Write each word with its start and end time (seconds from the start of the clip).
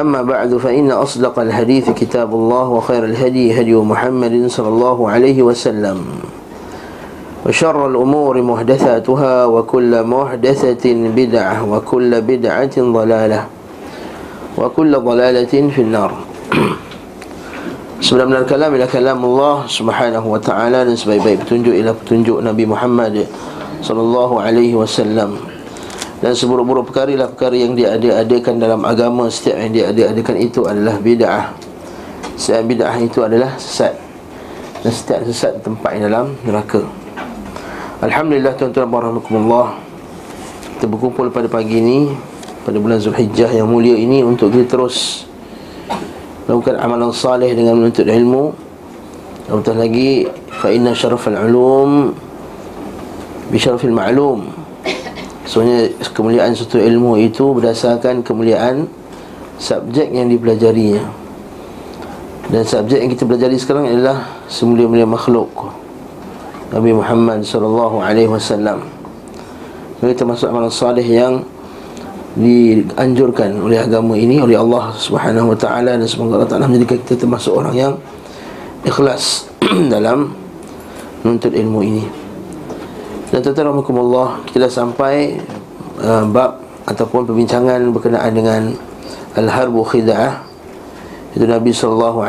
أما 0.00 0.22
بعد 0.22 0.56
فإن 0.56 0.90
أصدق 0.90 1.38
الحديث 1.38 1.90
كتاب 1.90 2.34
الله 2.34 2.68
وخير 2.68 3.04
الهدي 3.04 3.60
هدي 3.60 3.74
محمد 3.74 4.46
صلى 4.46 4.68
الله 4.68 5.10
عليه 5.10 5.42
وسلم 5.42 6.04
وشر 7.46 7.86
الأمور 7.86 8.42
محدثاتها 8.42 9.46
وكل 9.46 10.02
محدثة 10.02 10.84
بدعة 11.16 11.70
وكل 11.72 12.20
بدعة 12.20 12.76
ضلالة 12.78 13.46
وكل 14.58 14.92
ضلالة 14.98 15.54
في 15.70 15.80
النار 15.82 16.12
Sebelum 18.04 18.36
benar 18.36 18.44
kalam 18.44 18.68
ila 18.76 18.84
kalam 18.84 19.16
Allah 19.16 19.64
Subhanahu 19.64 20.36
wa 20.36 20.36
taala 20.36 20.84
dan 20.84 20.92
sebaik-baik 20.92 21.40
petunjuk 21.40 21.72
ila 21.72 21.96
petunjuk 21.96 22.36
Nabi 22.44 22.68
Muhammad 22.68 23.24
sallallahu 23.80 24.44
alaihi. 24.44 24.76
Dan 26.22 26.32
seburuk-buruk 26.36 26.92
perkara 26.92 27.14
lah 27.18 27.28
perkara 27.30 27.56
yang 27.58 27.74
dia 27.74 27.98
ada-adakan 27.98 28.54
dalam 28.62 28.80
agama. 28.86 29.26
Setiap 29.26 29.56
yang 29.58 29.72
dia 29.74 29.84
ada-adakan 29.90 30.36
itu 30.38 30.60
adalah 30.62 30.96
bid'ah. 31.02 31.54
Setiap 32.38 32.62
bid'ah 32.70 32.96
itu 33.02 33.18
adalah 33.24 33.54
sesat. 33.58 33.98
Dan 34.84 34.92
setiap 34.94 35.20
sesat 35.26 35.58
tempat 35.64 35.98
dalam 35.98 36.38
neraka. 36.46 36.84
Alhamdulillah 38.04 38.52
tuan-tuan 38.54 38.90
warahmatullah 38.90 39.80
kita 40.76 40.90
berkumpul 40.90 41.32
pada 41.32 41.48
pagi 41.48 41.80
ini 41.80 42.12
pada 42.66 42.76
bulan 42.76 43.00
Zulhijjah 43.00 43.48
yang 43.48 43.70
mulia 43.70 43.96
ini 43.96 44.20
untuk 44.20 44.52
kita 44.52 44.76
terus 44.76 45.24
melakukan 46.44 46.76
amalan 46.76 47.08
salih 47.14 47.48
dengan 47.56 47.80
menuntut 47.80 48.04
ilmu. 48.04 48.52
Apatah 49.48 49.76
lagi 49.76 50.28
fa 50.60 50.68
inna 50.68 50.92
syarafal 50.92 51.36
ulum 51.36 52.12
bi 53.48 53.56
syarafil 53.56 53.92
ma'lum 53.92 54.63
Sebenarnya 55.54 55.94
kemuliaan 56.10 56.50
satu 56.50 56.82
ilmu 56.82 57.14
itu 57.14 57.54
berdasarkan 57.54 58.26
kemuliaan 58.26 58.90
subjek 59.54 60.10
yang 60.10 60.26
dipelajarinya. 60.26 61.06
Dan 62.50 62.66
subjek 62.66 62.98
yang 62.98 63.10
kita 63.14 63.22
pelajari 63.22 63.54
sekarang 63.54 63.86
adalah 63.86 64.34
semulia-mulia 64.50 65.06
makhluk. 65.06 65.70
Nabi 66.74 66.90
Muhammad 66.90 67.46
sallallahu 67.46 68.02
alaihi 68.02 68.26
wasallam. 68.26 68.82
Ini 70.02 70.18
termasuk 70.18 70.50
amalan 70.50 70.74
salih 70.74 71.06
yang 71.06 71.46
dianjurkan 72.34 73.54
oleh 73.62 73.78
agama 73.78 74.18
ini 74.18 74.42
oleh 74.42 74.58
Allah 74.58 74.90
Subhanahu 74.98 75.54
wa 75.54 75.58
taala 75.58 75.94
dan 75.94 76.02
semoga 76.02 76.42
Allah 76.42 76.50
Taala 76.50 76.66
menjadikan 76.66 76.98
kita 77.06 77.14
termasuk 77.14 77.54
orang 77.54 77.78
yang 77.78 77.92
ikhlas 78.82 79.46
dalam 79.94 80.34
menuntut 81.22 81.54
ilmu 81.54 81.78
ini. 81.86 82.23
Dan 83.34 83.42
tuan-tuan 83.42 83.74
rahmatullah 83.74 84.46
Kita 84.46 84.62
dah 84.62 84.70
sampai 84.70 85.42
uh, 85.98 86.22
Bab 86.30 86.62
Ataupun 86.86 87.26
perbincangan 87.26 87.82
berkenaan 87.90 88.30
dengan 88.30 88.62
Al-Harbu 89.34 89.82
Khida'ah 89.82 90.38
Itu 91.34 91.42
Nabi 91.42 91.74
SAW 91.74 92.22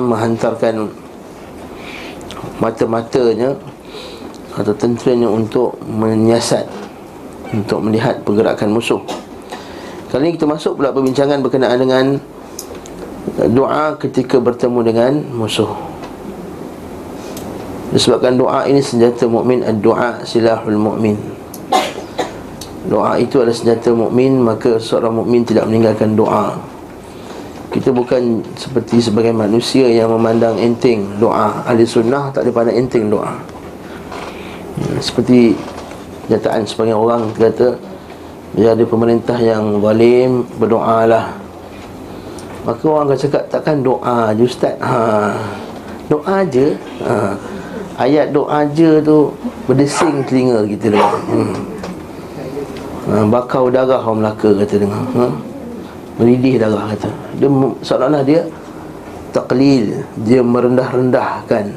Menghantarkan 0.00 0.88
Mata-matanya 2.56 3.52
Atau 4.56 4.72
tenteranya 4.80 5.28
untuk 5.28 5.76
Menyiasat 5.84 6.64
Untuk 7.52 7.84
melihat 7.84 8.24
pergerakan 8.24 8.72
musuh. 8.72 9.04
Kali 10.08 10.24
ini 10.24 10.40
kita 10.40 10.48
masuk 10.48 10.80
pula 10.80 10.88
perbincangan 10.88 11.44
berkenaan 11.44 11.76
dengan 11.76 12.04
Doa 13.52 13.92
ketika 14.00 14.40
bertemu 14.40 14.80
dengan 14.88 15.12
musuh 15.36 15.89
Disebabkan 17.90 18.38
doa 18.38 18.70
ini 18.70 18.78
senjata 18.78 19.26
mukmin 19.26 19.66
doa 19.82 20.22
silahul 20.22 20.78
mukmin. 20.78 21.18
Doa 22.86 23.18
itu 23.18 23.42
adalah 23.42 23.50
senjata 23.50 23.90
mukmin 23.90 24.38
maka 24.38 24.78
seorang 24.78 25.18
mukmin 25.18 25.42
tidak 25.42 25.66
meninggalkan 25.66 26.14
doa. 26.14 26.54
Kita 27.74 27.90
bukan 27.90 28.46
seperti 28.54 29.02
sebagai 29.02 29.34
manusia 29.34 29.90
yang 29.90 30.14
memandang 30.14 30.54
enteng 30.62 31.18
doa. 31.18 31.66
Ahli 31.66 31.82
sunnah 31.82 32.30
tak 32.30 32.46
ada 32.46 32.54
pandang 32.54 32.78
enteng 32.78 33.10
doa. 33.10 33.34
Seperti 35.02 35.58
nyataan 36.30 36.62
sebagian 36.62 36.94
orang 36.94 37.34
kata 37.34 37.74
dia 38.54 38.70
ada 38.70 38.86
pemerintah 38.86 39.38
yang 39.42 39.82
zalim 39.82 40.46
berdoalah. 40.62 41.34
Maka 42.62 42.82
orang 42.86 43.10
akan 43.10 43.18
cakap 43.18 43.42
takkan 43.50 43.82
doa 43.82 44.30
je 44.38 44.46
ustaz. 44.46 44.78
Ha. 44.78 45.34
Doa 46.06 46.46
je. 46.46 46.78
Ha 47.02 47.58
ayat 48.00 48.32
doa 48.32 48.64
je 48.72 49.04
tu 49.04 49.28
berdesing 49.68 50.24
telinga 50.24 50.64
kita 50.64 50.96
dengar. 50.96 51.20
Hmm. 51.28 51.54
Ha, 53.10 53.12
bakau 53.28 53.68
darah 53.68 54.00
orang 54.00 54.24
Melaka 54.24 54.50
kata 54.64 54.74
dengar. 54.80 55.04
Ha? 55.20 55.26
Meridih 56.16 56.56
darah 56.56 56.88
kata. 56.96 57.12
Dia 57.36 57.48
seolah-olah 57.84 58.22
dia 58.24 58.40
taklil, 59.36 60.00
dia 60.24 60.40
merendah-rendahkan 60.40 61.76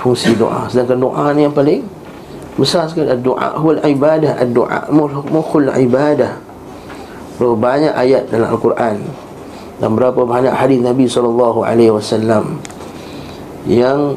fungsi 0.00 0.32
doa. 0.34 0.66
Sedangkan 0.72 0.98
doa 0.98 1.24
ni 1.36 1.44
yang 1.44 1.54
paling 1.54 1.84
besar 2.56 2.84
sekali 2.84 3.08
doa 3.20 3.56
wal 3.60 3.80
ibadah 3.80 4.40
ad-doa 4.40 4.88
mukhul 5.28 5.68
ibadah. 5.68 6.32
Berapa 7.36 7.56
banyak 7.56 7.92
ayat 7.96 8.28
dalam 8.28 8.56
Al-Quran 8.56 8.96
dan 9.80 9.90
berapa 9.98 10.20
banyak 10.22 10.52
hadis 10.52 10.78
Nabi 10.78 11.08
sallallahu 11.08 11.64
alaihi 11.64 11.90
wasallam 11.90 12.60
yang 13.66 14.14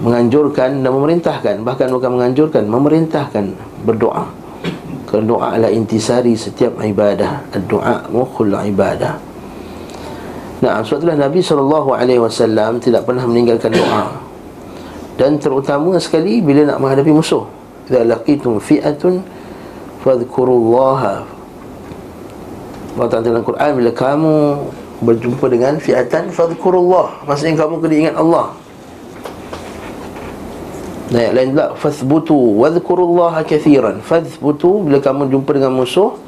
menganjurkan 0.00 0.84
dan 0.84 0.90
memerintahkan 0.92 1.54
bahkan 1.64 1.88
bukan 1.88 2.10
menganjurkan 2.20 2.64
memerintahkan 2.68 3.44
berdoa. 3.86 4.28
Kerana 5.06 5.24
doa 5.30 5.46
adalah 5.54 5.70
intisari 5.70 6.34
setiap 6.34 6.82
ibadah 6.82 7.46
doa 7.70 8.04
mukhul 8.10 8.52
ibadah. 8.52 9.16
Nah, 10.56 10.80
sebab 10.82 11.04
itulah 11.04 11.18
Nabi 11.20 11.38
SAW 11.44 12.80
tidak 12.82 13.06
pernah 13.06 13.24
meninggalkan 13.28 13.70
doa. 13.70 14.18
Dan 15.16 15.38
terutama 15.40 15.96
sekali 15.96 16.42
bila 16.42 16.74
nak 16.74 16.78
menghadapi 16.82 17.12
musuh. 17.12 17.44
Idza 17.86 18.02
laqitum 18.02 18.58
fi'atun 18.58 19.22
fadhkurullaha. 20.02 21.22
Allah 22.96 23.20
dalam 23.20 23.44
Quran 23.44 23.70
Bila 23.76 23.92
kamu 23.92 24.36
berjumpa 25.04 25.44
dengan 25.52 25.76
fi'atan 25.78 26.32
fadhkurullah. 26.32 27.28
Maksudnya 27.28 27.54
kamu 27.54 27.74
kena 27.78 27.94
ingat 28.08 28.16
Allah 28.16 28.65
dan 31.06 31.18
ayat 31.22 31.32
lain 31.38 31.48
pula 31.54 31.66
Fathbutu 31.78 32.34
Wadhkurullaha 32.34 33.46
kathiran. 33.46 34.02
Fathbutu 34.02 34.82
Bila 34.82 34.98
kamu 34.98 35.30
jumpa 35.30 35.54
dengan 35.54 35.78
musuh 35.78 36.18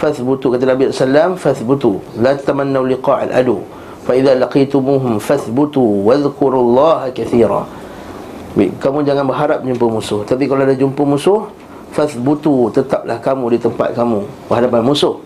Fathbutu 0.00 0.48
Kata 0.48 0.64
Nabi 0.64 0.88
SAW 0.88 1.36
Fathbutu 1.36 2.00
La 2.16 2.32
tamannau 2.32 2.88
liqa'al 2.88 3.28
adu. 3.28 3.60
Fa'idha 4.08 4.32
laqitumuhum 4.40 5.20
Fathbutu 5.20 5.80
Wadhkurullaha 6.08 7.12
kathiran. 7.12 7.68
Kamu 8.56 9.04
jangan 9.04 9.28
berharap 9.28 9.60
jumpa 9.60 9.86
musuh. 9.92 10.24
Tapi 10.24 10.48
kalau 10.48 10.64
ada 10.64 10.72
jumpa 10.72 11.04
musuh 11.04 11.44
Fathbutu 11.92 12.72
Tetaplah 12.72 13.20
kamu 13.20 13.52
di 13.52 13.58
tempat 13.60 13.92
kamu 13.92 14.24
Berhadapan 14.48 14.80
musuh. 14.88 15.20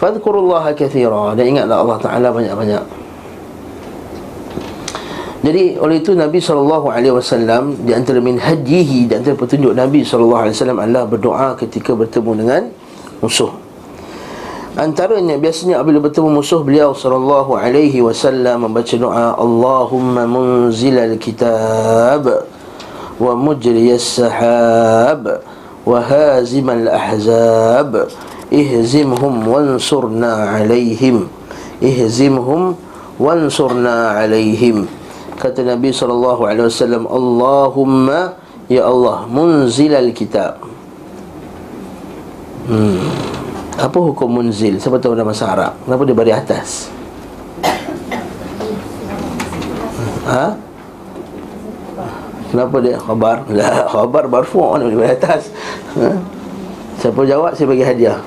Fadhkurullaha 0.00 0.72
kathiran. 0.72 1.36
Dan 1.36 1.52
ingatlah 1.52 1.84
Allah 1.84 1.98
Ta'ala 2.00 2.28
banyak-banyak 2.32 3.07
jadi 5.48 5.80
oleh 5.80 6.04
itu 6.04 6.12
Nabi 6.12 6.44
SAW 6.44 6.92
Di 7.80 7.96
antara 7.96 8.20
min 8.20 8.36
hajihi 8.36 9.08
Di 9.08 9.16
antara 9.16 9.32
petunjuk 9.32 9.72
Nabi 9.72 10.04
SAW 10.04 10.44
adalah 10.44 11.08
berdoa 11.08 11.56
ketika 11.56 11.96
bertemu 11.96 12.32
dengan 12.36 12.62
musuh. 13.24 13.50
Antaranya 14.78 15.34
biasanya 15.34 15.82
apabila 15.82 16.06
bertemu 16.06 16.38
musuh 16.38 16.62
beliau 16.62 16.94
sallallahu 16.94 17.58
alaihi 17.58 17.98
wasallam 17.98 18.70
membaca 18.70 18.94
doa 18.94 19.34
Allahumma 19.34 20.22
munzilal 20.22 21.18
kitab 21.18 22.46
wa 23.18 23.32
mujriyas 23.34 24.22
sahab 24.22 25.42
wa 25.82 25.98
hazimal 25.98 26.86
ahzab 26.94 28.06
ihzimhum 28.54 29.50
wansurna 29.50 30.62
alaihim 30.62 31.26
ihzimhum 31.82 32.78
wansurna 33.18 34.22
alaihim 34.22 34.86
kata 35.38 35.62
Nabi 35.62 35.94
SAW 35.94 37.06
Allahumma 37.06 38.36
ya 38.66 38.84
Allah 38.90 39.24
munzilal 39.30 40.10
kitab 40.12 40.58
hmm. 42.66 43.06
apa 43.78 43.98
hukum 44.02 44.42
munzil 44.42 44.76
siapa 44.82 44.98
tahu 44.98 45.14
bahasa 45.14 45.46
Arab 45.48 45.72
kenapa 45.86 46.02
dia 46.04 46.16
bari 46.18 46.32
atas 46.34 46.98
Ha? 50.28 50.52
Kenapa 52.52 52.76
dia 52.84 52.96
khabar? 53.00 53.48
Lah, 53.56 53.88
khabar 53.88 54.28
barfu' 54.28 54.76
di 54.92 55.00
atas. 55.00 55.48
Ha? 55.96 56.12
Siapa 57.00 57.24
jawab 57.24 57.56
saya 57.56 57.68
bagi 57.72 57.84
hadiah. 57.84 58.20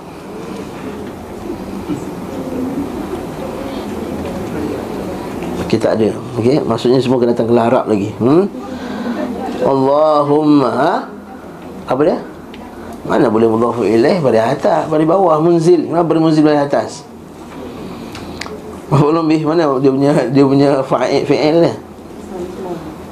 Kita 5.70 5.96
ada. 5.96 6.10
Okey, 6.42 6.58
maksudnya 6.66 6.98
semua 6.98 7.22
kena 7.22 7.38
datang 7.38 7.54
ke 7.54 7.54
Arab 7.54 7.86
lagi. 7.86 8.10
Hmm? 8.18 8.50
Allahumma 9.62 10.70
ha? 10.74 10.94
Apa 11.86 12.02
dia? 12.02 12.18
Mana 13.06 13.30
boleh 13.30 13.46
mudhafu 13.46 13.86
ilaih 13.86 14.18
pada 14.26 14.50
atas, 14.50 14.90
pada 14.90 15.04
bawah 15.06 15.38
munzil. 15.38 15.86
Kenapa 15.86 16.10
pada 16.10 16.20
munzil 16.22 16.42
pada 16.42 16.66
atas? 16.66 17.06
Belum 18.90 19.30
bih 19.30 19.46
mana 19.46 19.70
dia 19.78 19.94
punya 19.94 20.12
dia 20.34 20.44
punya 20.44 20.70
fa'il 20.82 21.30
fi'il 21.30 21.58
dia. 21.62 21.74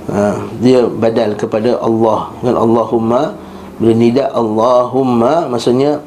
Ha, 0.09 0.41
dia 0.57 0.79
badal 0.89 1.37
kepada 1.37 1.77
Allah 1.85 2.33
dengan 2.41 2.57
Allahumma 2.65 3.37
bila 3.77 3.93
nida 3.93 4.25
Allahumma 4.33 5.45
maksudnya 5.45 6.01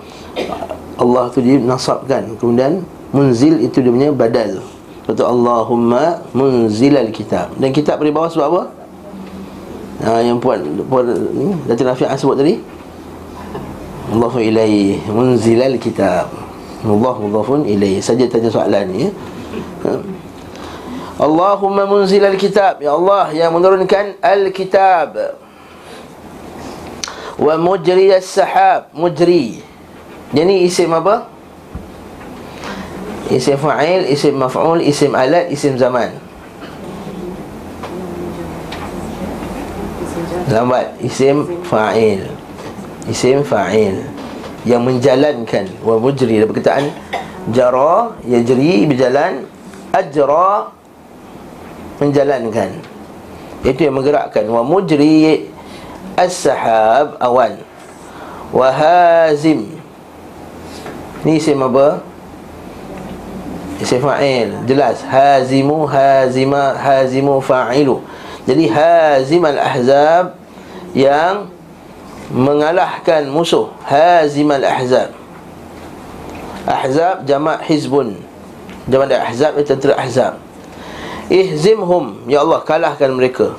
Allah 0.99 1.31
tu 1.31 1.39
dinasabkan 1.39 2.35
kemudian 2.43 2.83
munzil 3.15 3.63
itu 3.63 3.79
dia 3.79 3.95
punya 3.95 4.11
badal 4.11 4.59
Kata 5.03 5.23
Allahumma 5.27 6.23
munzilal 6.31 7.11
kitab. 7.11 7.51
Dan 7.59 7.75
kitab 7.75 7.99
pada 7.99 8.11
bawah 8.15 8.31
sebab 8.31 8.47
apa? 8.55 8.63
Ha, 10.03 10.19
yang 10.23 10.39
puan, 10.43 10.59
puan 10.91 11.07
ni 11.35 11.55
Datin 11.67 11.87
Rafi'ah 11.87 12.19
sebut 12.19 12.35
tadi? 12.39 12.59
Allahu 14.13 14.39
ilaih 14.43 14.99
Munzilal 15.11 15.79
kitab. 15.79 16.31
Allah 16.83 17.15
mudhafun 17.19 17.67
ilaih 17.67 18.03
Saja 18.03 18.27
tanya 18.27 18.51
soalan 18.51 18.85
ni 18.91 19.07
ya. 19.07 19.11
ha. 19.87 19.93
Allahumma 21.23 21.87
munzilal 21.87 22.35
kitab. 22.35 22.83
Ya 22.83 22.95
Allah 22.95 23.31
yang 23.31 23.55
menurunkan 23.55 24.19
Al-kitab. 24.19 25.39
Wa 27.39 27.55
mujri 27.59 28.11
as-sahab 28.11 28.91
Mujri. 28.95 29.63
Jadi 30.35 30.55
isim 30.67 30.91
apa? 30.95 31.32
Isim 33.33 33.57
fa'il, 33.57 34.13
isim 34.13 34.37
maf'ul, 34.37 34.85
isim 34.85 35.17
alat, 35.17 35.49
isim 35.49 35.81
zaman. 35.81 36.13
Lambat. 40.53 41.01
Isim 41.01 41.65
fa'il. 41.65 42.29
Isim 43.09 43.41
fa'il. 43.41 44.05
Yang 44.69 44.83
menjalankan. 44.85 45.65
Wa 45.81 45.97
mujri. 45.97 46.45
Ada 46.45 46.47
perkataan 46.47 46.85
Jara 47.51 48.15
Yajri 48.23 48.87
Berjalan 48.87 49.49
Ajra 49.91 50.71
Menjalankan. 51.99 52.71
Itu 53.65 53.81
yang 53.81 53.97
menggerakkan. 53.97 54.45
Wa 54.53 54.61
mujri 54.61 55.49
As-sahab 56.21 57.17
Awan. 57.17 57.57
Wa 58.53 58.69
hazim. 58.69 59.81
Ni 61.25 61.41
isim 61.41 61.57
apa? 61.65 62.12
Isim 63.81 64.03
fa'il 64.03 64.53
Jelas. 64.69 65.01
Hazimu 65.07 65.87
Hazima 65.89 66.77
Hazimu 66.77 67.41
fa'ilu. 67.41 68.03
Jadi 68.43 68.67
hazim 68.67 69.43
al-ahzab 69.47 70.35
Yang 70.93 71.49
Mengalahkan 72.33 73.29
musuh. 73.29 73.71
Hazim 73.87 74.49
al-ahzab 74.51 75.13
Ahzab 76.63 77.27
jamak 77.27 77.67
hizbun. 77.67 78.23
Jamak 78.87 79.11
dari 79.11 79.19
ahzab 79.19 79.59
itu 79.59 79.67
tentera 79.67 79.99
ahzab. 79.99 80.39
Ihzimhum. 81.27 82.27
Ya 82.31 82.43
Allah 82.47 82.63
kalahkan 82.63 83.11
mereka. 83.11 83.59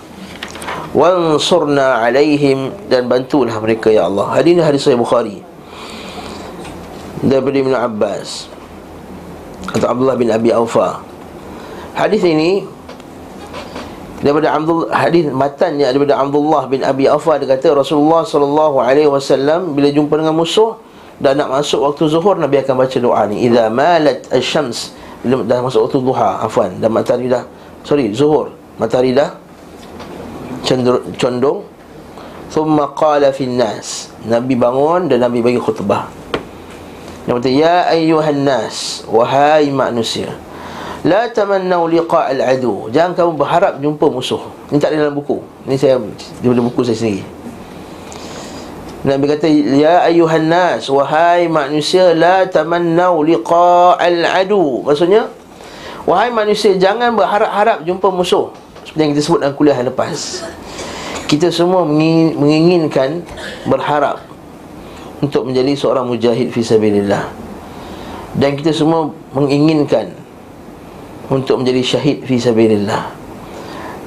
Wansurna 0.96 2.00
alaihim 2.00 2.72
Dan 2.88 3.12
bantulah 3.12 3.60
mereka 3.60 3.92
Ya 3.92 4.08
Allah. 4.08 4.32
Hadis 4.32 4.52
ini 4.56 4.62
hadis 4.64 4.82
Sahih 4.88 4.96
Bukhari. 4.96 5.44
Daripada 7.24 7.56
Ibn 7.60 7.74
Abbas 7.76 8.53
atau 9.72 9.88
Abdullah 9.88 10.20
bin 10.20 10.28
Abi 10.34 10.52
Aufa. 10.52 11.00
Hadis 11.94 12.26
ini 12.26 12.66
daripada 14.24 14.56
Abdul 14.56 14.90
hadis 14.90 15.28
matannya 15.30 15.88
daripada 15.92 16.18
Abdullah 16.20 16.66
bin 16.68 16.82
Abi 16.82 17.06
Aufa 17.12 17.38
dia 17.38 17.48
kata 17.48 17.76
Rasulullah 17.76 18.24
sallallahu 18.26 18.82
alaihi 18.82 19.08
wasallam 19.08 19.76
bila 19.78 19.92
jumpa 19.92 20.18
dengan 20.20 20.34
musuh 20.34 20.80
dan 21.22 21.38
nak 21.38 21.54
masuk 21.54 21.86
waktu 21.86 22.10
zuhur 22.10 22.36
Nabi 22.40 22.64
akan 22.64 22.76
baca 22.84 22.98
doa 22.98 23.22
ni. 23.30 23.46
Idza 23.46 23.70
malat 23.70 24.26
asy-syams 24.34 24.96
dah 25.24 25.60
masuk 25.64 25.88
waktu 25.88 25.98
duha 26.04 26.44
afwan 26.44 26.82
dan 26.84 26.90
matahari 26.92 27.32
dah 27.32 27.48
sorry 27.86 28.12
zuhur 28.12 28.52
matahari 28.82 29.16
dah 29.16 29.38
condong. 31.20 31.70
Thumma 32.54 32.94
qala 32.94 33.34
fi 33.34 33.50
nas 33.50 34.14
Nabi 34.30 34.54
bangun 34.54 35.10
dan 35.10 35.26
Nabi 35.26 35.42
bagi 35.42 35.58
khutbah 35.58 36.23
yang 37.24 37.40
kata 37.40 37.50
Ya 37.52 37.88
ayyuhan 37.88 38.44
nas 38.44 39.08
Wahai 39.08 39.72
manusia 39.72 40.36
La 41.04 41.28
tamannau 41.32 41.88
liqa' 41.88 42.32
al-adu 42.36 42.88
Jangan 42.92 43.12
kamu 43.16 43.32
berharap 43.36 43.74
jumpa 43.84 44.08
musuh. 44.08 44.40
Ini 44.72 44.80
tak 44.80 44.96
ada 44.96 45.08
dalam 45.08 45.16
buku. 45.20 45.40
Ini 45.68 45.76
saya 45.76 46.00
Daripada 46.40 46.64
buku 46.64 46.80
saya 46.84 46.96
sendiri. 47.00 47.24
Nabi 49.04 49.24
kata 49.28 49.48
Ya 49.52 50.04
ayyuhan 50.08 50.48
nas 50.52 50.88
Wahai 50.92 51.48
manusia 51.48 52.12
La 52.12 52.48
tamannau 52.48 53.24
liqa' 53.24 54.00
al-adu 54.00 54.84
Maksudnya 54.84 55.28
Wahai 56.04 56.32
manusia 56.32 56.76
Jangan 56.76 57.16
berharap-harap 57.16 57.88
jumpa 57.88 58.12
musuh. 58.12 58.52
Seperti 58.84 59.00
yang 59.00 59.12
kita 59.16 59.24
sebut 59.24 59.40
dalam 59.40 59.56
kuliah 59.56 59.80
yang 59.80 59.88
lepas. 59.96 60.44
Kita 61.32 61.48
semua 61.56 61.88
menginginkan 61.88 63.24
Berharap 63.64 64.33
untuk 65.24 65.48
menjadi 65.48 65.72
seorang 65.80 66.04
mujahid 66.04 66.52
fi 66.52 66.60
sabilillah. 66.60 67.32
Dan 68.36 68.60
kita 68.60 68.76
semua 68.76 69.08
menginginkan 69.32 70.12
untuk 71.32 71.64
menjadi 71.64 71.80
syahid 71.96 72.28
fi 72.28 72.36
sabilillah. 72.36 73.16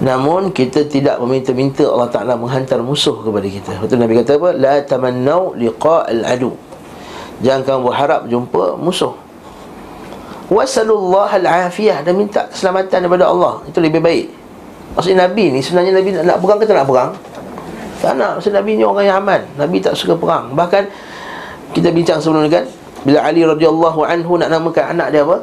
Namun 0.05 0.53
kita 0.53 0.85
tidak 0.85 1.17
meminta-minta 1.25 1.89
Allah 1.89 2.13
Taala 2.13 2.37
menghantar 2.37 2.85
musuh 2.85 3.17
kepada 3.25 3.49
kita. 3.49 3.73
Betul 3.81 4.05
Nabi 4.05 4.21
kata 4.21 4.37
apa? 4.37 4.51
La 4.53 4.77
tamannau 4.85 5.57
liqa'al 5.57 6.21
adu. 6.29 6.53
Jangan 7.41 7.65
kamu 7.65 7.81
berharap 7.89 8.21
jumpa 8.29 8.77
musuh. 8.77 9.17
Wasallallahu 10.53 11.43
al-afiyah 11.43 12.05
dan 12.05 12.13
minta 12.21 12.45
keselamatan 12.53 13.09
daripada 13.09 13.25
Allah. 13.33 13.65
Itu 13.65 13.81
lebih 13.81 14.05
baik. 14.05 14.27
Maksudnya 14.93 15.29
Nabi 15.29 15.45
ni 15.57 15.61
sebenarnya 15.65 15.93
Nabi 15.97 16.09
nak 16.13 16.39
perang 16.45 16.59
ke 16.61 16.65
tak 16.69 16.77
nak 16.77 16.89
perang? 16.89 17.11
Tak 18.07 18.15
nak 18.15 18.39
Sebab 18.39 18.63
Nabi 18.63 18.79
ni 18.79 18.87
orang 18.87 19.03
yang 19.03 19.19
aman. 19.19 19.43
Nabi 19.59 19.83
tak 19.83 19.99
suka 19.99 20.15
perang. 20.15 20.55
Bahkan 20.55 20.87
Kita 21.75 21.91
bincang 21.91 22.23
sebelum 22.23 22.47
ni 22.47 22.51
kan 22.55 22.63
Bila 23.03 23.27
Ali 23.27 23.43
radhiyallahu 23.43 24.07
anhu 24.07 24.39
Nak 24.39 24.47
namakan 24.47 24.95
anak 24.95 25.11
dia 25.11 25.27
apa? 25.27 25.43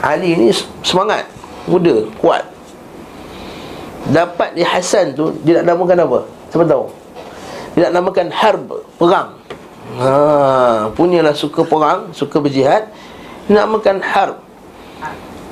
Ali 0.00 0.32
ni 0.32 0.48
semangat 0.80 1.28
Muda 1.68 2.08
Kuat. 2.16 2.48
Dapat 4.08 4.56
di 4.56 4.64
Hasan 4.64 5.12
tu 5.12 5.36
Dia 5.44 5.60
nak 5.60 5.76
namakan 5.76 6.08
apa? 6.08 6.18
Siapa 6.48 6.64
tahu? 6.64 6.84
Dia 7.76 7.92
nak 7.92 8.00
namakan 8.00 8.26
Harb 8.32 8.66
Perang. 8.96 9.28
Ha, 10.00 10.88
Punyalah 10.96 11.36
suka 11.36 11.68
perang 11.68 12.16
Suka 12.16 12.40
berjihad 12.40 12.88
namakan 13.52 14.00
Harb. 14.00 14.40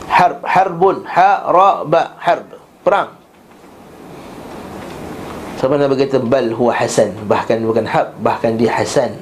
Harb 0.08 0.40
Harbun 0.40 1.04
Ha-ra-ba 1.04 2.16
Harb. 2.16 2.48
Perang 2.80 3.19
Sampai 5.60 5.76
Nabi 5.76 6.00
kata 6.00 6.24
bal 6.24 6.56
huwa 6.56 6.72
hasan 6.72 7.12
Bahkan 7.28 7.60
bukan 7.68 7.84
hab 7.84 8.16
Bahkan 8.24 8.56
dia 8.56 8.72
hasan. 8.72 9.12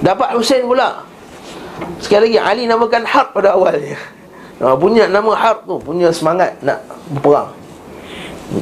Dapat 0.00 0.40
Hussein 0.40 0.64
pula. 0.64 1.04
Sekali 2.00 2.32
lagi 2.32 2.40
Ali 2.40 2.62
namakan 2.64 3.04
harb 3.04 3.36
pada 3.36 3.52
awalnya. 3.52 4.00
Nah, 4.56 4.72
Punya 4.80 5.04
nama 5.04 5.36
harb 5.36 5.68
tu 5.68 5.76
Punya 5.84 6.08
semangat 6.16 6.56
nak 6.64 6.80
berperang. 7.12 7.52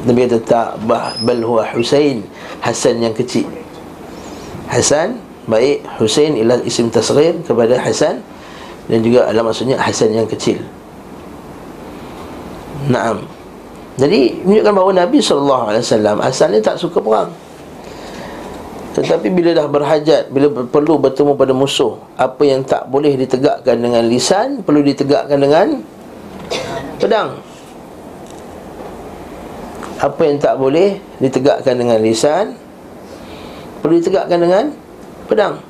Nabi 0.03 0.27
kata 0.27 0.37
tak 0.43 0.69
bah, 0.83 1.15
Bal 1.23 1.39
huwa 1.39 1.63
Hussein 1.71 2.27
Hasan 2.59 2.99
yang 2.99 3.15
kecil. 3.15 3.47
Hasan 4.67 5.23
Baik 5.47 5.87
Hussein 6.03 6.35
ialah 6.35 6.59
isim 6.67 6.91
tasghir 6.91 7.39
kepada 7.47 7.79
Hasan 7.79 8.19
Dan 8.91 8.99
juga 9.07 9.31
adalah 9.31 9.55
maksudnya 9.55 9.79
Hasan 9.79 10.11
yang 10.11 10.27
kecil. 10.27 10.59
Naam 12.91 13.38
jadi 13.99 14.39
menunjukkan 14.47 14.73
bahawa 14.73 14.91
Nabi 14.95 15.17
SAW 15.19 16.23
asalnya 16.23 16.63
tak 16.63 16.79
suka 16.79 17.03
perang. 17.03 17.31
Tetapi 18.89 19.29
bila 19.29 19.53
dah 19.53 19.69
berhajat 19.69 20.33
Bila 20.33 20.49
perlu 20.65 20.97
bertemu 20.97 21.37
pada 21.37 21.53
musuh 21.53 22.01
Apa 22.17 22.41
yang 22.41 22.65
tak 22.65 22.89
boleh 22.89 23.13
ditegakkan 23.21 23.77
dengan 23.77 24.01
lisan 24.09 24.65
Perlu 24.65 24.81
ditegakkan 24.81 25.37
dengan 25.37 25.77
pedang. 26.97 27.37
Apa 30.01 30.21
yang 30.25 30.41
tak 30.41 30.57
boleh 30.57 30.97
ditegakkan 31.21 31.77
dengan 31.77 32.01
lisan 32.01 32.57
Perlu 33.79 34.01
ditegakkan 34.01 34.41
dengan 34.41 34.73
pedang. 35.29 35.61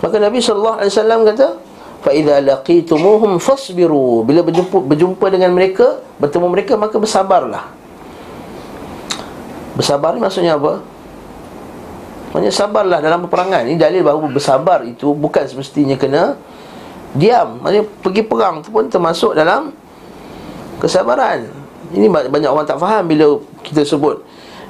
Maka 0.00 0.16
Nabi 0.16 0.40
sallallahu 0.40 0.76
alaihi 0.80 0.92
wasallam 0.92 1.20
kata, 1.28 1.48
"Fa 2.04 2.12
idza 2.12 2.44
laqitumuhum 2.44 3.40
fasbiru." 3.40 4.28
Bila 4.28 4.44
berjumpa 4.44 4.84
berjumpa 4.84 5.26
dengan 5.32 5.56
mereka, 5.56 6.04
bertemu 6.20 6.46
mereka 6.52 6.76
maka 6.76 7.00
bersabarlah. 7.00 7.64
Bersabar 9.74 10.14
ni 10.14 10.20
maksudnya 10.22 10.54
apa? 10.54 10.84
Maksudnya 12.34 12.50
sabarlah 12.50 12.98
dalam 12.98 13.22
peperangan 13.22 13.62
Ini 13.62 13.78
dalil 13.78 14.02
bahawa 14.02 14.26
bersabar 14.26 14.82
itu 14.82 15.14
bukan 15.14 15.46
semestinya 15.46 15.94
kena 15.94 16.34
Diam 17.14 17.62
Maksudnya 17.62 17.86
pergi 18.02 18.22
perang 18.26 18.58
tu 18.58 18.74
pun 18.74 18.90
termasuk 18.90 19.38
dalam 19.38 19.70
Kesabaran 20.82 21.46
Ini 21.94 22.10
banyak 22.10 22.50
orang 22.50 22.66
tak 22.66 22.82
faham 22.82 23.06
bila 23.06 23.38
kita 23.62 23.86
sebut 23.86 24.18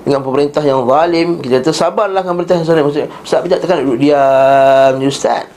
Dengan 0.04 0.20
pemerintah 0.20 0.60
yang 0.60 0.84
zalim 0.84 1.40
Kita 1.40 1.64
tersabarlah 1.64 2.20
dengan 2.20 2.36
pemerintah 2.36 2.56
yang 2.60 2.68
zalim 2.68 2.84
Maksudnya 2.84 3.08
Ustaz 3.24 3.40
bijak 3.40 3.64
tekan 3.64 3.80
duduk 3.80 3.96
diam 3.96 5.00
ni 5.00 5.08
Ustaz 5.08 5.48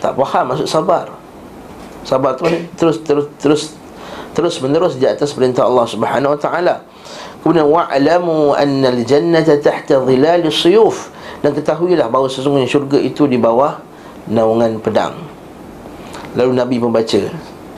Tak 0.00 0.16
faham 0.16 0.56
maksud 0.56 0.66
sabar 0.66 1.06
Sabar 2.00 2.32
tu 2.36 2.48
terus 2.80 2.96
terus 3.04 3.26
terus 3.36 3.62
terus 4.32 4.54
menerus 4.64 4.96
di 4.96 5.04
atas 5.04 5.36
perintah 5.36 5.68
Allah 5.68 5.84
Subhanahu 5.84 6.32
wa 6.32 6.40
taala. 6.40 6.80
Kemudian 7.44 7.68
wa'lamu 7.68 8.56
anna 8.56 8.92
al-jannata 8.92 9.60
tahta 9.60 10.00
dhilal 10.04 10.44
as-suyuf 10.48 11.12
dan 11.40 11.56
ketahuilah 11.56 12.08
bahawa 12.08 12.28
sesungguhnya 12.28 12.68
syurga 12.68 13.00
itu 13.00 13.24
di 13.28 13.36
bawah 13.40 13.80
naungan 14.28 14.80
pedang. 14.80 15.16
Lalu 16.36 16.52
Nabi 16.56 16.76
membaca 16.78 17.20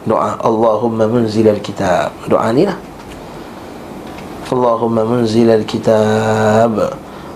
doa 0.04 0.38
Allahumma 0.42 1.06
munzilal 1.06 1.62
kitab. 1.62 2.14
Doa 2.26 2.50
ni 2.54 2.66
lah. 2.66 2.78
Allahumma 4.52 5.06
munzilal 5.08 5.64
kitab 5.64 6.76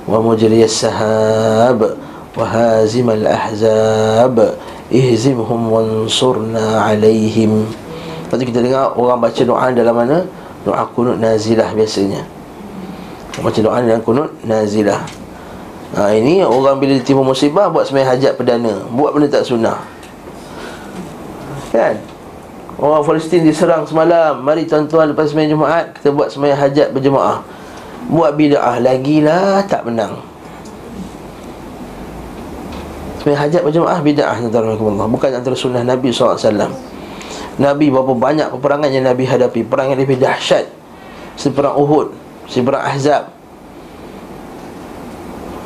wa 0.06 0.18
mujriyas 0.20 0.84
sahab 0.84 1.96
wa 2.36 2.44
hazimal 2.44 3.24
ahzab 3.24 4.36
ihzimhum 4.96 5.68
wansurna 5.68 6.88
alaihim. 6.88 7.68
Lepas 8.26 8.40
kita 8.42 8.64
dengar 8.64 8.96
orang 8.96 9.20
baca 9.20 9.42
doa 9.44 9.68
dalam 9.70 9.94
mana? 9.94 10.18
Doa 10.64 10.82
kunut 10.96 11.20
nazilah 11.20 11.70
biasanya. 11.76 12.24
Baca 13.38 13.58
doa 13.60 13.84
dalam 13.84 14.02
kunut 14.02 14.32
nazilah. 14.42 15.04
Ha, 15.94 16.10
Ini 16.10 16.42
orang 16.42 16.82
bila 16.82 16.98
ditimpa 16.98 17.22
musibah 17.22 17.70
Buat 17.70 17.86
semayang 17.86 18.18
hajat 18.18 18.34
perdana. 18.34 18.82
Buat 18.90 19.14
benda 19.14 19.30
tak 19.30 19.46
sunnah. 19.46 19.78
Kan? 21.70 22.02
Orang 22.74 23.06
Palestin 23.06 23.46
diserang 23.46 23.86
semalam. 23.86 24.42
Mari 24.42 24.66
tuan-tuan 24.66 25.14
lepas 25.14 25.30
semayang 25.30 25.54
Jumaat 25.54 25.94
Kita 25.94 26.10
buat 26.10 26.34
semayang 26.34 26.58
hajat 26.58 26.90
berjemaah. 26.90 27.46
Buat 28.10 28.34
bida'ah 28.34 28.82
Lagilah 28.82 29.62
tak 29.70 29.86
menang 29.86 30.35
Semayang 33.26 33.42
hajat 33.42 33.62
berjemaah 33.66 33.98
Bida'ah 34.06 34.38
Bukan 35.10 35.30
antara 35.34 35.58
sunnah 35.58 35.82
Nabi 35.82 36.14
SAW 36.14 36.38
Nabi 37.58 37.90
berapa 37.90 38.14
banyak 38.14 38.54
peperangan 38.54 38.86
yang 38.86 39.02
Nabi 39.02 39.26
hadapi. 39.26 39.66
Perang 39.66 39.90
yang 39.90 39.98
lebih 39.98 40.14
dahsyat. 40.14 40.70
Seperti 41.34 41.58
perang 41.58 41.74
Uhud 41.74 42.14
Seperti 42.46 42.70
perang 42.70 42.84
Ahzab. 42.86 43.22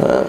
Ha. 0.00 0.24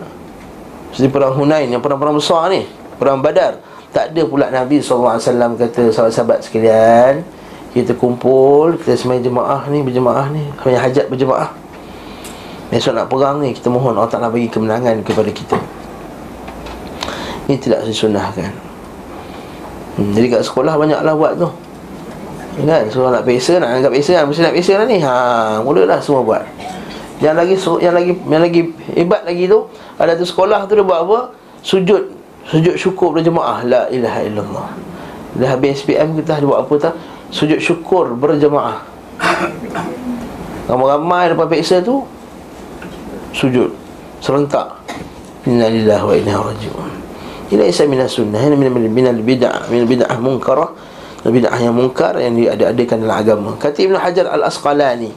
Seperti 0.92 1.08
perang 1.08 1.32
Hunain 1.40 1.72
Yang 1.72 1.80
perang-perang 1.88 2.20
besar 2.20 2.52
ni 2.52 2.68
Perang 3.00 3.24
Badar. 3.24 3.64
Tak 3.96 4.12
ada 4.12 4.22
pula 4.28 4.52
Nabi 4.52 4.84
SAW 4.84 5.16
kata 5.56 5.88
Sahabat-sahabat 5.88 6.44
sekalian 6.44 7.24
Kita 7.72 7.96
kumpul 7.96 8.76
Kita 8.76 9.00
semai 9.00 9.24
jemaah 9.24 9.72
ni 9.72 9.80
Berjemaah 9.80 10.28
ni 10.36 10.52
Hanya 10.68 10.84
hajat 10.84 11.08
berjemaah. 11.08 11.56
Besok 12.76 12.92
nak 12.92 13.08
perang 13.08 13.40
ni 13.40 13.56
Kita 13.56 13.72
mohon 13.72 13.96
Allah 13.96 14.12
Ta'ala 14.12 14.28
bagi 14.28 14.52
kemenangan 14.52 15.00
kepada 15.08 15.32
kita 15.32 15.81
Ini 17.52 17.60
tidak 17.60 17.84
disunahkan 17.84 18.48
hmm, 20.00 20.16
Jadi 20.16 20.26
kat 20.32 20.42
sekolah 20.48 20.80
banyaklah 20.80 21.12
buat 21.12 21.36
tu 21.36 21.52
Kan, 22.52 22.84
suruh 22.92 23.12
nak 23.12 23.24
pesa, 23.24 23.60
nak 23.60 23.80
angkat 23.80 23.92
pesa 23.96 24.12
kan 24.22 24.26
Mesti 24.28 24.44
nak 24.44 24.56
pesa 24.56 24.74
lah 24.80 24.86
ni 24.88 24.98
Haa, 25.04 25.64
mulalah 25.64 26.00
semua 26.00 26.24
buat 26.24 26.44
yang 27.22 27.38
lagi 27.38 27.54
yang 27.78 27.94
lagi 27.94 28.14
yang 28.18 28.42
lagi 28.42 28.62
hebat 28.98 29.22
lagi 29.22 29.46
tu 29.46 29.70
ada 30.02 30.18
tu 30.18 30.26
sekolah 30.26 30.66
tu 30.66 30.74
dia 30.74 30.82
buat 30.82 31.06
apa? 31.06 31.20
Sujud 31.62 32.18
sujud 32.50 32.74
syukur 32.74 33.14
berjemaah 33.14 33.62
la 33.62 33.86
ilaha 33.94 34.26
illallah. 34.26 34.70
Dah 35.38 35.54
habis 35.54 35.86
SPM 35.86 36.18
kita 36.18 36.42
ada 36.42 36.46
buat 36.50 36.66
apa 36.66 36.74
tak? 36.82 36.94
Sujud 37.30 37.62
syukur 37.62 38.18
berjemaah. 38.18 38.82
Ramai-ramai 40.66 41.30
depan 41.30 41.46
peksa 41.46 41.78
tu 41.86 42.02
sujud 43.38 43.70
serentak. 44.18 44.82
Innalillahi 45.46 46.02
wa 46.02 46.14
inna 46.18 46.34
rajiun. 46.42 47.01
Ila 47.52 47.68
isa 47.68 47.84
minas 47.84 48.16
sunnah, 48.16 48.40
ini 48.40 48.56
min 48.56 48.72
min 48.72 49.06
bid'ah, 49.22 49.68
min 49.68 49.84
bid'ah 49.84 50.16
munkarah, 50.24 50.72
bid'ah 51.28 51.60
yang 51.60 51.76
munkar 51.76 52.16
yang 52.18 52.34
diada-adakan 52.34 53.04
dalam 53.04 53.18
agama. 53.20 53.52
Kata 53.60 53.84
Ibn 53.84 53.96
Hajar 54.00 54.32
Al-Asqalani, 54.32 55.12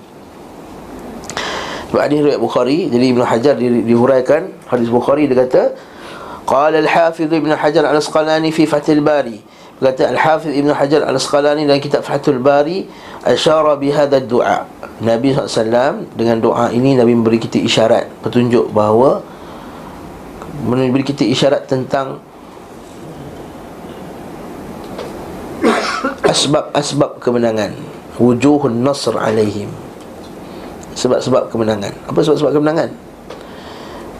sebab 1.94 2.10
hadis 2.10 2.26
riwayat 2.26 2.42
Bukhari 2.42 2.78
Jadi 2.90 3.06
Ibn 3.14 3.22
Hajar 3.22 3.54
di, 3.54 3.70
dihuraikan 3.86 4.66
Hadis 4.66 4.90
Bukhari 4.90 5.30
dia 5.30 5.46
kata 5.46 5.78
Qala 6.42 6.82
al-Hafiz 6.82 7.30
Ibn 7.30 7.54
Hajar 7.54 7.86
al-Asqalani 7.86 8.50
fi 8.50 8.66
Fathil 8.66 8.98
Bari. 8.98 9.38
Kata 9.78 10.10
Al-Hafiz 10.10 10.50
Ibn 10.58 10.74
Hajar 10.74 11.06
al-Asqalani 11.06 11.70
dalam 11.70 11.78
kitab 11.78 12.02
Fathul 12.02 12.42
Bari 12.42 12.90
Asyara 13.22 13.78
bihada 13.78 14.18
doa 14.18 14.66
Nabi 14.98 15.38
SAW 15.38 16.10
dengan 16.18 16.42
doa 16.42 16.74
ini 16.74 16.98
Nabi 16.98 17.14
memberi 17.14 17.38
kita 17.38 17.62
isyarat 17.62 18.10
Petunjuk 18.26 18.74
bahawa 18.74 19.22
Memberi 20.64 21.04
kita 21.04 21.22
isyarat 21.28 21.68
tentang 21.68 22.24
Asbab-asbab 26.24 27.20
kemenangan 27.20 27.76
Wujuhun 28.16 28.80
nasr 28.80 29.14
alaihim 29.18 29.68
sebab-sebab 30.94 31.50
kemenangan. 31.50 31.92
Apa 32.06 32.22
sebab-sebab 32.22 32.52
kemenangan? 32.54 32.90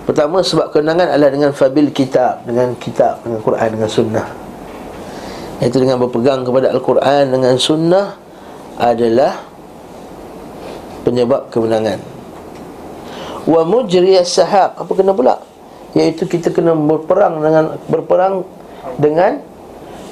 Pertama 0.04 0.44
sebab 0.44 0.68
kemenangan 0.74 1.16
adalah 1.16 1.30
dengan 1.32 1.50
fabil 1.54 1.88
kitab, 1.94 2.44
dengan 2.44 2.76
kitab, 2.76 3.24
dengan 3.24 3.40
Quran, 3.40 3.68
dengan 3.72 3.88
sunnah. 3.88 4.26
Itu 5.62 5.80
dengan 5.80 5.96
berpegang 6.02 6.44
kepada 6.44 6.74
Al-Quran 6.74 7.30
dengan 7.30 7.54
sunnah 7.56 8.18
adalah 8.76 9.40
penyebab 11.06 11.48
kemenangan. 11.48 12.02
Wa 13.48 13.62
mujriyas 13.64 14.28
sahab, 14.34 14.76
apa 14.76 14.92
kena 14.92 15.14
pula? 15.16 15.40
Iaitu 15.94 16.26
kita 16.26 16.50
kena 16.50 16.74
berperang 16.74 17.38
dengan 17.38 17.64
berperang 17.86 18.34
dengan 18.98 19.38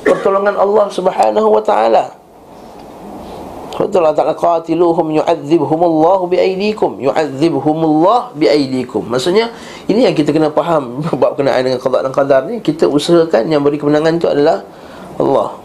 pertolongan 0.07 0.55
Allah 0.55 0.87
Subhanahu 0.91 1.49
wa 1.51 1.63
taala. 1.63 2.23
Betul 3.73 4.05
Allah 4.05 4.15
Ta'ala 4.15 4.37
Qatiluhum 4.37 5.17
yu'adzibhumullahu 5.17 6.29
bi'aidikum 6.29 7.01
Yu'adzibhumullah 7.03 8.37
bi'aidikum 8.37 9.09
Maksudnya 9.09 9.49
Ini 9.89 10.07
yang 10.07 10.15
kita 10.15 10.29
kena 10.31 10.53
faham. 10.53 11.01
Bab 11.21 11.41
kenaan 11.41 11.65
dengan 11.65 11.81
qadar 11.81 12.05
dan 12.05 12.13
qadar 12.13 12.41
ni 12.47 12.61
Kita 12.61 12.85
usahakan 12.85 13.49
yang 13.49 13.65
beri 13.65 13.81
kemenangan 13.81 14.21
itu 14.21 14.29
adalah 14.29 14.61
Allah. 15.17 15.57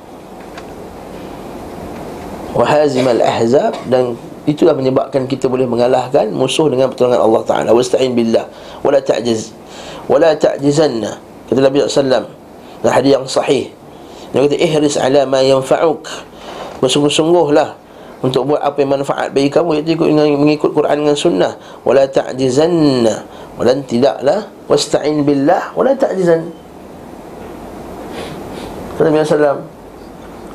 Wahazimal 2.56 3.22
ahzab 3.22 3.76
Dan 3.86 4.16
itulah 4.48 4.74
menyebabkan 4.74 5.28
kita 5.28 5.52
boleh 5.52 5.68
mengalahkan 5.68 6.32
Musuh 6.32 6.72
dengan 6.72 6.88
pertolongan 6.88 7.20
Allah 7.20 7.44
Ta'ala. 7.44 7.70
Wasta'in 7.76 8.16
billah. 8.16 8.48
Wala 8.88 9.04
ta'jiz 9.04 9.52
Wala 10.08 10.34
ta'jizanna. 10.36 11.20
Kata 11.48 11.60
Nabi 11.64 11.84
SAW 11.84 12.28
Dan 12.84 12.92
hadis 12.92 13.12
yang 13.12 13.28
sahih. 13.28 13.72
Dia 14.32 14.44
kata 14.44 14.56
ihris 14.60 14.96
ala 15.00 15.24
ma 15.24 15.40
yanfa'uk. 15.44 16.04
Bersungguh-sungguhlah 16.84 17.76
untuk 18.18 18.50
buat 18.50 18.62
apa 18.66 18.82
yang 18.82 18.98
manfaat 18.98 19.30
bagi 19.30 19.48
kamu 19.48 19.82
iaitu 19.82 19.94
ikut 19.94 20.08
dengan 20.10 20.28
mengikut 20.42 20.72
Quran 20.74 21.06
dengan 21.06 21.18
sunnah. 21.18 21.54
Wala 21.84 22.08
ta'jizanna. 22.08 23.16
Dan 23.58 23.82
tidaklah 23.84 24.48
wasta'in 24.70 25.26
billah. 25.26 25.74
Wala 25.74 25.96
ta'jizan. 25.98 26.48
Nabi 28.98 29.22
sallam 29.26 29.66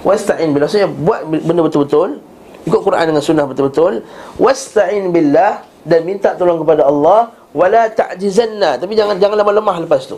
wasta'in 0.02 0.50
billah. 0.50 0.66
Maksudnya 0.66 0.90
buat 0.90 1.20
benda 1.28 1.62
betul-betul 1.62 2.22
ikut 2.62 2.80
Quran 2.82 3.04
dengan 3.10 3.24
sunnah 3.24 3.44
betul-betul. 3.46 4.06
Wasta'in 4.38 5.10
billah. 5.10 5.66
Dan 5.82 6.06
minta 6.06 6.38
tolong 6.38 6.62
kepada 6.62 6.86
Allah 6.86 7.34
wala 7.52 7.88
ta'jizanna 7.92 8.80
tapi 8.80 8.96
jangan 8.96 9.20
jangan 9.20 9.36
lemah-lemah 9.40 9.76
lepas 9.84 10.08
tu 10.08 10.16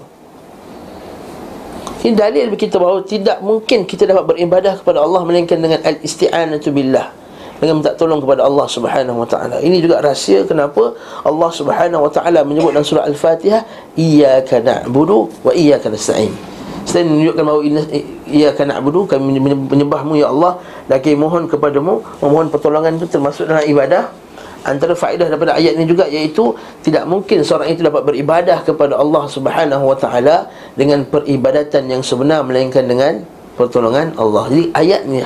ini 2.05 2.13
dalil 2.13 2.53
kita 2.53 2.77
bahawa 2.77 3.01
tidak 3.03 3.41
mungkin 3.41 3.89
kita 3.89 4.05
dapat 4.05 4.37
beribadah 4.37 4.77
kepada 4.77 5.01
Allah 5.01 5.25
melainkan 5.25 5.57
dengan 5.57 5.81
al-isti'anatu 5.81 6.69
billah 6.69 7.25
dengan 7.65 7.81
minta 7.81 7.97
tolong 7.97 8.21
kepada 8.21 8.45
Allah 8.45 8.67
Subhanahu 8.69 9.25
wa 9.25 9.29
taala. 9.29 9.57
Ini 9.65 9.81
juga 9.81 10.05
rahsia 10.05 10.45
kenapa 10.45 10.93
Allah 11.25 11.49
Subhanahu 11.49 12.05
wa 12.05 12.11
taala 12.13 12.45
menyebut 12.45 12.77
dalam 12.77 12.85
surah 12.85 13.09
Al-Fatihah 13.09 13.65
iyyaka 13.97 14.61
na'budu 14.61 15.33
wa 15.41 15.53
iyyaka 15.57 15.89
nasta'in. 15.89 16.35
Selain 16.85 17.09
menunjukkan 17.09 17.41
bahawa 17.41 17.61
iyyaka 18.29 18.63
na'budu 18.69 19.09
kami 19.09 19.41
menyembahmu 19.41 20.21
ya 20.21 20.29
Allah 20.29 20.61
kami 20.93 21.17
mohon 21.17 21.49
kepadamu 21.49 22.05
memohon 22.21 22.53
pertolongan 22.53 23.01
itu 23.01 23.09
termasuk 23.09 23.49
dalam 23.49 23.65
ibadah 23.65 24.13
antara 24.65 24.97
faedah 24.97 25.29
daripada 25.29 25.55
ayat 25.55 25.77
ini 25.77 25.85
juga 25.85 26.09
iaitu 26.09 26.57
tidak 26.81 27.05
mungkin 27.05 27.45
seorang 27.45 27.69
itu 27.71 27.85
dapat 27.85 28.03
beribadah 28.09 28.65
kepada 28.65 28.97
Allah 28.97 29.25
Subhanahu 29.29 29.85
wa 29.93 29.97
taala 29.97 30.49
dengan 30.75 31.05
peribadatan 31.05 31.87
yang 31.87 32.01
sebenar 32.01 32.41
melainkan 32.43 32.89
dengan 32.89 33.23
pertolongan 33.55 34.17
Allah. 34.17 34.49
Jadi 34.51 34.65
ayat 34.73 35.05
ni 35.05 35.21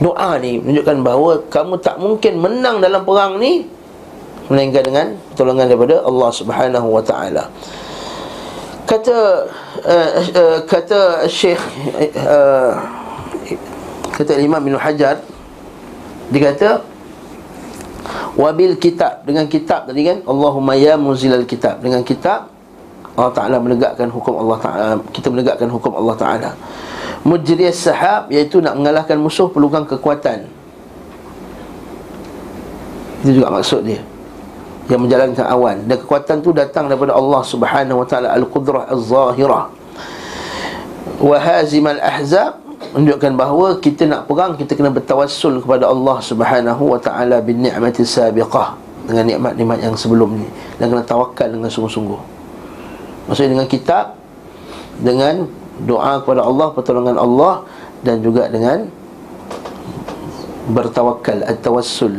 doa 0.00 0.30
ni 0.40 0.58
menunjukkan 0.58 0.96
bahawa 1.04 1.32
kamu 1.52 1.74
tak 1.84 1.96
mungkin 2.00 2.32
menang 2.40 2.80
dalam 2.80 3.04
perang 3.04 3.36
ni 3.36 3.68
melainkan 4.48 4.82
dengan 4.82 5.06
pertolongan 5.32 5.68
daripada 5.68 5.96
Allah 6.02 6.30
Subhanahu 6.32 6.88
wa 6.88 7.02
taala. 7.04 7.44
Kata 8.88 9.44
uh, 9.84 10.10
uh, 10.32 10.58
kata 10.64 11.28
Syekh 11.28 11.60
uh, 12.16 12.72
kata 14.16 14.40
Imam 14.40 14.64
Ibn 14.64 14.80
Hajar 14.80 15.20
dia 16.32 16.40
kata 16.52 16.80
wabil 18.38 18.78
kitab 18.78 19.26
dengan 19.26 19.48
kitab 19.50 19.88
tadi 19.90 20.06
kan? 20.06 20.18
Allahumma 20.24 20.78
ya 20.78 20.94
muzilal 20.94 21.44
kitab. 21.44 21.82
Dengan 21.82 22.04
kitab 22.06 22.50
Allah 23.18 23.34
Taala 23.34 23.56
menegakkan 23.58 24.06
hukum 24.12 24.38
Allah 24.38 24.58
Taala 24.62 24.86
kita 25.10 25.26
menegakkan 25.32 25.68
hukum 25.68 25.92
Allah 25.96 26.14
Taala. 26.14 26.50
Mujriyas 27.26 27.82
sahab 27.82 28.30
iaitu 28.30 28.62
nak 28.62 28.78
mengalahkan 28.78 29.18
musuh 29.18 29.50
perlukan 29.50 29.82
kekuatan. 29.84 30.46
Itu 33.26 33.42
juga 33.42 33.50
maksud 33.50 33.82
dia. 33.82 33.98
Yang 34.86 35.00
menjalankan 35.04 35.46
awan. 35.50 35.76
Dan 35.90 35.98
kekuatan 35.98 36.36
tu 36.40 36.54
datang 36.54 36.86
daripada 36.86 37.18
Allah 37.18 37.42
Subhanahu 37.42 38.00
wa 38.00 38.06
taala 38.06 38.32
al-qudrah 38.38 38.86
az-zahirah. 38.88 39.64
Wa 41.18 41.36
hazimal 41.42 41.98
ahzab 41.98 42.67
menunjukkan 42.94 43.32
bahawa 43.34 43.68
kita 43.82 44.06
nak 44.06 44.30
perang 44.30 44.54
kita 44.54 44.72
kena 44.78 44.90
bertawassul 44.94 45.60
kepada 45.60 45.90
Allah 45.90 46.16
Subhanahu 46.22 46.94
wa 46.94 46.98
taala 46.98 47.42
bin 47.42 47.62
ni'mati 47.62 48.06
sabiqah 48.06 48.78
dengan 49.08 49.24
nikmat-nikmat 49.24 49.78
yang 49.82 49.94
sebelum 49.98 50.38
ni. 50.38 50.48
Dan 50.78 50.94
kena 50.94 51.02
tawakal 51.02 51.48
dengan 51.48 51.68
sungguh-sungguh. 51.68 52.20
Maksudnya 53.28 53.50
dengan 53.58 53.68
kitab 53.68 54.16
dengan 54.98 55.46
doa 55.84 56.22
kepada 56.22 56.42
Allah 56.42 56.66
pertolongan 56.74 57.16
Allah 57.18 57.62
dan 58.02 58.22
juga 58.22 58.50
dengan 58.50 58.88
bertawakal 60.70 61.44
at-tawassul 61.46 62.14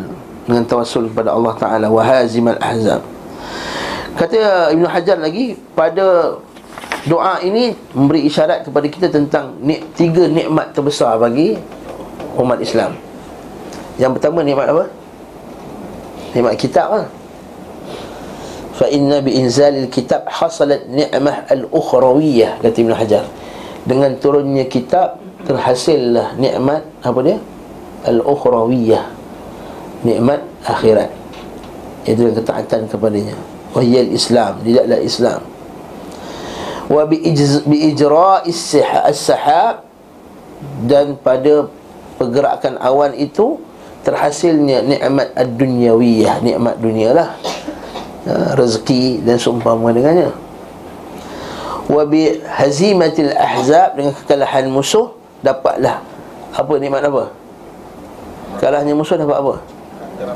dengan 0.50 0.64
tawassul 0.66 1.08
kepada 1.14 1.38
Allah 1.38 1.54
Taala. 1.62 1.88
Wa 1.94 2.02
hazimal 2.02 2.58
ahzab. 2.58 3.06
Kata 4.18 4.74
Ibnu 4.76 4.90
Hajar 4.90 5.22
lagi 5.22 5.56
pada 5.78 6.36
doa 7.08 7.40
ini 7.46 7.72
memberi 7.96 8.28
isyarat 8.28 8.68
kepada 8.68 8.88
kita 8.90 9.08
tentang 9.08 9.56
ni, 9.64 9.80
tiga 9.96 10.28
nikmat 10.28 10.76
terbesar 10.76 11.16
bagi 11.22 11.56
umat 12.36 12.60
Islam. 12.60 12.98
Yang 14.00 14.12
pertama 14.20 14.44
nikmat 14.44 14.68
apa? 14.72 14.86
Nikmat 16.36 16.56
kitab 16.60 16.88
lah. 16.92 17.08
Fa 18.76 18.88
inna 18.88 19.20
bi 19.20 19.36
inzalil 19.36 19.92
kitab 19.92 20.24
hasalat 20.28 20.88
ni'mah 20.88 21.52
al-ukhrawiyah 21.52 22.64
kata 22.64 22.78
Ibnu 22.80 22.96
Hajar. 22.96 23.28
Dengan 23.84 24.16
turunnya 24.20 24.68
kitab 24.68 25.20
terhasillah 25.44 26.36
nikmat 26.40 26.84
apa 27.04 27.20
dia? 27.24 27.38
Al-ukhrawiyah 28.08 29.20
nikmat 30.04 30.40
akhirat 30.64 31.12
itu 32.08 32.32
ketaatan 32.32 32.88
kepadanya 32.88 33.36
wahiyal 33.76 34.10
islam 34.16 34.56
tidaklah 34.64 35.00
islam 35.04 35.40
wa 36.90 37.06
bi 37.06 37.22
ijra'is 37.94 38.82
sahab 39.14 39.86
dan 40.90 41.16
pada 41.22 41.70
pergerakan 42.18 42.76
awan 42.82 43.16
itu 43.16 43.62
terhasilnya 44.04 44.84
nikmat 44.84 45.32
ad-dunyawiyah 45.38 46.42
nikmat 46.44 46.76
dunia 46.82 47.16
lah. 47.16 47.30
Ha, 48.28 48.58
rezeki 48.60 49.24
dan 49.24 49.40
seumpama 49.40 49.96
dengannya. 49.96 50.34
Wa 51.88 52.04
bi 52.04 52.42
hazimatil 52.44 53.32
ahzab 53.32 53.96
dengan 53.96 54.14
kekalahan 54.14 54.68
musuh 54.68 55.16
dapatlah 55.40 56.04
apa 56.54 56.74
nikmat 56.82 57.06
apa? 57.06 57.24
Kalahnya 58.60 58.94
musuh 58.98 59.16
dapat 59.16 59.38
apa? 59.40 59.56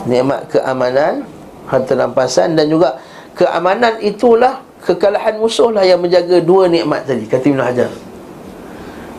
Nikmat 0.08 0.48
keamanan 0.48 1.28
harta 1.68 1.94
rampasan 1.98 2.56
dan 2.56 2.72
juga 2.72 3.02
keamanan 3.36 4.00
itulah 4.00 4.64
kekalahan 4.84 5.40
musuh 5.40 5.72
lah 5.72 5.88
yang 5.88 6.04
menjaga 6.04 6.44
dua 6.44 6.68
nikmat 6.68 7.08
tadi 7.08 7.24
kata 7.26 7.46
Ibn 7.48 7.62
Hajar. 7.64 7.92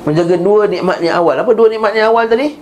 Menjaga 0.05 0.37
dua 0.37 0.68
nikmat 0.68 1.00
awal. 1.09 1.40
Apa 1.40 1.50
dua 1.57 1.72
nikmat 1.72 1.96
awal 2.05 2.29
tadi? 2.29 2.61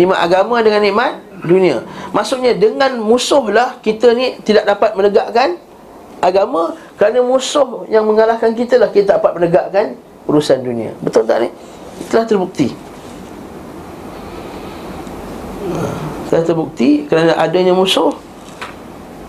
Nikmat 0.00 0.18
agama 0.18 0.64
dengan 0.64 0.80
nikmat 0.80 1.20
dunia. 1.44 1.84
Maksudnya 2.16 2.56
dengan 2.56 2.96
musuh 2.96 3.52
lah 3.52 3.76
kita 3.84 4.16
ni 4.16 4.40
tidak 4.40 4.64
dapat 4.64 4.96
menegakkan 4.96 5.60
agama 6.24 6.72
kerana 6.96 7.20
musuh 7.20 7.84
yang 7.92 8.08
mengalahkan 8.08 8.56
kita 8.56 8.80
lah 8.80 8.88
kita 8.88 9.20
dapat 9.20 9.36
menegakkan 9.36 9.86
urusan 10.24 10.64
dunia. 10.64 10.96
Betul 11.04 11.28
tak 11.28 11.44
ni? 11.44 11.48
Telah 12.08 12.24
terbukti. 12.24 12.72
Telah 16.32 16.44
terbukti 16.44 17.04
kerana 17.04 17.36
adanya 17.36 17.76
musuh 17.76 18.16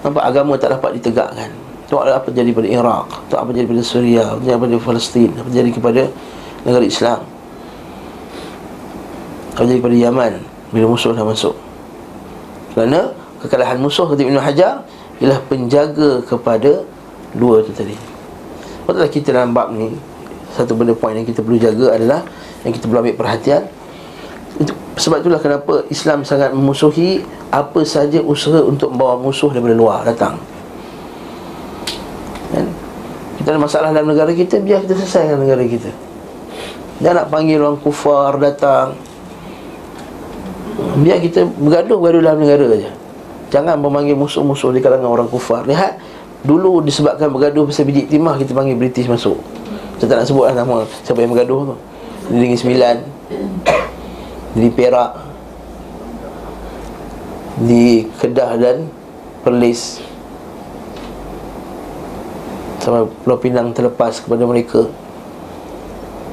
nampak 0.08 0.24
agama 0.24 0.56
tak 0.56 0.72
dapat 0.80 1.02
ditegakkan 1.02 1.67
Tengok 1.88 2.04
apa 2.04 2.30
jadi 2.36 2.52
pada 2.52 2.68
Iraq 2.68 3.08
Tengok 3.32 3.42
apa 3.48 3.52
jadi 3.56 3.68
pada 3.68 3.84
Syria 3.84 4.24
Apa 4.36 4.42
jadi 4.44 4.60
pada 4.60 4.76
Palestin 4.84 5.30
Apa 5.40 5.50
jadi 5.52 5.70
kepada 5.72 6.02
negara 6.68 6.84
Islam. 6.84 7.20
Apa 9.56 9.64
jadi 9.64 9.80
kepada 9.80 9.98
Yaman 9.98 10.34
Bila 10.76 10.86
musuh 10.92 11.16
dah 11.16 11.24
masuk. 11.24 11.56
Kerana 12.76 13.16
kekalahan 13.40 13.80
musuh 13.80 14.04
kata 14.12 14.20
Ibn 14.20 14.38
Hajar 14.44 14.84
Ialah 15.24 15.40
penjaga 15.48 16.22
kepada 16.28 16.84
Dua 17.36 17.60
tu 17.60 17.76
tadi. 17.76 17.96
Maksudnya 18.88 19.10
kita 19.12 19.28
dalam 19.36 19.52
bab 19.56 19.72
ni 19.72 19.96
Satu 20.56 20.76
benda 20.76 20.92
poin 20.92 21.16
yang 21.16 21.28
kita 21.28 21.40
perlu 21.40 21.60
jaga 21.60 21.96
adalah 21.96 22.20
Yang 22.68 22.82
kita 22.82 22.86
perlu 22.92 23.00
ambil 23.04 23.16
perhatian. 23.16 23.64
Itu, 24.58 24.74
sebab 24.98 25.22
itulah 25.22 25.38
kenapa 25.38 25.86
Islam 25.94 26.26
sangat 26.26 26.50
memusuhi 26.50 27.22
apa 27.54 27.86
saja 27.86 28.20
usaha 28.26 28.60
untuk 28.66 28.90
membawa 28.90 29.22
musuh 29.22 29.54
daripada 29.54 29.78
luar 29.78 30.02
datang. 30.02 30.42
Ada 33.48 33.56
masalah 33.56 33.96
dalam 33.96 34.12
negara 34.12 34.36
kita, 34.36 34.60
biar 34.60 34.84
kita 34.84 35.00
selesaikan 35.00 35.40
negara 35.40 35.64
kita. 35.64 35.88
Jangan 37.00 37.16
nak 37.24 37.28
panggil 37.32 37.64
orang 37.64 37.80
kufar 37.80 38.36
datang. 38.44 39.00
Biar 41.00 41.24
kita 41.24 41.48
bergaduh-gaduh 41.48 42.20
dalam 42.20 42.44
negara 42.44 42.68
saja. 42.76 42.92
Jangan 43.48 43.80
memanggil 43.80 44.20
musuh-musuh 44.20 44.76
di 44.76 44.84
kalangan 44.84 45.08
orang 45.08 45.30
kufar. 45.32 45.64
Lihat, 45.64 45.96
dulu 46.44 46.84
disebabkan 46.84 47.32
bergaduh 47.32 47.64
pasal 47.64 47.88
bidik 47.88 48.12
timah, 48.12 48.36
kita 48.36 48.52
panggil 48.52 48.76
British 48.76 49.08
masuk. 49.08 49.40
Saya 49.96 50.12
tak 50.12 50.18
nak 50.20 50.28
sebutlah 50.28 50.52
nama 50.52 50.84
siapa 51.08 51.24
yang 51.24 51.32
bergaduh 51.32 51.60
tu. 51.72 51.76
Di 52.28 52.38
Negeri 52.44 52.60
Sembilan 52.60 52.96
di 54.58 54.68
Perak 54.74 55.12
di 57.64 58.04
Kedah 58.20 58.52
dan 58.60 58.78
Perlis 59.46 60.04
sampai 62.88 63.04
Pulau 63.04 63.36
Pinang 63.36 63.76
terlepas 63.76 64.24
kepada 64.24 64.48
mereka. 64.48 64.88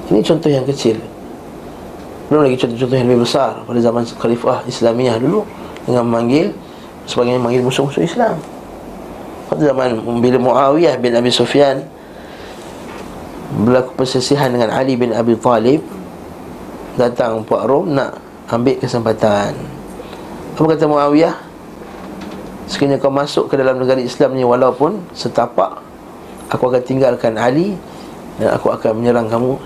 Ini 0.07 0.23
contoh 0.23 0.47
yang 0.47 0.63
kecil. 0.63 1.03
Belum 2.31 2.47
lagi 2.47 2.55
contoh-contoh 2.63 2.95
yang 2.95 3.11
lebih 3.11 3.27
besar. 3.27 3.59
Pada 3.67 3.83
zaman 3.83 4.07
Khalifah 4.07 4.63
Islamiah 4.71 5.19
dulu 5.19 5.43
dengan 5.83 6.07
memanggil 6.07 6.55
sebagai 7.11 7.35
memanggil 7.43 7.67
musuh-musuh 7.67 8.07
Islam. 8.07 8.39
Pada 9.51 9.67
zaman 9.67 9.99
bila 10.23 10.39
Muawiyah 10.39 10.95
bin 11.03 11.19
Abi 11.19 11.35
Sufyan 11.35 11.91
berlaku 13.67 13.99
persesihan 13.99 14.55
dengan 14.55 14.71
Ali 14.71 14.95
bin 14.95 15.11
Abi 15.11 15.35
Talib 15.35 15.83
datang 16.95 17.43
Puak 17.43 17.67
Rom 17.67 17.99
nak 17.99 18.23
ambil 18.47 18.79
kesempatan. 18.79 19.59
Apa 20.55 20.79
kata 20.79 20.87
Muawiyah? 20.87 21.35
Sekiranya 22.71 23.03
kau 23.03 23.11
masuk 23.11 23.51
ke 23.51 23.59
dalam 23.59 23.77
negara 23.77 23.99
Islam 23.99 24.39
ni 24.39 24.47
walaupun 24.47 25.03
setapak 25.13 25.84
Aku 26.55 26.71
akan 26.71 26.83
tinggalkan 26.87 27.35
Ali 27.35 27.75
Dan 28.39 28.55
aku 28.55 28.71
akan 28.71 29.03
menyerang 29.03 29.27
kamu 29.27 29.59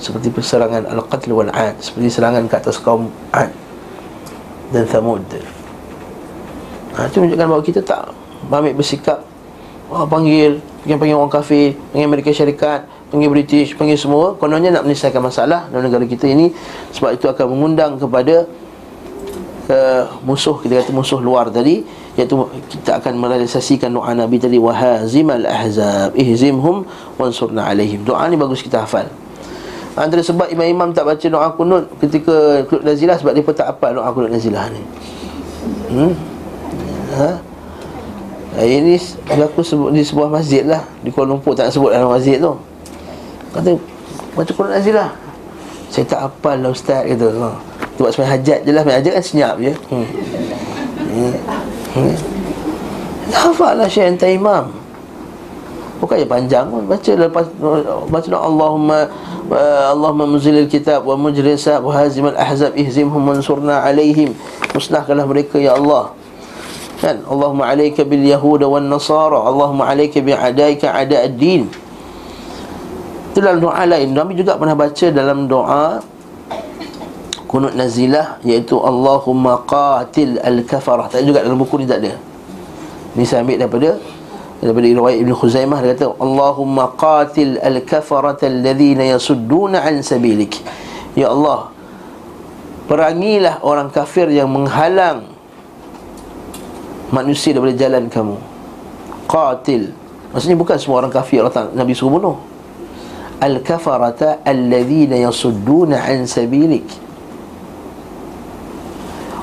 Seperti 0.00 0.32
perserangan 0.32 0.88
Al-Qatl 0.88 1.30
wal-Ad 1.30 1.76
Seperti 1.84 2.08
serangan 2.08 2.48
ke 2.48 2.54
atas 2.56 2.80
kaum 2.80 3.12
Ad 3.30 3.52
Dan 4.72 4.88
Thamud. 4.88 5.22
Ha, 6.96 7.06
Itu 7.06 7.20
menunjukkan 7.20 7.46
bahawa 7.46 7.62
kita 7.62 7.80
tak 7.84 8.10
Ambil 8.48 8.72
bersikap 8.72 9.20
oh, 9.92 10.08
Panggil 10.08 10.64
Panggil, 10.82 10.96
panggil 10.96 11.16
orang 11.20 11.32
kafir 11.32 11.76
Panggil 11.92 12.08
Amerika 12.08 12.32
Syarikat 12.32 12.88
panggil 13.10 13.28
British, 13.28 13.74
panggil 13.74 13.98
semua. 13.98 14.38
Kononnya 14.38 14.70
nak 14.70 14.86
menyelesaikan 14.86 15.20
masalah 15.20 15.66
dalam 15.68 15.90
negara 15.90 16.06
kita 16.06 16.30
ini 16.30 16.54
sebab 16.94 17.18
itu 17.18 17.26
akan 17.26 17.46
mengundang 17.50 17.98
kepada 17.98 18.46
uh, 19.66 20.04
musuh 20.22 20.62
kita 20.62 20.80
kata 20.80 20.94
musuh 20.94 21.18
luar 21.18 21.50
tadi 21.50 21.82
iaitu 22.20 22.36
kita 22.68 23.00
akan 23.00 23.16
merealisasikan 23.16 23.88
doa 23.88 24.12
Nabi 24.12 24.36
tadi 24.36 24.60
wahazimal 24.60 25.48
ahzab 25.48 26.12
ihzimhum 26.12 26.84
wansurna 27.16 27.72
alaihim 27.72 28.04
doa 28.04 28.28
ni 28.28 28.36
bagus 28.36 28.60
kita 28.60 28.84
hafal 28.84 29.08
antara 29.96 30.20
sebab 30.20 30.52
imam-imam 30.52 30.92
tak 30.92 31.08
baca 31.08 31.26
doa 31.26 31.48
kunut 31.56 31.88
ketika 31.98 32.62
kunut 32.68 32.84
nazilah 32.84 33.16
sebab 33.16 33.32
dia 33.32 33.42
pun 33.42 33.54
tak 33.56 33.72
hafal 33.72 33.96
doa 33.96 34.08
kunut 34.12 34.28
nazilah 34.28 34.68
ni 34.68 34.82
hmm? 35.96 36.12
ha? 37.16 37.30
Ini 38.50 38.98
aku 39.30 39.62
sebut 39.62 39.94
di 39.94 40.02
sebuah 40.02 40.26
masjid 40.26 40.66
lah 40.66 40.82
Di 41.06 41.14
Kuala 41.14 41.38
Lumpur 41.38 41.54
tak 41.54 41.70
sebut 41.70 41.94
dalam 41.94 42.10
masjid 42.10 42.34
tu 42.42 42.50
Kata 43.54 43.78
Baca 44.34 44.50
Quran 44.50 44.74
Aziz 44.74 44.90
lah 44.90 45.10
Saya 45.86 46.04
tak 46.10 46.20
apa 46.26 46.58
lah 46.58 46.74
ustaz 46.74 47.06
kata 47.06 47.30
ha. 47.38 47.54
Buat 47.94 48.10
sebenarnya 48.10 48.34
hajat 48.34 48.58
je 48.66 48.70
lah 48.74 48.82
Sebenarnya 48.82 49.00
hajat 49.06 49.12
kan 49.14 49.24
senyap 49.24 49.54
je 49.62 49.72
hmm. 49.94 50.06
Hmm. 51.10 51.34
Hmm. 51.90 52.14
Hafal 53.34 53.82
Syekh 53.90 54.14
Entah 54.14 54.30
Imam. 54.30 54.70
Bukannya 55.98 56.26
panjang 56.26 56.66
pun. 56.70 56.86
Baca 56.86 57.12
lepas 57.12 57.46
Baca 58.08 58.28
Allahumma 58.32 59.10
uh, 59.52 59.92
Allahumma 59.92 60.24
muzilil 60.24 60.64
kitab 60.64 61.04
Wa 61.04 61.12
mujrisah 61.12 61.84
Wa 61.84 61.92
hazimal 61.92 62.38
ahzab 62.38 62.72
Ihzimhum 62.78 63.20
mansurna 63.20 63.84
alaihim. 63.84 64.32
Musnahkanlah 64.72 65.26
mereka 65.26 65.58
ya 65.58 65.76
Allah. 65.76 66.14
Kan? 67.00 67.24
Allahumma 67.24 67.72
alayka 67.72 68.04
bil 68.04 68.22
yahuda 68.22 68.68
wan 68.68 68.86
nasara 68.86 69.40
Allahumma 69.40 69.88
alayka 69.88 70.20
bi 70.20 70.36
adaika 70.36 70.92
ada 70.92 71.24
ad-din. 71.26 71.68
Itu 73.30 73.38
dalam 73.40 73.62
doa 73.62 73.82
lain. 73.88 74.12
Nabi 74.12 74.36
juga 74.36 74.60
pernah 74.60 74.76
baca 74.76 75.06
dalam 75.08 75.48
doa 75.48 76.02
kunut 77.50 77.74
nazilah 77.74 78.38
iaitu 78.46 78.78
Allahumma 78.78 79.66
qatil 79.66 80.38
al-kafarah. 80.38 81.10
Tak 81.10 81.26
juga 81.26 81.42
dalam 81.42 81.58
buku 81.58 81.82
ni 81.82 81.86
tak 81.90 81.98
ada. 82.06 82.14
Ni 83.18 83.26
saya 83.26 83.42
ambil 83.42 83.58
daripada 83.58 83.98
daripada 84.62 84.86
riwayat 84.86 85.18
Ibn 85.18 85.32
Khuzaimah. 85.34 85.82
Dia 85.82 85.98
kata 85.98 86.14
Allahumma 86.22 86.94
qatil 86.94 87.58
al-kafarah 87.58 88.38
alladhina 88.38 89.02
yasudduna 89.02 89.82
an 89.82 89.98
sabilik. 90.06 90.62
Ya 91.18 91.34
Allah 91.34 91.74
perangilah 92.86 93.66
orang 93.66 93.90
kafir 93.90 94.30
yang 94.30 94.46
menghalang 94.46 95.26
manusia 97.10 97.50
daripada 97.50 97.74
jalan 97.74 98.06
kamu. 98.06 98.38
Qatil. 99.26 99.90
Maksudnya 100.30 100.54
bukan 100.54 100.78
semua 100.78 101.02
orang 101.02 101.10
kafir 101.10 101.42
orang 101.42 101.74
Nabi 101.74 101.98
suruh 101.98 102.14
bunuh. 102.14 102.38
Al 103.42 103.58
kafarata 103.58 104.38
alladhina 104.46 105.18
yasudduna 105.18 105.98
an 106.06 106.30
sabilik 106.30 107.09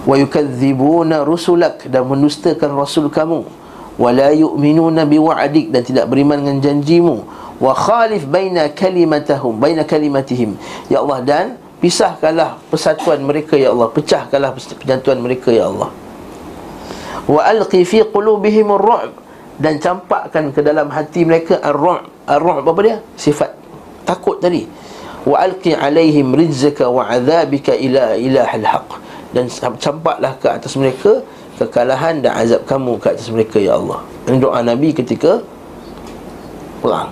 wa 0.08 0.16
yukadzibuna 0.16 1.28
rusulak 1.28 1.84
dan 1.92 2.08
mendustakan 2.08 2.72
rasul 2.80 3.12
kamu. 3.12 3.44
wa 3.98 4.14
la 4.14 4.30
yu'minuna 4.30 5.10
biwa'dik 5.10 5.74
dan 5.74 5.82
tidak 5.84 6.08
beriman 6.08 6.40
dengan 6.40 6.58
janjimu. 6.64 7.28
wa 7.60 7.74
khalif 7.76 8.24
baina 8.30 8.72
kalimatahum 8.72 9.58
baina 9.60 9.84
kalimatihim 9.84 10.56
ya 10.88 11.02
Allah 11.04 11.20
dan 11.26 11.46
pisahkanlah 11.84 12.58
persatuan 12.72 13.20
mereka 13.22 13.60
ya 13.60 13.76
Allah. 13.76 13.92
Pecahkanlah 13.92 14.56
persatuan 14.56 15.20
mereka 15.20 15.52
ya 15.52 15.68
Allah. 15.68 15.92
wa 17.28 17.42
alqi 17.44 17.84
fi 17.84 18.08
qulubihim 18.08 18.72
ar-ru'b 18.72 19.12
dan 19.60 19.82
campakkan 19.84 20.56
ke 20.56 20.64
dalam 20.64 20.88
hati 20.88 21.28
mereka 21.28 21.60
ar-ru'b 21.60 22.08
ar-ru'b 22.24 22.64
apa 22.64 22.80
dia? 22.86 22.98
Sifat 23.20 23.52
takut 24.08 24.40
tadi. 24.40 24.64
wa 25.28 25.36
alqi 25.44 25.76
alaihim 25.76 26.32
rizqaka 26.32 26.88
wa 26.88 27.04
adzabika 27.04 27.76
ila 27.76 28.16
ilahil 28.16 28.64
haq 28.64 29.07
dan 29.36 29.52
campaklah 29.80 30.34
ke 30.40 30.48
atas 30.48 30.76
mereka 30.80 31.24
kekalahan 31.58 32.22
dan 32.22 32.38
azab 32.38 32.64
kamu 32.70 33.02
ke 33.02 33.08
atas 33.12 33.28
mereka 33.34 33.58
ya 33.58 33.76
Allah. 33.76 34.06
Ini 34.30 34.38
doa 34.38 34.60
nabi 34.62 34.94
ketika 34.94 35.42
perang. 36.80 37.12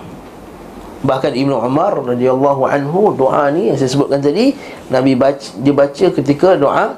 Bahkan 1.06 1.34
Ibnu 1.38 1.54
Umar 1.60 1.93
radhiyallahu 2.01 2.65
anhu 2.65 3.13
doa 3.13 3.49
ni 3.54 3.69
yang 3.69 3.78
saya 3.78 3.89
sebutkan 3.89 4.21
tadi 4.21 4.56
nabi 4.89 5.13
baca 5.13 5.43
dibaca 5.62 6.06
ketika 6.13 6.58
doa 6.58 6.97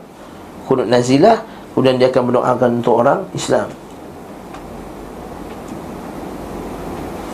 kunut 0.67 0.88
nazilah 0.88 1.58
Kemudian 1.77 2.01
dia 2.01 2.10
akan 2.10 2.34
mendoakan 2.34 2.69
untuk 2.82 3.06
orang 3.06 3.21
Islam. 3.38 3.69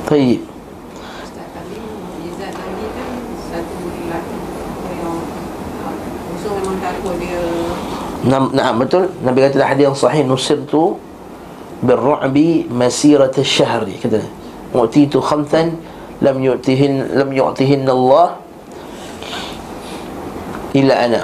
Baik 0.03 0.52
Nah, 8.23 8.47
nah, 8.55 8.71
betul. 8.71 9.11
Nabi 9.19 9.43
kata 9.43 9.59
dalam 9.59 9.69
hadis 9.75 9.83
yang 9.91 9.97
sahih 9.99 10.23
nusirtu 10.23 10.95
birru'bi 11.83 12.71
masirat 12.71 13.35
asy-syahr 13.35 13.83
kata. 13.99 14.23
Mu'titu 14.71 15.19
khamsan 15.19 15.75
lam 16.23 16.37
yu'tihin 16.39 17.19
lam 17.19 17.29
yu'tihin 17.35 17.83
Allah 17.83 18.39
illa 20.71 20.95
ana. 20.95 21.21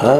Ha? 0.00 0.14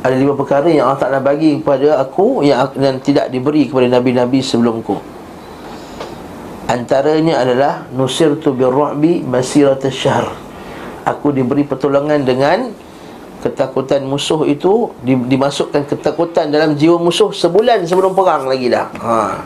Ada 0.00 0.16
lima 0.16 0.32
perkara 0.32 0.68
yang 0.68 0.88
Allah 0.88 1.00
Ta'ala 1.00 1.20
bagi 1.20 1.60
kepada 1.60 2.00
aku 2.00 2.40
yang, 2.40 2.72
yang 2.80 2.96
tidak 3.04 3.28
diberi 3.28 3.68
kepada 3.68 4.00
Nabi-Nabi 4.00 4.40
sebelumku 4.40 4.96
Antaranya 6.70 7.42
adalah 7.42 7.84
Nusirtu 7.90 8.54
birru'bi 8.54 9.26
masirat 9.26 9.82
syahr. 9.90 10.30
Aku 11.02 11.34
diberi 11.34 11.66
pertolongan 11.66 12.22
dengan 12.22 12.70
Ketakutan 13.40 14.04
musuh 14.04 14.44
itu 14.44 14.92
Dimasukkan 15.04 15.88
ketakutan 15.88 16.52
dalam 16.52 16.76
jiwa 16.76 17.00
musuh 17.00 17.32
Sebulan 17.32 17.88
sebelum 17.88 18.12
perang 18.12 18.46
lagi 18.46 18.68
dah 18.68 18.86
ha. 19.00 19.40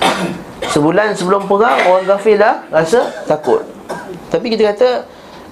Sebulan 0.74 1.12
sebelum 1.16 1.44
perang 1.44 1.78
Orang 1.88 2.08
kafir 2.08 2.40
dah 2.40 2.64
rasa 2.72 3.12
takut 3.28 3.60
Tapi 4.32 4.52
kita 4.52 4.72
kata 4.72 4.88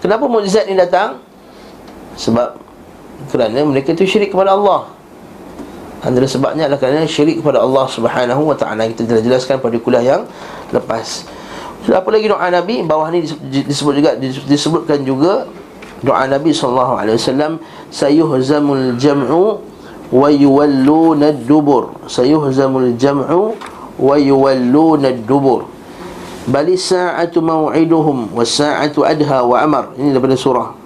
Kenapa 0.05 0.29
mukjizat 0.29 0.69
ni 0.69 0.77
datang? 0.77 1.17
Sebab 2.21 2.61
kerana 3.33 3.65
mereka 3.65 3.97
itu 3.97 4.05
syirik 4.05 4.37
kepada 4.37 4.53
Allah 4.53 4.93
Antara 6.05 6.29
sebabnya 6.29 6.69
adalah 6.69 6.77
kerana 6.77 7.09
syirik 7.09 7.41
kepada 7.41 7.65
Allah 7.65 7.89
Subhanahu 7.89 8.53
wa 8.53 8.53
taala. 8.53 8.85
Kita 8.93 9.09
telah 9.09 9.25
jelaskan 9.25 9.57
pada 9.57 9.73
kuliah 9.81 10.05
yang 10.05 10.23
lepas. 10.69 11.25
Apa 11.89 12.13
lagi 12.13 12.29
doa 12.29 12.45
Nabi? 12.53 12.85
Bawah 12.85 13.09
ni 13.09 13.25
disebut 13.49 13.93
juga 13.97 14.11
disebutkan 14.21 15.01
juga 15.01 15.49
doa 16.05 16.29
Nabi 16.29 16.53
sallallahu 16.53 16.95
alaihi 17.01 17.17
wasallam 17.17 17.53
sayuhzamul 17.89 19.01
jam'u 19.01 19.59
wa 20.13 20.29
yuwalluna 20.29 21.33
ad-dubur. 21.33 21.97
Sayuhzamul 22.07 22.95
jam'u 23.01 23.57
wa 23.97 24.15
yuwalluna 24.21 25.11
ad-dubur. 25.11 25.67
Bali 26.45 26.77
sa'atu 26.77 27.41
maw'iduhum 27.41 28.37
was 28.37 28.53
sa'atu 28.53 29.01
adha 29.03 29.41
wa 29.49 29.57
amar. 29.65 29.97
Ini 29.97 30.13
daripada 30.13 30.37
surah 30.37 30.85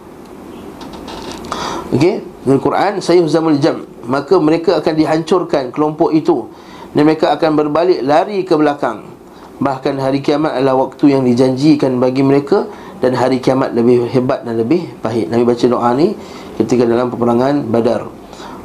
Okey, 1.88 2.20
dalam 2.44 2.60
Quran 2.60 3.00
sayuhzamul 3.00 3.56
jam, 3.64 3.80
maka 4.04 4.36
mereka 4.36 4.76
akan 4.76 4.92
dihancurkan 4.92 5.72
kelompok 5.72 6.12
itu 6.12 6.44
dan 6.92 7.08
mereka 7.08 7.32
akan 7.32 7.56
berbalik 7.56 8.04
lari 8.04 8.44
ke 8.44 8.52
belakang. 8.52 9.08
Bahkan 9.56 9.96
hari 9.96 10.20
kiamat 10.20 10.54
adalah 10.60 10.86
waktu 10.86 11.16
yang 11.16 11.24
dijanjikan 11.24 11.96
bagi 11.96 12.20
mereka 12.20 12.68
dan 12.98 13.14
hari 13.14 13.38
kiamat 13.38 13.74
lebih 13.74 14.10
hebat 14.10 14.42
dan 14.42 14.58
lebih 14.58 14.90
pahit. 14.98 15.30
Nabi 15.30 15.46
baca 15.46 15.66
doa 15.66 15.90
ni 15.94 16.18
ketika 16.58 16.82
dalam 16.82 17.10
peperangan 17.10 17.62
Badar. 17.66 18.10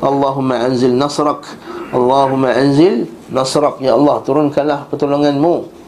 Allahumma 0.02 0.60
anzil 0.66 0.94
nasrak. 0.98 1.46
Allahumma 1.94 2.52
anzil 2.52 3.08
nasrak. 3.30 3.80
Ya 3.80 3.94
Allah, 3.94 4.20
turunkanlah 4.26 4.90
pertolonganmu. 4.90 5.84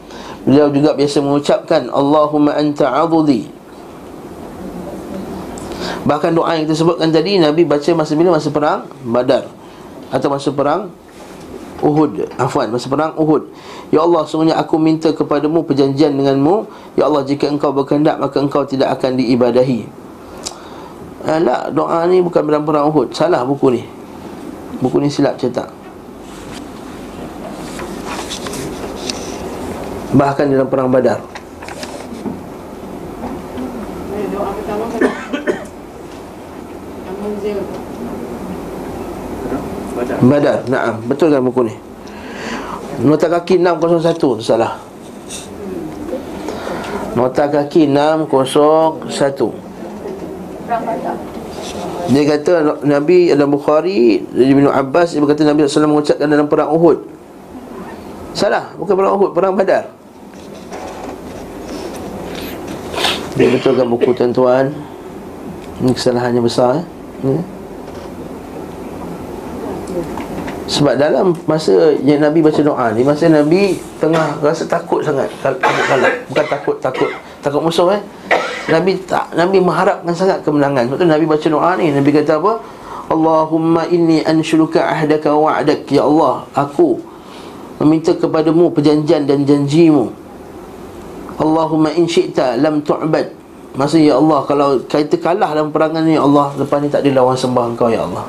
Beliau 0.46 0.70
juga 0.70 0.94
biasa 0.94 1.26
mengucapkan 1.26 1.90
Allahumma 1.90 2.54
anta 2.54 2.86
adudi 2.94 3.50
Bahkan 6.06 6.38
doa 6.38 6.54
yang 6.54 6.70
kita 6.70 6.78
sebutkan 6.78 7.10
tadi 7.10 7.42
Nabi 7.42 7.66
baca 7.66 7.90
masa 7.98 8.14
bila 8.14 8.38
masa 8.38 8.54
perang 8.54 8.86
Badar 9.02 9.50
Atau 10.14 10.30
masa 10.30 10.54
perang 10.54 10.94
Uhud. 11.84 12.32
Afwan 12.40 12.72
masa 12.72 12.88
perang 12.88 13.14
Uhud. 13.20 13.52
Ya 13.92 14.00
Allah 14.00 14.24
sungguhnya 14.24 14.56
aku 14.56 14.80
minta 14.80 15.12
kepadamu 15.12 15.68
perjanjian 15.68 16.16
denganmu. 16.16 16.68
Ya 16.96 17.12
Allah 17.12 17.28
jika 17.28 17.52
engkau 17.52 17.76
berkehendak 17.76 18.16
Maka 18.16 18.40
engkau 18.40 18.64
tidak 18.64 18.96
akan 18.96 19.20
diibadahi. 19.20 19.84
Alah 21.26 21.74
doa 21.74 22.06
ni 22.08 22.24
bukan 22.24 22.46
dalam 22.48 22.64
perang 22.64 22.88
Uhud. 22.94 23.12
Salah 23.12 23.44
buku 23.44 23.76
ni. 23.76 23.82
Buku 24.80 25.04
ni 25.04 25.12
silap 25.12 25.36
cetak. 25.36 25.68
Bahkan 30.16 30.48
dalam 30.48 30.72
perang 30.72 30.88
Badar 30.88 31.35
Badar. 40.24 40.64
Naam, 40.72 41.04
betul 41.10 41.32
kan 41.34 41.44
buku 41.44 41.68
ni? 41.68 41.76
Nota 43.04 43.28
kaki 43.28 43.60
601 43.60 44.40
salah. 44.40 44.80
Nota 47.16 47.48
kaki 47.52 47.88
601. 47.92 49.52
Dia 52.06 52.22
kata 52.30 52.86
Nabi 52.86 53.34
dalam 53.34 53.50
Bukhari 53.50 54.22
dari 54.30 54.54
Ibn 54.54 54.70
Abbas 54.70 55.18
dia 55.18 55.20
berkata 55.20 55.42
Nabi 55.42 55.66
SAW 55.66 55.90
mengucapkan 55.90 56.30
dalam 56.30 56.46
perang 56.46 56.70
Uhud. 56.72 57.02
Salah, 58.36 58.76
bukan 58.78 58.94
perang 58.94 59.14
Uhud, 59.18 59.32
perang 59.34 59.54
Badar. 59.58 59.90
Dia 63.36 63.52
betulkan 63.52 63.88
buku 63.92 64.16
tuan-tuan. 64.16 64.72
Ini 65.84 65.92
kesalahannya 65.92 66.40
besar 66.40 66.80
eh. 66.80 66.86
Hmm? 67.26 67.55
Sebab 70.66 70.98
dalam 70.98 71.38
masa 71.46 71.94
yang 72.02 72.26
Nabi 72.26 72.42
baca 72.42 72.58
doa 72.58 72.90
ni 72.90 73.06
Masa 73.06 73.30
Nabi 73.30 73.78
tengah 74.02 74.42
rasa 74.42 74.66
takut 74.66 75.06
sangat. 75.06 75.30
Kalau, 75.46 75.62
kalau, 75.62 76.10
Bukan 76.34 76.46
takut, 76.50 76.76
takut. 76.82 77.10
Takut 77.46 77.62
musuh 77.62 77.94
eh. 77.94 78.02
Nabi 78.66 78.98
tak 79.06 79.30
Nabi 79.38 79.62
mengharapkan 79.62 80.10
sangat 80.18 80.42
kemenangan. 80.42 80.90
Sebab 80.90 80.98
tu 80.98 81.06
Nabi 81.06 81.26
baca 81.30 81.48
doa 81.54 81.72
ni 81.78 81.94
Nabi 81.94 82.10
kata 82.10 82.42
apa? 82.42 82.54
Allahumma 83.14 83.86
inni 83.94 84.26
ansyuluka 84.26 84.82
ahdaka 84.82 85.30
wa'adak 85.38 85.86
Ya 85.94 86.02
Allah 86.02 86.50
Aku 86.58 86.98
Meminta 87.78 88.18
kepadamu 88.18 88.74
perjanjian 88.74 89.30
dan 89.30 89.46
janjimu. 89.46 90.10
Allahumma 91.38 91.94
in 91.94 92.10
syi'ta 92.10 92.58
lam 92.58 92.82
tu'bad. 92.82 93.30
Maksudnya 93.78 94.10
ya 94.10 94.16
Allah 94.18 94.40
Kalau 94.50 94.70
kita 94.82 95.22
kalah 95.22 95.54
dalam 95.54 95.70
perangan 95.70 96.02
ni 96.02 96.18
Ya 96.18 96.26
Allah 96.26 96.56
Lepas 96.58 96.80
ni 96.82 96.90
tak 96.90 97.06
ada 97.06 97.22
lawan 97.22 97.36
sembah 97.36 97.76
engkau 97.76 97.92
Ya 97.92 98.08
Allah 98.08 98.26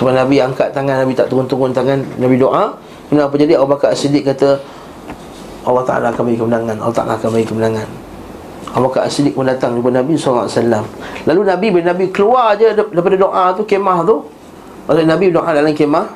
sebab 0.00 0.16
Nabi 0.16 0.40
angkat 0.40 0.72
tangan 0.72 1.04
Nabi 1.04 1.12
tak 1.12 1.28
turun-turun 1.28 1.76
tangan 1.76 2.00
Nabi 2.16 2.40
doa. 2.40 2.72
Kemudian 3.12 3.28
apa 3.28 3.36
jadi 3.36 3.52
Abu 3.60 3.68
Bakar 3.76 3.92
As-Siddiq 3.92 4.24
kata 4.24 4.56
Allah 5.68 5.84
Ta'ala 5.84 6.08
akan 6.08 6.24
bagi 6.24 6.40
kemenangan 6.40 6.76
Allah 6.80 6.96
Ta'ala 6.96 7.12
akan 7.20 7.28
bagi 7.36 7.44
kemenangan. 7.44 7.88
Abu 8.72 8.88
Bakar 8.88 9.04
As-Siddiq 9.04 9.36
pun 9.36 9.44
datang 9.44 9.76
jumpa 9.76 9.92
Nabi 9.92 10.16
SAW 10.16 10.48
Lalu 11.26 11.40
Nabi 11.42 11.66
bila 11.68 11.84
Nabi 11.92 12.08
keluar 12.08 12.54
je 12.54 12.70
daripada 12.70 13.16
doa 13.18 13.44
tu 13.58 13.66
Kemah 13.66 14.06
tu 14.06 14.30
Maksudnya 14.86 15.18
Nabi 15.18 15.24
doa 15.34 15.50
dalam 15.50 15.74
kemah 15.74 16.06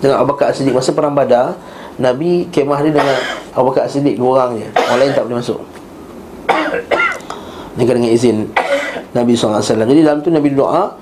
Dengan 0.00 0.24
Abu 0.24 0.32
Bakar 0.32 0.56
As-Siddiq 0.56 0.72
Masa 0.72 0.96
perang 0.96 1.12
badar 1.12 1.60
Nabi 2.00 2.48
kemah 2.48 2.80
dia 2.80 2.96
dengan 2.96 3.16
Abu 3.52 3.70
Bakar 3.70 3.92
As-Siddiq 3.92 4.16
Dua 4.16 4.40
orang 4.40 4.56
je. 4.56 4.66
Orang 4.72 4.98
lain 5.04 5.12
tak 5.12 5.22
boleh 5.28 5.36
masuk. 5.44 5.60
Ini 7.76 7.84
dengan 7.84 8.08
izin 8.08 8.36
Nabi 9.12 9.36
SAW 9.36 9.60
Jadi 9.60 10.00
dalam 10.00 10.24
tu 10.24 10.32
Nabi 10.32 10.48
doa 10.56 10.96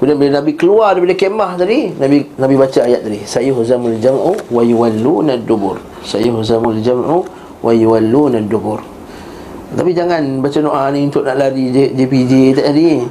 Kemudian 0.00 0.16
bila 0.16 0.40
Nabi 0.40 0.56
keluar 0.56 0.96
daripada 0.96 1.12
kemah 1.12 1.60
tadi 1.60 1.92
Nabi 1.92 2.24
Nabi 2.40 2.54
baca 2.56 2.80
ayat 2.88 3.04
tadi. 3.04 3.20
Sayuhzamul 3.20 4.00
jam'u 4.00 4.32
wa 4.48 4.64
yuwalluna 4.64 5.36
dubur. 5.36 5.76
Sayuhzamul 6.00 6.80
jam'u 6.80 7.20
wa 7.60 7.68
yuwalluna 7.68 8.40
dubur. 8.40 8.80
Tapi 9.76 9.92
jangan 9.92 10.40
baca 10.40 10.56
doa 10.56 10.88
ni 10.88 11.04
untuk 11.04 11.20
nak 11.20 11.36
lari 11.36 11.68
JPJ 11.92 12.32
tak 12.56 12.64
jadi 12.72 12.88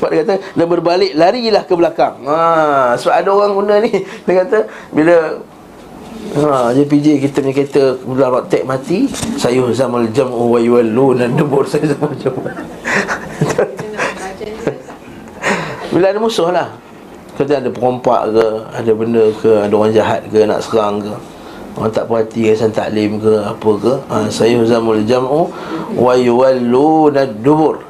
Sebab 0.00 0.10
dia 0.10 0.18
kata 0.26 0.34
Dia 0.58 0.66
berbalik 0.66 1.12
larilah 1.14 1.62
ke 1.68 1.74
belakang. 1.76 2.16
Ha, 2.24 2.96
Sebab 2.96 3.14
ada 3.14 3.28
orang 3.30 3.52
guna 3.52 3.74
ni. 3.84 4.00
Dia 4.00 4.34
kata 4.42 4.58
Bila 4.96 5.16
Ha, 6.26 6.74
JPJ 6.74 7.22
kita 7.22 7.38
punya 7.38 7.54
kereta 7.54 7.84
Bila 8.02 8.26
rotek 8.32 8.66
mati 8.66 9.06
Sayuhzamul 9.38 10.08
jam'u 10.10 10.56
wa 10.56 10.58
yuwalluna 10.58 11.28
dubur. 11.30 11.68
Sayuhzamul 11.70 12.16
jam'u 12.16 12.42
Bila 15.96 16.12
ada 16.12 16.20
musuh 16.20 16.52
lah. 16.52 16.76
Kata 17.40 17.56
ada 17.56 17.72
perompak 17.72 18.36
ke 18.36 18.44
Ada 18.68 18.92
benda 18.92 19.24
ke 19.40 19.48
Ada 19.64 19.72
orang 19.72 19.92
jahat 19.96 20.20
ke 20.28 20.44
Nak 20.44 20.60
serang 20.60 21.00
ke. 21.00 21.12
Orang 21.72 21.88
tak 21.88 22.04
perhati 22.04 22.52
Kesan 22.52 22.68
taklim 22.68 23.16
ke 23.16 23.32
Apa 23.40 23.70
ke. 23.80 23.92
Ha, 24.12 24.16
Saya 24.28 24.60
zamul 24.68 25.00
jam'u 25.08 25.48
Wa 25.96 26.12
yuwallu 26.20 27.08
nadubur 27.16 27.80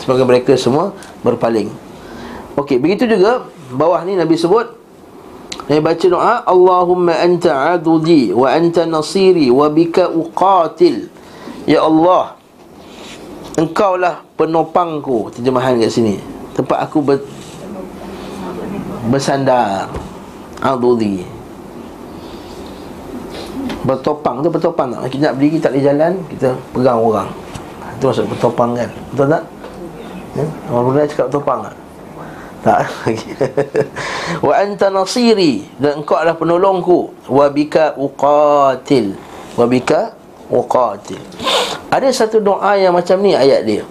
Sebagai 0.00 0.24
mereka 0.24 0.56
semua 0.56 0.96
Berpaling. 1.20 1.68
Okey 2.56 2.80
begitu 2.80 3.04
juga 3.04 3.44
Bawah 3.68 4.00
ni 4.04 4.16
Nabi 4.16 4.32
sebut 4.32 4.68
Nabi 5.68 5.80
baca 5.80 6.06
doa 6.08 6.34
Allahumma 6.48 7.20
anta 7.20 7.76
adudi 7.76 8.32
Wa 8.32 8.56
anta 8.56 8.88
nasiri 8.88 9.52
Wa 9.52 9.68
bika 9.68 10.08
uqatil. 10.08 11.08
Ya 11.68 11.84
Allah 11.84 12.36
Engkaulah 13.60 14.24
penopangku 14.40 15.32
Terjemahan 15.36 15.76
kat 15.80 15.92
sini. 15.92 16.16
Tempat 16.52 16.84
aku 16.84 17.00
ber, 17.00 17.16
bersandar. 19.12 19.92
Adudi 20.64 21.20
Bertopang. 23.84 24.40
Tu 24.40 24.48
bertopang 24.48 24.88
tak? 24.94 25.10
Kita 25.12 25.22
nak 25.28 25.34
berdiri 25.36 25.58
tak 25.58 25.74
boleh 25.74 25.84
jalan 25.84 26.12
Kita 26.30 26.48
pegang 26.72 26.98
orang. 27.02 27.28
Itu 27.98 28.04
maksud 28.08 28.24
bertopang 28.30 28.70
kan? 28.78 28.90
Betul 29.12 29.26
tak? 29.28 29.42
Ya? 30.32 30.46
Orang 30.72 30.84
Brunei 30.88 31.10
cakap 31.10 31.26
bertopang 31.28 31.60
tak? 31.66 31.74
Tak. 32.62 32.80
Wa 34.46 34.54
anta 34.62 34.86
nasiri. 34.88 35.66
Dan 35.76 36.00
engkau 36.00 36.14
adalah 36.14 36.38
penolongku. 36.38 37.26
Wa 37.26 37.50
bika 37.50 37.98
uqatil. 37.98 39.18
Wa 39.58 39.66
bika 39.66 40.14
uqatil. 40.46 41.18
Ada 41.90 42.08
satu 42.14 42.38
doa 42.38 42.78
yang 42.78 42.94
macam 42.94 43.18
ni 43.18 43.34
ayat 43.34 43.66
dia 43.66 43.82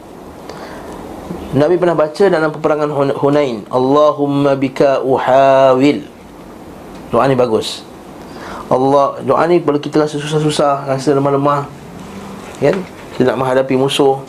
Nabi 1.52 1.76
pernah 1.76 2.00
baca 2.00 2.32
dalam 2.32 2.48
peperangan 2.48 3.12
Hunain 3.20 3.68
Allahumma 3.68 4.56
bika 4.56 5.04
uhawil. 5.04 6.08
Doa 7.12 7.28
ni 7.28 7.36
bagus. 7.36 7.84
Allah 8.72 9.20
Doa 9.20 9.44
ni 9.52 9.60
kalau 9.60 9.76
kita 9.84 10.00
rasa 10.00 10.16
susah-susah 10.16 10.88
Rasa 10.88 11.12
lemah-lemah. 11.12 11.68
Kan? 12.64 12.80
Kita 13.20 13.36
nak 13.36 13.44
menghadapi 13.44 13.76
musuh 13.76 14.24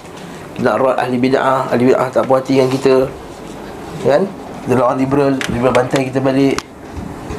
Kita 0.58 0.74
nak 0.74 0.82
rat 0.82 0.96
ahli 0.98 1.22
bid'ah 1.22 1.70
Ahli 1.70 1.94
bid'ah 1.94 2.11
tak 2.11 2.26
puas 2.26 2.42
hati 2.42 2.58
dengan 2.58 2.74
kita. 2.74 3.06
Kan? 4.02 4.26
Kita 4.66 4.82
orang 4.82 4.98
liberal 4.98 5.32
Liberal 5.54 5.74
bantai 5.78 6.11
kita 6.11 6.18
balik. 6.18 6.58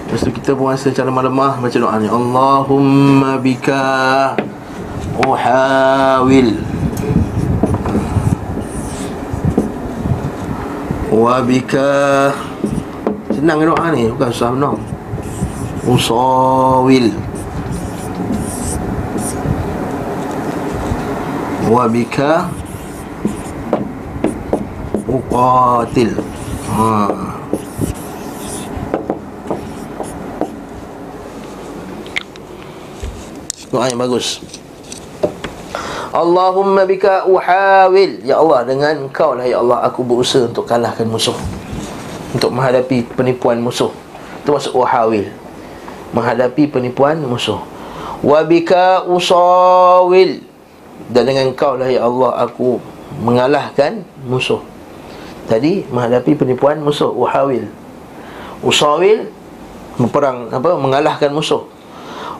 Lepas 0.07 0.23
tu 0.23 0.31
kita 0.31 0.55
pun 0.55 0.71
rasa 0.71 0.95
macam 0.95 1.11
lemah-lemah 1.11 1.53
Baca 1.59 1.75
doa 1.75 1.95
ni. 1.99 2.07
Allahumma 2.07 3.35
bika 3.35 3.83
Uhawil 5.27 6.72
Wabika. 11.23 12.36
Senang 13.31 13.63
doa 13.63 13.95
ni 13.95 14.12
Bukan 14.12 14.27
susah 14.27 14.51
benar 14.51 14.75
Usawil 15.88 17.15
Wabika. 21.71 22.51
Uqatil 25.07 26.12
Ha. 26.73 27.07
Doa 33.69 33.86
yang 33.89 34.01
bagus 34.01 34.41
Allahumma 36.13 36.86
bika 36.86 37.26
uhawil. 37.26 38.21
Ya 38.21 38.38
Allah 38.38 38.62
dengan 38.69 39.10
engkau 39.10 39.34
lah 39.34 39.49
Ya 39.49 39.58
Allah 39.58 39.82
aku 39.82 40.06
berusaha 40.06 40.45
untuk 40.45 40.69
kalahkan 40.69 41.10
musuh. 41.10 41.34
Untuk 42.38 42.54
menghadapi 42.54 43.02
penipuan 43.17 43.58
musuh. 43.58 43.89
Itu 44.45 44.54
maksud 44.54 44.78
uhawil. 44.78 45.34
Menghadapi 46.13 46.69
penipuan 46.69 47.17
musuh. 47.26 47.58
Wabika 48.21 49.10
usawil. 49.10 50.45
Dan 51.10 51.26
dengan 51.26 51.49
engkau 51.49 51.82
lah 51.82 51.89
Ya 51.89 52.06
Allah 52.06 52.45
aku 52.45 52.78
mengalahkan 53.26 54.06
musuh. 54.30 54.62
Tadi 55.49 55.84
menghadapi 55.89 56.38
penipuan 56.39 56.80
musuh 56.80 57.12
Uhawil. 57.12 57.67
Usawil 58.63 59.28
Berperang 59.99 60.47
apa 60.49 60.80
Mengalahkan 60.80 61.36
musuh. 61.36 61.67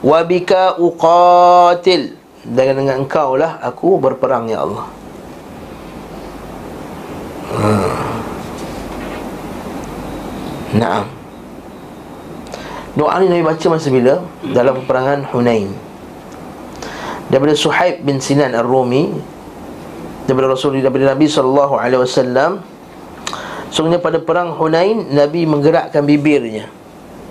Wabika 0.00 0.80
uqatil 0.80 2.23
dan 2.44 2.76
dengan 2.76 3.00
engkau 3.00 3.40
lah 3.40 3.56
aku 3.64 3.96
berperang 3.96 4.52
ya 4.52 4.60
Allah. 4.60 4.86
Hmm. 7.54 7.96
Naam. 10.76 11.04
Doa 12.94 13.18
ni 13.22 13.26
Nabi 13.30 13.42
baca 13.42 13.66
masa 13.72 13.88
bila? 13.88 14.20
Dalam 14.44 14.84
peperangan 14.84 15.26
Hunain. 15.32 15.72
Daripada 17.32 17.56
Suhaib 17.56 18.04
bin 18.04 18.20
Sinan 18.20 18.52
Ar-Rumi 18.52 19.16
Daripada 20.28 20.52
Rasulullah 20.52 20.92
Daripada 20.92 21.16
Nabi 21.16 21.24
SAW 21.24 22.60
Sungguhnya 23.72 23.96
pada 23.96 24.20
perang 24.20 24.52
Hunain 24.60 25.08
Nabi 25.08 25.48
menggerakkan 25.48 26.04
bibirnya 26.04 26.68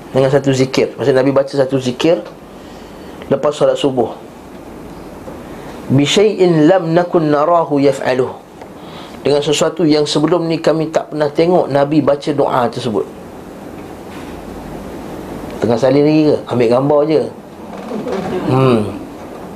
Dengan 0.10 0.34
satu 0.34 0.50
zikir. 0.50 0.98
Maksudnya 0.98 1.22
Nabi 1.22 1.30
baca 1.30 1.54
satu 1.54 1.78
zikir 1.78 2.26
Lepas 3.30 3.54
solat 3.54 3.78
subuh 3.78 4.33
bisyai'in 5.92 6.70
lam 6.70 6.96
nakun 6.96 7.28
narahu 7.28 7.82
yaf'aluh. 7.82 8.40
Dengan 9.24 9.40
sesuatu 9.40 9.88
yang 9.88 10.04
sebelum 10.04 10.52
ni 10.52 10.60
kami 10.60 10.92
tak 10.92 11.12
pernah 11.12 11.32
tengok 11.32 11.72
Nabi 11.72 12.04
baca 12.04 12.32
doa 12.36 12.68
tersebut. 12.68 13.08
Tengah 15.64 15.80
salin 15.80 16.04
lagi 16.04 16.24
ke? 16.28 16.38
ambil 16.52 16.68
gambar 16.68 17.00
je. 17.08 17.24
Hmm. 18.52 18.80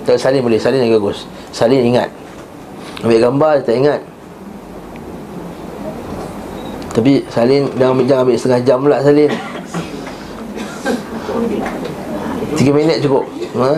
Tak 0.07 0.15
salin 0.15 0.39
boleh, 0.39 0.55
salin 0.55 0.79
lagi 0.79 0.95
bagus. 0.95 1.27
Salin 1.51 1.83
ingat. 1.83 2.07
Ambil 3.03 3.19
gambar 3.19 3.53
tak 3.67 3.75
ingat. 3.75 3.99
Tapi 6.95 7.27
salin 7.27 7.67
jangan, 7.75 8.07
jangan 8.07 8.23
ambil 8.23 8.37
setengah 8.39 8.61
jam 8.63 8.79
pula 8.79 9.03
salin. 9.03 9.31
3 12.55 12.71
minit 12.71 13.03
cukup. 13.03 13.27
Ha? 13.59 13.71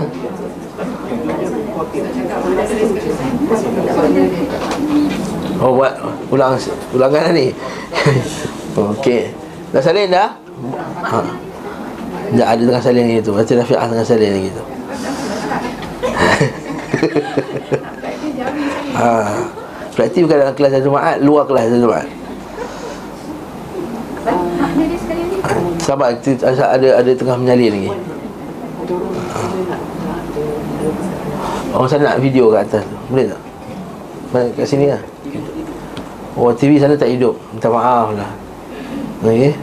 Oh 5.60 5.72
buat 5.76 5.94
ulang 6.32 6.56
ulangan 6.96 7.32
ni 7.36 7.52
Okey. 8.80 9.34
Dah 9.76 9.82
salin 9.84 10.08
dah? 10.08 10.32
Ha. 11.04 11.20
Dah 12.38 12.48
ada 12.54 12.62
tengah 12.64 12.84
salin 12.84 13.06
lagi 13.12 13.22
tu. 13.26 13.32
Baca 13.36 13.54
Nafi'ah 13.60 13.88
tengah 13.90 14.08
salin 14.08 14.32
lagi 14.32 14.50
tu. 14.56 14.64
ha. 19.00 19.12
Praktik 20.00 20.24
bukan 20.24 20.38
dalam 20.40 20.56
kelas 20.56 20.80
Jumaat, 20.80 21.18
luar 21.20 21.44
kelas 21.44 21.76
Jumaat. 21.76 22.08
Sabar, 25.84 26.14
ada 26.16 26.90
ada 27.02 27.12
tengah 27.18 27.36
menyalin 27.36 27.72
lagi. 27.74 27.92
Ha. 29.34 29.99
Orang 31.70 31.90
sana 31.90 32.14
nak 32.16 32.22
video 32.22 32.50
kat 32.50 32.66
atas 32.66 32.84
tu. 32.86 32.98
Boleh 33.14 33.30
tak? 33.30 33.42
Kat 34.58 34.66
sini 34.66 34.90
lah. 34.90 35.02
Oh 36.34 36.50
TV 36.54 36.82
sana 36.82 36.98
tak 36.98 37.14
hidup. 37.14 37.38
Minta 37.54 37.70
maaf 37.70 38.14
lah. 38.14 38.32
Okey. 39.22 39.54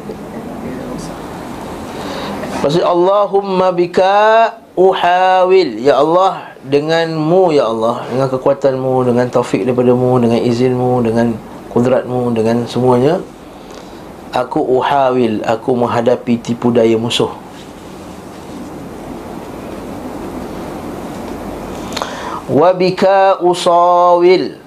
Maksud 2.67 2.83
Allahumma 2.83 3.71
bika 3.71 4.59
uhawil 4.75 5.79
Ya 5.79 6.03
Allah 6.03 6.57
Denganmu 6.67 7.55
Ya 7.55 7.71
Allah 7.71 8.03
Dengan 8.11 8.27
kekuatanmu 8.27 9.07
Dengan 9.07 9.31
taufik 9.31 9.63
daripada-Mu 9.63 10.19
Dengan 10.19 10.41
izinmu 10.43 11.05
Dengan 11.05 11.37
kudratmu 11.71 12.35
Dengan 12.35 12.67
semuanya 12.67 13.23
Aku 14.35 14.67
uhawil 14.67 15.47
Aku 15.47 15.79
menghadapi 15.79 16.43
tipu 16.43 16.75
daya 16.75 16.99
musuh 16.99 17.31
Wabika 22.47 23.43
usawil. 23.43 24.63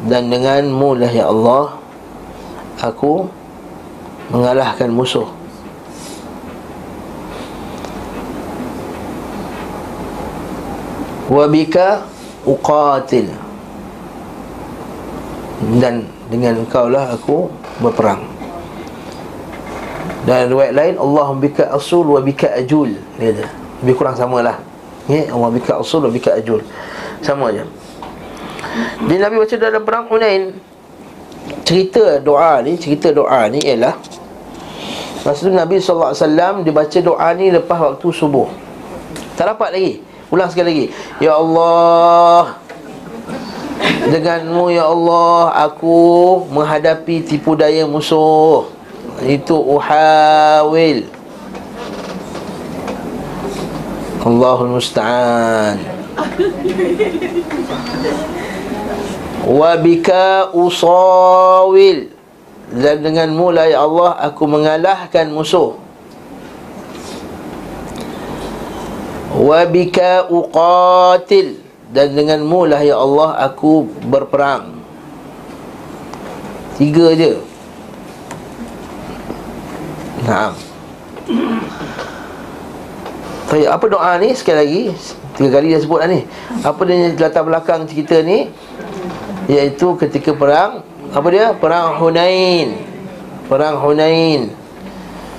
Dan 0.00 0.32
denganmu 0.32 0.96
lah 0.96 1.12
Ya 1.12 1.28
Allah 1.28 1.76
Aku 2.80 3.28
mengalahkan 4.32 4.88
musuh. 4.88 5.28
Wabika 11.28 12.08
uqatil. 12.48 13.28
Dan 15.76 16.08
dengan 16.32 16.64
engkau 16.64 16.88
lah 16.88 17.12
aku 17.12 17.52
berperang. 17.84 18.24
Dan 20.24 20.48
riwayat 20.48 20.72
lain 20.72 20.94
Allah 20.96 21.28
bika 21.36 21.68
asul 21.68 22.16
wa 22.16 22.20
bika 22.24 22.48
ajul 22.56 22.96
lebih 23.20 23.94
kurang 23.96 24.16
samalah. 24.16 24.56
Ya 25.04 25.28
Allah 25.28 25.52
bika 25.52 25.76
asul 25.76 26.08
wa 26.08 26.12
bika 26.12 26.32
ajul 26.40 26.64
sama 27.20 27.52
aja 27.52 27.64
di 29.04 29.14
Nabi 29.16 29.40
baca 29.40 29.56
dalam 29.56 29.82
perang 29.84 30.04
Hunain 30.08 30.56
cerita 31.64 32.18
doa 32.20 32.60
ni 32.64 32.76
cerita 32.76 33.14
doa 33.14 33.48
ni 33.48 33.62
ialah 33.64 33.96
Masa 35.20 35.44
tu 35.44 35.52
Nabi 35.52 35.76
SAW 35.76 36.64
Dia 36.64 36.72
baca 36.72 36.98
doa 37.04 37.28
ni 37.36 37.52
lepas 37.52 37.76
waktu 37.76 38.08
subuh. 38.08 38.48
Tak 39.36 39.52
dapat 39.56 39.76
lagi. 39.76 39.92
Ulang 40.32 40.48
sekali 40.48 40.68
lagi. 40.72 40.86
Ya 41.20 41.36
Allah 41.36 42.56
Denganmu 44.08 44.72
Ya 44.72 44.88
Allah 44.88 45.68
Aku 45.68 45.96
menghadapi 46.48 47.20
tipu 47.20 47.52
daya 47.52 47.84
musuh. 47.84 48.72
Itu 49.20 49.60
uhawil. 49.60 51.04
Allahul 54.20 54.76
Musta'an 54.76 55.99
Wabika 59.60 60.52
usawil. 60.52 62.12
Dan 62.70 63.02
dengan 63.02 63.34
mulai 63.34 63.74
Allah 63.74 64.14
aku 64.22 64.46
mengalahkan 64.46 65.26
musuh. 65.34 65.74
Wa 69.34 69.66
bika 69.66 70.30
uqatil. 70.30 71.58
Dan 71.90 72.14
dengan 72.14 72.46
ya 72.78 72.94
Allah 72.94 73.42
aku 73.50 73.90
berperang. 74.06 74.78
Tiga 76.78 77.10
je. 77.18 77.42
Naam. 80.22 80.54
Baik, 83.50 83.66
apa 83.66 83.84
doa 83.90 84.14
ni? 84.22 84.30
Sekali 84.30 84.58
lagi 84.62 84.94
Tiga 85.38 85.58
kali 85.58 85.74
dia 85.74 85.80
sebut 85.82 86.02
lah 86.02 86.08
ni. 86.10 86.26
Apa 86.66 86.80
dia 86.88 87.14
latar 87.14 87.46
belakang 87.46 87.86
cerita 87.86 88.18
ni? 88.20 88.50
Iaitu 89.50 89.98
ketika 89.98 90.34
perang 90.34 90.86
apa 91.10 91.26
dia? 91.34 91.50
Perang 91.58 91.98
Hunain. 91.98 92.70
Perang 93.50 93.82
Hunain. 93.82 94.54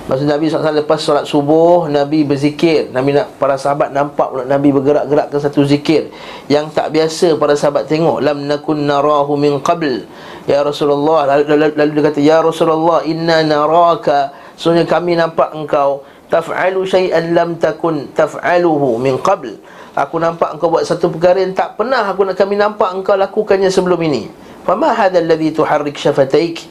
Maksud 0.02 0.26
Nabi 0.28 0.50
SAW 0.50 0.82
lepas 0.82 1.00
solat 1.00 1.24
subuh 1.24 1.88
Nabi 1.88 2.28
berzikir. 2.28 2.92
Nabi 2.92 3.16
nak 3.16 3.40
para 3.40 3.56
sahabat 3.56 3.88
nampak 3.88 4.44
Nabi 4.44 4.68
bergerak-gerak 4.74 5.30
ke 5.30 5.38
satu 5.38 5.62
zikir 5.62 6.10
Yang 6.50 6.74
tak 6.76 6.92
biasa 6.92 7.40
para 7.40 7.56
sahabat 7.56 7.88
tengok. 7.88 8.20
Lam 8.20 8.44
nakun 8.44 8.84
narahu 8.84 9.32
min 9.40 9.64
qabl. 9.64 10.04
Ya 10.44 10.60
Rasulullah 10.60 11.24
Lalu, 11.24 11.42
lalu, 11.54 11.66
lalu 11.78 11.90
dia 11.96 12.02
kata 12.04 12.20
Ya 12.20 12.38
Rasulullah 12.44 13.00
Inna 13.08 13.40
naraka. 13.40 14.34
Sebenarnya 14.60 14.84
kami 14.84 15.16
nampak 15.16 15.56
engkau. 15.56 16.04
Taf'alu 16.28 16.84
syai'an 16.84 17.32
lam 17.32 17.56
takun 17.56 18.12
Taf'aluhu 18.12 19.00
min 19.00 19.16
qabl 19.24 19.56
Aku 19.92 20.16
nampak 20.16 20.56
engkau 20.56 20.72
buat 20.72 20.88
satu 20.88 21.12
perkara 21.12 21.44
yang 21.44 21.52
tak 21.52 21.76
pernah 21.76 22.08
aku 22.08 22.24
nak 22.24 22.40
kami 22.40 22.56
nampak 22.56 22.88
engkau 22.96 23.12
lakukannya 23.12 23.68
sebelum 23.68 24.00
ini 24.08 24.24
Fama 24.62 24.94
hadha 24.94 25.18
alladhi 25.18 25.50
tuharrik 25.50 25.98
syafataik? 25.98 26.62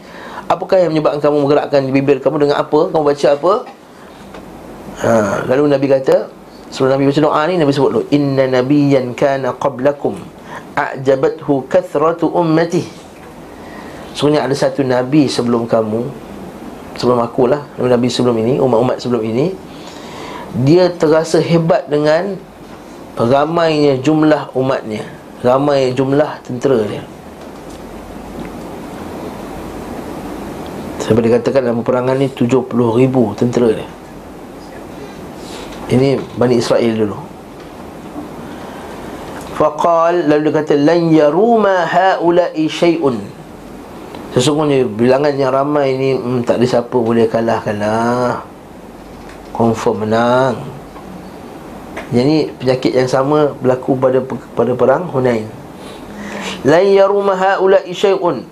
Apakah 0.47 0.79
yang 0.79 0.95
menyebabkan 0.95 1.19
kamu 1.19 1.37
menggerakkan 1.43 1.81
bibir 1.91 2.17
kamu 2.23 2.47
dengan 2.47 2.57
apa? 2.63 2.87
Kamu 2.87 3.03
baca 3.03 3.27
apa? 3.35 3.53
Ha, 5.01 5.11
lalu 5.47 5.71
Nabi 5.71 5.87
kata, 5.91 6.31
sebelum 6.71 6.95
Nabi 6.95 7.03
baca 7.11 7.19
doa 7.19 7.41
ni 7.51 7.53
Nabi 7.59 7.71
sebut 7.75 7.91
dulu, 7.91 8.03
inna 8.11 8.47
nabiyyan 8.47 9.11
kana 9.15 9.55
qablakum 9.59 10.15
a'jabathu 10.75 11.67
kathratu 11.67 12.31
ummati. 12.31 12.83
Sebenarnya 14.11 14.47
ada 14.47 14.55
satu 14.55 14.83
nabi 14.83 15.31
sebelum 15.31 15.67
kamu, 15.67 16.03
sebelum 16.99 17.19
aku 17.23 17.47
lah, 17.47 17.63
nabi 17.79 18.11
sebelum 18.11 18.35
ini, 18.43 18.59
umat-umat 18.59 18.99
sebelum 18.99 19.23
ini, 19.23 19.55
dia 20.67 20.91
terasa 20.91 21.39
hebat 21.39 21.87
dengan 21.87 22.35
ramainya 23.17 23.99
jumlah 23.99 24.55
umatnya, 24.55 25.03
ramai 25.43 25.91
jumlah 25.91 26.39
tentera 26.45 26.79
dia. 26.87 27.03
Sampai 31.01 31.27
dikatakan 31.27 31.65
dalam 31.65 31.81
peperangan 31.83 32.15
ni 32.15 32.31
70 32.31 32.71
ribu 32.71 33.33
tentera 33.35 33.73
dia. 33.73 33.89
Ini 35.91 36.23
Bani 36.39 36.55
Israel 36.55 36.93
dulu. 36.95 37.17
Faqal 39.59 40.31
Lalu 40.31 40.47
dia 40.47 40.53
kata 40.63 40.73
Lan 40.79 41.11
yaruma 41.11 41.83
ha'ulai 41.83 42.63
syai'un. 42.71 43.19
Sesungguhnya 44.31 44.87
bilangan 44.87 45.35
yang 45.35 45.51
ramai 45.51 45.99
ni 45.99 46.15
hmm, 46.15 46.47
Tak 46.47 46.55
ada 46.55 46.63
siapa 46.63 46.95
boleh 46.95 47.27
kalahkan 47.27 47.75
lah 47.75 48.39
Confirm 49.51 50.07
menang 50.07 50.80
Jadi 52.11 52.51
penyakit 52.59 52.91
yang 52.91 53.07
sama 53.07 53.55
Berlaku 53.63 53.95
pada 53.95 54.19
pada 54.55 54.71
perang 54.75 55.07
Hunain. 55.07 55.47
Lan 56.67 56.85
yaruma 56.91 57.33
ha'ulai 57.39 57.87
syai'un. 57.95 58.43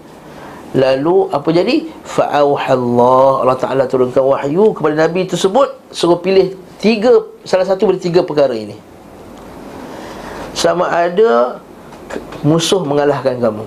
Lalu 0.69 1.33
apa 1.33 1.49
jadi? 1.49 1.89
Fa'auhallah 2.05 3.41
Allah 3.41 3.57
Ta'ala 3.57 3.83
turunkan 3.89 4.21
wahyu 4.21 4.69
kepada 4.77 4.93
Nabi 5.01 5.25
tersebut 5.25 5.73
Suruh 5.89 6.21
pilih 6.21 6.53
tiga 6.77 7.25
Salah 7.41 7.65
satu 7.65 7.89
dari 7.89 7.97
tiga 7.97 8.21
perkara 8.21 8.53
ini. 8.53 8.77
Sama 10.53 10.85
ada 10.93 11.57
Musuh 12.45 12.85
mengalahkan 12.85 13.37
kamu. 13.41 13.65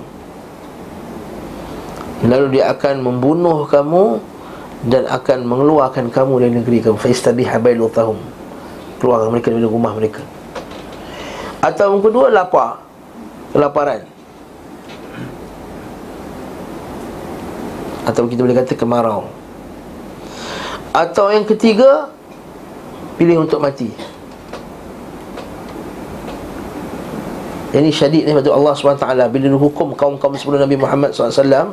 Lalu 2.27 2.47
dia 2.59 2.71
akan 2.71 3.03
membunuh 3.03 3.67
kamu 3.67 4.23
Dan 4.87 5.11
akan 5.11 5.39
mengeluarkan 5.43 6.07
kamu 6.07 6.35
dari 6.39 6.53
negeri 6.55 6.79
kamu. 6.87 6.97
Fa'istabih 7.03 7.51
habailu 7.51 7.91
Keluarkan 9.03 9.35
mereka 9.35 9.51
dari 9.51 9.67
rumah 9.67 9.91
mereka. 9.99 10.23
Atau 11.59 11.99
yang 11.99 12.03
kedua 12.07 12.31
lapar. 12.31 12.79
Kelaparan. 13.51 14.07
Atau 18.07 18.31
kita 18.31 18.47
boleh 18.47 18.55
kata 18.63 18.79
kemarau. 18.79 19.27
Atau 20.95 21.35
yang 21.35 21.43
ketiga 21.43 22.15
Pilih 23.17 23.45
untuk 23.45 23.59
mati. 23.59 23.93
Ini 27.73 27.89
syadid 27.89 28.29
ni 28.29 28.37
Maksud 28.37 28.53
Allah 28.53 28.73
SWT 28.77 29.07
Bila 29.33 29.49
hukum 29.57 29.97
kaum-kaum 29.97 30.37
sebelum 30.37 30.61
Nabi 30.61 30.77
Muhammad 30.77 31.17
SAW 31.17 31.73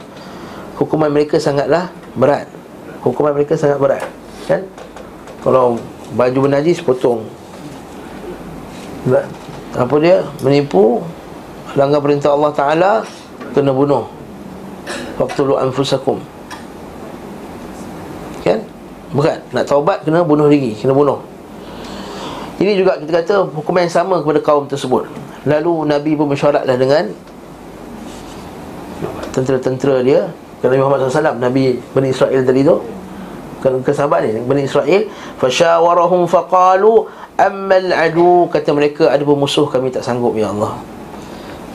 Hukuman 0.80 1.12
mereka 1.12 1.36
sangatlah 1.36 1.92
berat. 2.16 2.48
Hukuman 3.04 3.36
mereka 3.36 3.60
sangat 3.60 3.80
berat 3.84 4.08
Kan? 4.48 4.64
Kalau 5.44 5.76
baju 6.14 6.38
bernajis 6.50 6.82
potong 6.82 7.26
Apa 9.78 9.96
dia? 10.02 10.26
Menipu 10.42 11.02
Langgar 11.78 12.02
perintah 12.02 12.34
Allah 12.34 12.52
Ta'ala 12.54 12.92
Kena 13.54 13.74
bunuh. 13.74 14.06
Waqtulu 15.18 15.58
anfusakum. 15.58 16.22
Nak 19.50 19.66
taubat 19.66 20.06
kena 20.06 20.22
bunuh 20.22 20.46
diri 20.46 20.78
Kena 20.78 20.94
bunuh. 20.94 21.18
Ini 22.62 22.78
juga 22.78 23.00
kita 23.00 23.12
kata 23.24 23.36
hukuman 23.56 23.88
yang 23.88 23.94
sama 23.94 24.22
kepada 24.22 24.40
kaum 24.44 24.70
tersebut. 24.70 25.10
Lalu 25.48 25.88
Nabi 25.90 26.12
pun 26.14 26.30
mesyuaratlah 26.30 26.76
dengan 26.78 27.10
Tentera-tentera 29.32 30.04
dia. 30.04 30.30
Kerana 30.60 30.76
Muhammad 30.84 31.08
SAW 31.08 31.40
Nabi 31.40 31.80
Bani 31.96 32.12
Israel 32.12 32.44
tadi 32.44 32.68
tu 32.68 32.76
Kan 32.84 32.99
ke 33.60 33.92
sahabat 33.92 34.26
ni 34.26 34.40
Bani 34.44 34.64
Israel 34.64 35.08
Fasyawarahum 35.40 36.26
faqalu 36.26 37.08
Ammal 37.40 37.92
adu? 37.96 38.52
Kata 38.52 38.76
mereka 38.76 39.08
ada 39.08 39.24
musuh 39.24 39.68
kami 39.72 39.88
tak 39.88 40.04
sanggup 40.04 40.36
ya 40.36 40.52
Allah. 40.52 40.76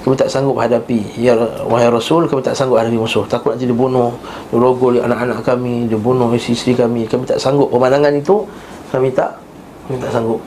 Kami 0.04 0.12
tak 0.12 0.28
sanggup 0.28 0.60
hadapi. 0.60 1.16
Ya 1.16 1.32
wahai 1.64 1.88
Rasul 1.88 2.28
Kami 2.28 2.44
tak 2.44 2.52
sanggup 2.52 2.76
hadapi 2.76 3.00
musuh. 3.00 3.24
Takut 3.24 3.56
nanti 3.56 3.64
dia 3.64 3.72
bunuh 3.72 4.12
Dia 4.52 4.60
rogol 4.60 5.00
anak-anak 5.00 5.40
kami 5.40 5.88
Dia 5.88 5.96
bunuh 5.96 6.28
isteri 6.36 6.76
kami. 6.76 7.08
Kami 7.08 7.24
tak 7.24 7.40
sanggup. 7.40 7.72
Pemandangan 7.72 8.12
itu 8.12 8.44
Kami 8.92 9.08
tak 9.16 9.40
Kami 9.88 9.96
tak 10.04 10.12
sanggup. 10.12 10.44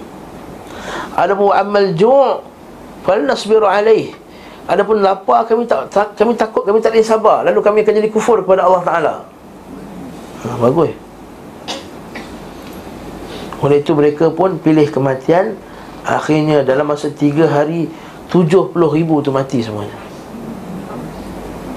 Ada 1.18 1.34
pun 1.34 1.50
amal 1.50 1.98
ju' 1.98 2.46
Fal 3.02 3.24
nasbiru 3.26 3.66
alaih. 3.66 4.12
Adapun 4.68 5.00
lapar 5.00 5.48
kami 5.48 5.64
tak, 5.64 5.88
tak 5.88 6.12
kami 6.20 6.36
takut 6.36 6.68
kami 6.68 6.84
tak 6.84 6.92
boleh 6.92 7.08
sabar. 7.08 7.40
Lalu 7.48 7.60
kami 7.64 7.78
akan 7.88 7.94
jadi 8.04 8.10
kufur 8.12 8.44
kepada 8.44 8.68
Allah 8.68 8.84
Taala. 8.84 9.16
Ha, 10.44 10.48
bagus. 10.60 10.92
Oleh 13.62 13.82
itu 13.82 13.98
mereka 13.98 14.30
pun 14.30 14.62
pilih 14.62 14.86
kematian. 14.90 15.58
Akhirnya 16.08 16.64
dalam 16.64 16.88
masa 16.88 17.12
3 17.12 17.48
hari 17.50 17.90
70 18.30 18.72
ribu 18.74 19.20
tu 19.20 19.34
mati 19.34 19.60
semuanya. 19.60 19.96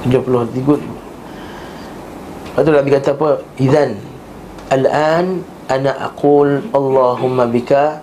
70 0.06 0.54
ribu. 0.54 0.76
Lepas 2.50 2.62
tu 2.66 2.70
Nabi 2.74 2.88
kata 2.92 3.10
apa? 3.14 3.30
Izan 3.62 3.90
Al-an 4.70 5.46
Ana 5.70 6.10
aqul 6.10 6.66
Allahumma 6.74 7.46
bika 7.46 8.02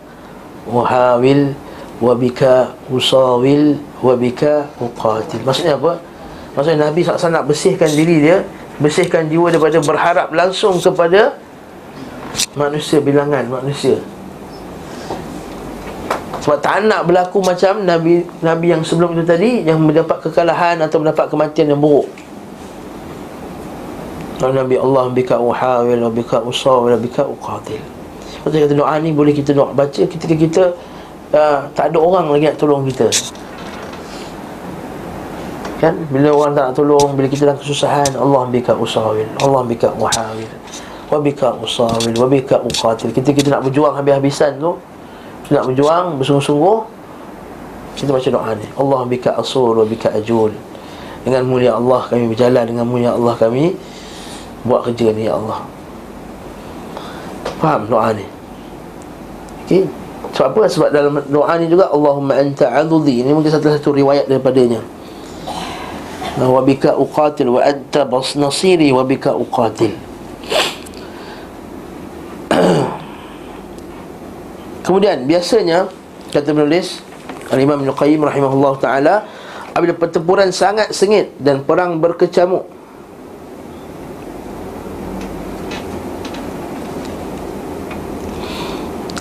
Wahawil 0.67 1.51
Wabika 1.99 2.75
Usawil 2.87 3.75
Wabika 3.99 4.71
Uqatil. 4.79 5.43
Maksudnya 5.43 5.75
apa? 5.75 5.99
Maksudnya 6.55 6.89
Nabi 6.89 7.03
SAW 7.03 7.33
nak 7.33 7.45
bersihkan 7.47 7.91
diri 7.91 8.23
dia 8.23 8.37
Bersihkan 8.77 9.27
jiwa 9.27 9.49
daripada 9.49 9.81
berharap 9.81 10.29
langsung 10.31 10.77
kepada 10.77 11.37
manusia 12.57 12.97
bilangan 13.01 13.45
manusia. 13.47 14.01
Sebab 16.47 16.63
tak 16.63 16.87
nak 16.87 17.03
berlaku 17.03 17.43
macam 17.43 17.83
Nabi 17.83 18.23
Nabi 18.39 18.71
yang 18.71 18.79
sebelum 18.79 19.19
itu 19.19 19.27
tadi 19.27 19.67
Yang 19.67 19.83
mendapat 19.83 20.23
kekalahan 20.23 20.79
atau 20.79 21.03
mendapat 21.03 21.27
kematian 21.27 21.75
yang 21.75 21.81
buruk. 21.83 22.07
Nabi 24.39 24.79
Allah 24.79 25.11
bika 25.11 25.35
uhawil 25.35 26.07
wa 26.07 26.11
bika 26.13 26.39
usawil 26.39 26.95
wa 26.95 26.99
bika 27.01 27.27
uqatil. 27.27 27.81
Lepas 28.37 28.53
kata 28.63 28.75
doa 28.79 28.95
ni 29.01 29.11
boleh 29.11 29.35
kita 29.35 29.51
doa 29.51 29.75
baca 29.75 30.03
ketika 30.07 30.35
kita 30.37 30.63
uh, 31.35 31.67
Tak 31.75 31.91
ada 31.91 31.97
orang 31.99 32.31
lagi 32.31 32.47
nak 32.47 32.55
tolong 32.55 32.87
kita. 32.87 33.11
Kan? 35.83 35.93
Bila 36.09 36.31
orang 36.31 36.51
tak 36.57 36.63
nak 36.69 36.75
tolong 36.79 37.09
Bila 37.13 37.27
kita 37.29 37.49
dalam 37.49 37.59
kesusahan 37.59 38.15
Allah 38.17 38.49
bika 38.49 38.71
usawil 38.77 39.27
Allah 39.43 39.61
bika 39.67 39.91
uhawil 39.93 40.49
Wabika 41.07 41.55
usawil 41.55 42.15
Wabika 42.19 42.59
uqatil. 42.59 43.15
Kita 43.15 43.31
kita 43.31 43.47
nak 43.55 43.63
berjuang 43.63 43.95
habis-habisan 43.95 44.59
tu 44.59 44.75
Kita 45.47 45.63
nak 45.63 45.65
berjuang 45.71 46.05
bersungguh-sungguh 46.19 46.77
Kita 47.95 48.09
baca 48.11 48.29
doa 48.29 48.49
ni. 48.59 48.67
Allah 48.75 48.99
bika 49.07 49.29
asul 49.39 49.79
Wabika 49.79 50.11
ajul. 50.11 50.51
Dengan 51.23 51.47
mulia 51.47 51.79
Allah 51.79 52.03
kami 52.11 52.27
berjalan 52.31 52.63
Dengan 52.67 52.85
mulia 52.87 53.15
Allah 53.15 53.35
kami 53.39 53.75
Buat 54.67 54.91
kerja 54.91 55.15
ni 55.15 55.31
ya 55.31 55.39
Allah. 55.39 55.63
Faham 57.63 57.87
doa 57.87 58.11
ni? 58.11 58.25
Okay 59.63 59.87
sebab 60.37 60.53
apa? 60.53 60.61
Sebab 60.69 60.89
dalam 60.93 61.17
doa 61.33 61.49
ni 61.57 61.65
juga 61.65 61.89
Allahumma 61.89 62.37
anta 62.37 62.69
adudhi 62.69 63.25
Ini 63.25 63.33
mungkin 63.33 63.49
satu-satu 63.49 63.89
riwayat 63.89 64.29
daripadanya. 64.29 64.85
Wabika 66.37 66.93
uqatil 66.93 67.49
Wa 67.49 67.65
anta 67.65 68.05
bas 68.05 68.37
nasiri 68.37 68.93
Wabika 68.93 69.33
uqatil 69.33 69.97
Kemudian 74.87 75.27
biasanya 75.27 75.91
kata 76.31 76.55
penulis 76.55 77.03
Al-Imam 77.51 77.83
Ibn 77.83 77.91
Qayyim 77.91 78.23
rahimahullah 78.23 78.73
ta'ala 78.79 79.15
Apabila 79.75 79.99
pertempuran 79.99 80.55
sangat 80.55 80.95
sengit 80.95 81.35
dan 81.43 81.67
perang 81.67 81.99
berkecamuk 81.99 82.63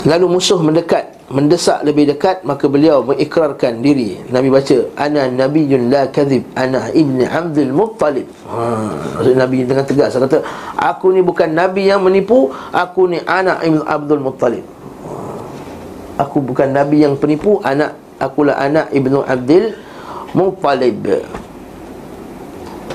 Lalu 0.06 0.38
musuh 0.38 0.62
mendekat 0.62 1.18
Mendesak 1.34 1.82
lebih 1.82 2.14
dekat 2.14 2.46
Maka 2.46 2.70
beliau 2.70 3.02
mengikrarkan 3.02 3.82
diri. 3.82 4.22
Nabi 4.30 4.46
baca 4.46 4.86
Ana 4.94 5.26
Nabiun 5.26 5.90
la 5.90 6.06
kadhib 6.14 6.46
Ana 6.54 6.94
ibni 6.94 7.26
Abdul 7.26 7.74
Muttalib. 7.74 8.30
Ha, 8.46 8.62
Maksudnya 9.18 9.42
Nabi 9.42 9.66
dengan 9.66 9.82
tegas. 9.82 10.14
Dia 10.14 10.22
kata 10.22 10.46
Aku 10.78 11.10
ni 11.10 11.26
bukan 11.26 11.50
Nabi 11.50 11.90
yang 11.90 12.06
menipu 12.06 12.54
Aku 12.70 13.10
ni 13.10 13.18
anak 13.26 13.66
ibn 13.66 13.82
Abdul 13.82 14.22
Muttalib 14.22 14.75
Aku 16.16 16.40
bukan 16.40 16.72
Nabi 16.72 17.04
yang 17.04 17.16
penipu 17.20 17.60
Anak 17.60 17.96
Akulah 18.16 18.56
anak 18.56 18.88
ibnu 18.96 19.20
Abdul 19.20 19.76
Muttalib 20.32 21.04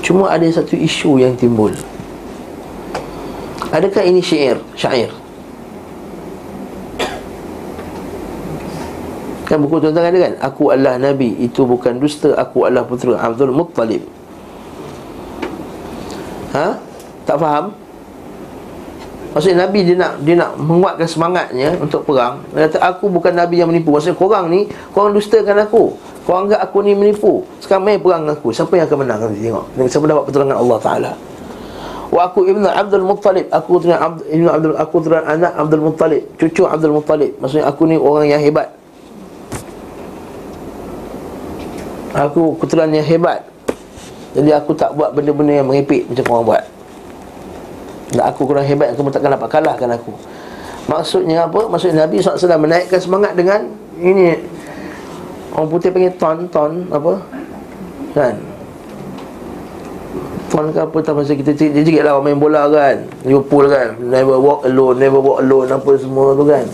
Cuma 0.02 0.26
ada 0.34 0.42
satu 0.50 0.74
isu 0.74 1.22
yang 1.22 1.38
timbul 1.38 1.70
Adakah 3.70 4.02
ini 4.02 4.18
syair? 4.18 4.58
Syair 4.74 5.14
Kan 9.46 9.62
buku 9.62 9.78
tuan-tuan 9.78 10.10
ada 10.10 10.18
kan 10.18 10.34
Aku 10.42 10.74
adalah 10.74 10.98
Nabi 10.98 11.38
Itu 11.38 11.62
bukan 11.62 12.02
dusta 12.02 12.34
Aku 12.34 12.66
adalah 12.66 12.82
putera 12.82 13.22
Abdul 13.22 13.54
Muttalib 13.54 14.02
Ha? 16.52 16.76
Tak 17.24 17.36
faham? 17.40 17.81
Maksudnya 19.32 19.64
Nabi 19.64 19.80
dia 19.88 19.96
nak 19.96 20.12
dia 20.20 20.36
nak 20.36 20.60
menguatkan 20.60 21.08
semangatnya 21.08 21.72
untuk 21.80 22.04
perang. 22.04 22.44
Dia 22.52 22.68
kata 22.68 22.78
aku 22.84 23.08
bukan 23.08 23.32
Nabi 23.32 23.64
yang 23.64 23.68
menipu. 23.72 23.96
Maksudnya 23.96 24.16
korang 24.16 24.52
ni, 24.52 24.68
korang 24.92 25.16
dustakan 25.16 25.64
aku. 25.64 25.96
Korang 26.28 26.48
anggap 26.48 26.60
aku 26.68 26.84
ni 26.84 26.92
menipu. 26.92 27.42
Sekarang 27.58 27.88
main 27.88 27.96
perang 27.96 28.28
dengan 28.28 28.36
aku. 28.36 28.52
Siapa 28.52 28.76
yang 28.76 28.86
akan 28.86 28.98
menang 29.00 29.18
nanti 29.24 29.40
tengok. 29.40 29.64
Siapa 29.88 30.04
dapat 30.04 30.24
pertolongan 30.28 30.56
Allah 30.60 30.78
Taala. 30.84 31.12
Wa 32.12 32.28
aku 32.28 32.44
ibnu 32.44 32.68
Abdul 32.68 33.08
Muttalib. 33.08 33.46
Aku 33.48 33.80
tu 33.80 33.88
ibnu 34.28 34.48
Abdul 34.52 34.76
aku 34.76 34.96
tu 35.00 35.08
anak 35.08 35.52
Abdul 35.56 35.80
Muttalib, 35.80 36.22
cucu 36.36 36.68
Abdul 36.68 36.92
Muttalib. 36.92 37.32
Maksudnya 37.40 37.64
aku 37.64 37.88
ni 37.88 37.96
orang 37.96 38.28
yang 38.28 38.40
hebat. 38.44 38.68
Aku 42.12 42.60
keturunan 42.60 42.92
yang 42.92 43.08
hebat 43.08 43.40
Jadi 44.36 44.52
aku 44.52 44.76
tak 44.76 44.92
buat 44.92 45.16
benda-benda 45.16 45.64
yang 45.64 45.68
mengepik 45.68 46.04
Macam 46.12 46.24
orang 46.36 46.44
buat 46.44 46.62
Dan 48.12 48.22
aku 48.28 48.44
kurang 48.44 48.68
hebat 48.68 48.92
Kamu 48.94 49.10
takkan 49.10 49.34
dapat 49.34 49.48
kalahkan 49.48 49.90
aku 49.96 50.12
Maksudnya 50.86 51.48
apa? 51.48 51.66
Maksudnya 51.66 52.06
Nabi 52.06 52.20
SAW 52.20 52.60
menaikkan 52.60 53.00
semangat 53.00 53.32
dengan 53.34 53.66
Ini 53.98 54.38
Orang 55.56 55.68
putih 55.68 55.90
panggil 55.90 56.12
ton 56.20 56.38
Ton 56.48 56.72
apa? 56.92 57.12
Kan? 58.12 58.34
Ton 60.52 60.68
ke 60.68 60.80
apa 60.84 60.96
tak 61.00 61.16
masa 61.16 61.32
kita 61.32 61.56
cakap 61.56 62.02
lah 62.04 62.20
main 62.20 62.36
bola 62.36 62.68
kan 62.68 63.08
Liverpool 63.24 63.72
kan 63.72 63.96
Never 63.98 64.36
walk 64.36 64.68
alone 64.68 65.00
Never 65.00 65.20
walk 65.20 65.40
alone 65.40 65.68
Apa 65.72 65.96
semua 65.96 66.36
tu 66.36 66.44
kan 66.44 66.64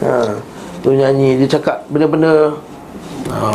ha. 0.00 0.40
Tu 0.80 0.88
nyanyi 0.96 1.36
Dia 1.44 1.60
cakap 1.60 1.84
benda-benda 1.92 2.56
ha. 3.28 3.48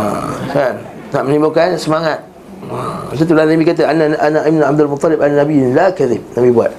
Kan 0.53 0.76
nak 1.10 1.24
menimbulkan 1.26 1.74
semangat. 1.78 2.22
Ha, 2.70 3.10
itulah 3.18 3.49
Nabi 3.49 3.66
kata 3.66 3.89
anak 3.89 4.14
anak 4.22 4.43
Ibn 4.45 4.62
Abdul 4.62 4.89
Muttalib 4.93 5.20
anak 5.26 5.38
Nabi 5.45 5.55
la 5.74 5.89
kadhib. 5.89 6.22
Nabi 6.38 6.49
buat. 6.53 6.72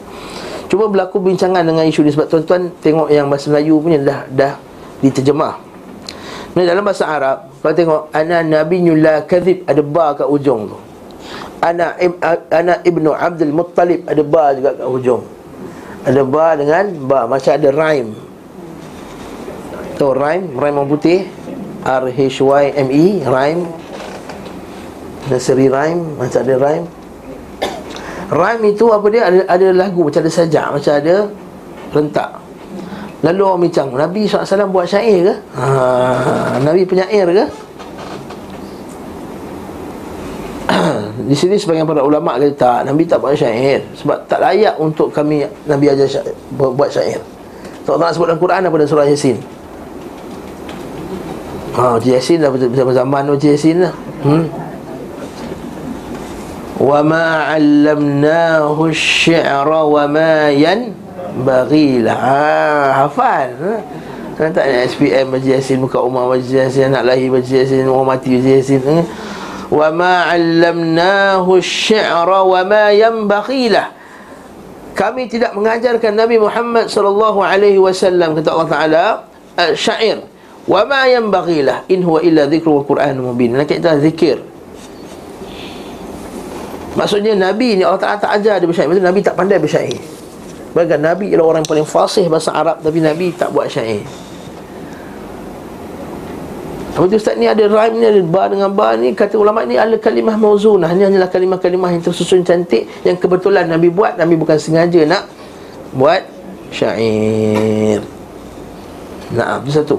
Cuba 0.71 0.87
berlaku 0.87 1.18
bincangan 1.18 1.66
dengan 1.66 1.83
isu 1.83 2.07
ni 2.07 2.14
sebab 2.14 2.31
tuan-tuan 2.31 2.71
tengok 2.79 3.11
yang 3.11 3.27
bahasa 3.27 3.51
Melayu 3.51 3.83
punya 3.83 3.99
dah 3.99 4.21
dah 4.31 4.55
diterjemah. 5.03 5.59
Ni 6.55 6.62
dalam 6.62 6.87
bahasa 6.87 7.11
Arab, 7.11 7.51
kalau 7.59 7.75
tengok 7.75 8.03
anak 8.14 8.43
Nabi 8.47 8.77
la 8.95 9.27
kadhib 9.27 9.66
ada 9.66 9.83
ba 9.83 10.14
kat 10.14 10.31
ujung 10.31 10.71
tu. 10.71 10.79
Anak 11.59 11.99
anak 12.55 12.87
Ibnu 12.87 13.11
Abdul 13.11 13.51
Muttalib 13.51 14.07
ada 14.07 14.23
ba 14.23 14.55
juga 14.55 14.71
kat 14.79 14.87
ujung. 14.87 15.23
Ada 16.07 16.23
ba 16.23 16.47
dengan 16.55 16.85
ba 17.03 17.27
macam 17.27 17.51
ada 17.51 17.68
rhyme. 17.75 18.11
Tu 19.99 20.07
rhyme, 20.07 20.47
rhyme 20.55 20.77
orang 20.79 20.89
putih. 20.89 21.21
R 21.81 22.12
H 22.12 22.39
Y 22.45 22.64
M 22.77 22.89
E 22.93 23.25
rhyme 23.25 23.64
Nursery 25.33 25.73
rhyme 25.73 26.21
Macam 26.21 26.45
ada 26.45 26.55
rhyme 26.61 26.87
Rhyme 28.31 28.62
itu 28.70 28.87
apa 28.95 29.07
dia 29.11 29.26
Ada, 29.26 29.41
ada 29.51 29.66
lagu 29.74 30.07
macam 30.07 30.22
ada 30.22 30.31
sajak 30.31 30.66
Macam 30.70 30.93
ada 30.95 31.14
rentak 31.91 32.31
Lalu 33.20 33.41
orang 33.45 33.61
bincang 33.68 33.93
Nabi 33.93 34.24
SAW 34.24 34.72
buat 34.72 34.89
syair 34.89 35.28
ke? 35.28 35.35
Ha, 35.61 36.57
Nabi 36.64 36.89
penyair 36.89 37.28
ke? 37.28 37.45
Di 41.28 41.37
sini 41.37 41.61
sebagian 41.61 41.85
para 41.85 42.01
ulama 42.01 42.41
kata 42.41 42.49
tak 42.57 42.81
Nabi 42.89 43.05
tak 43.05 43.20
buat 43.20 43.37
syair 43.37 43.85
Sebab 43.99 44.24
tak 44.24 44.41
layak 44.41 44.78
untuk 44.81 45.12
kami 45.12 45.45
Nabi 45.68 45.93
ajar 45.93 46.09
syair, 46.09 46.33
buat 46.55 46.89
syair 46.89 47.20
So 47.85 47.99
Allah 47.99 48.14
sebut 48.14 48.31
dalam 48.31 48.41
Quran 48.41 48.64
apa 48.64 48.74
dalam 48.78 48.89
surah 48.89 49.05
Yasin 49.11 49.37
Ha, 51.70 52.01
Haji 52.01 52.18
Yasin 52.18 52.41
dah 52.43 52.51
zaman 52.95 53.31
Haji 53.31 53.47
Yasin 53.53 53.76
lah 53.85 53.93
hmm. 54.24 54.70
Ma 56.81 57.53
'allamnahu 57.53 58.89
asy-syi'ra 58.89 59.85
wa 59.85 60.09
ma 60.09 60.49
yanbaghi 60.49 62.01
ha, 62.09 63.05
hafal. 63.05 63.53
Ha? 63.61 63.74
Kan 64.41 64.57
tak 64.57 64.64
ada 64.64 64.89
SPM 64.89 65.37
Haji 65.37 65.61
Yasin 65.61 65.85
Muka 65.85 66.01
umar 66.01 66.33
Haji 66.33 66.64
Yasin 66.64 66.89
Anak 66.89 67.12
lahir 67.12 67.28
Haji 67.28 67.61
Yasin 67.61 67.85
Orang 67.85 68.09
mati 68.09 68.41
Haji 68.41 68.51
Yasin 68.57 68.81
ha? 68.89 69.05
Wa 69.68 69.93
ma 69.93 70.33
'allamnahu 70.33 71.61
asy-syi'ra 71.61 72.41
wa 72.41 72.61
ma 72.64 72.89
yanbaghi 72.91 73.68
kami 75.01 75.31
tidak 75.31 75.57
mengajarkan 75.57 76.12
Nabi 76.12 76.37
Muhammad 76.37 76.91
sallallahu 76.93 77.41
alaihi 77.41 77.81
wasallam 77.81 78.37
kata 78.37 78.49
Allah 78.53 78.68
Taala 78.68 79.05
syair 79.72 80.20
wa 80.68 80.85
ma 80.85 81.09
yanbaghi 81.09 81.64
lah 81.64 81.89
in 81.89 82.05
huwa 82.05 82.20
illa 82.20 82.45
dhikru 82.45 82.81
wa 82.81 82.85
qur'an 82.85 83.16
mubin 83.16 83.57
nak 83.57 83.64
kita 83.64 83.97
zikir 84.03 84.50
maksudnya 86.99 87.38
nabi 87.38 87.78
ni 87.78 87.82
Allah 87.86 88.01
Taala 88.01 88.18
tak 88.18 88.32
ajar 88.41 88.59
dia 88.59 88.66
bersyair 88.66 88.88
maksudnya 88.91 89.09
nabi 89.11 89.20
tak 89.22 89.34
pandai 89.38 89.59
bersyair 89.62 90.01
Bahkan 90.70 91.03
Nabi 91.03 91.34
ialah 91.34 91.47
orang 91.47 91.61
yang 91.66 91.70
paling 91.70 91.88
fasih 91.88 92.30
bahasa 92.30 92.55
Arab 92.55 92.78
Tapi 92.78 93.03
Nabi 93.03 93.34
tak 93.34 93.51
buat 93.51 93.66
syair 93.66 94.07
Lepas 96.91 97.07
tu 97.07 97.16
Ustaz 97.16 97.34
ni? 97.38 97.47
Ada 97.51 97.66
rhyme 97.66 97.97
ni 97.99 98.07
Ada 98.07 98.22
bar 98.22 98.47
dengan 98.51 98.70
bar 98.74 98.95
ni. 98.99 99.14
Kata 99.14 99.38
ulama 99.38 99.62
ni 99.62 99.78
adalah 99.78 100.03
kalimah 100.03 100.36
mauzunah. 100.36 100.91
Ni 100.95 101.07
hanyalah 101.07 101.30
kalimah-kalimah 101.30 101.91
yang 101.95 102.03
tersusun 102.03 102.47
cantik 102.47 102.86
Yang 103.03 103.24
kebetulan 103.24 103.66
Nabi 103.66 103.91
buat. 103.91 104.14
Nabi 104.14 104.38
bukan 104.38 104.59
sengaja 104.59 105.03
nak 105.07 105.26
Buat 105.95 106.22
syair 106.70 108.03
Nah, 109.30 109.62
itu 109.62 109.70
satu. 109.70 109.97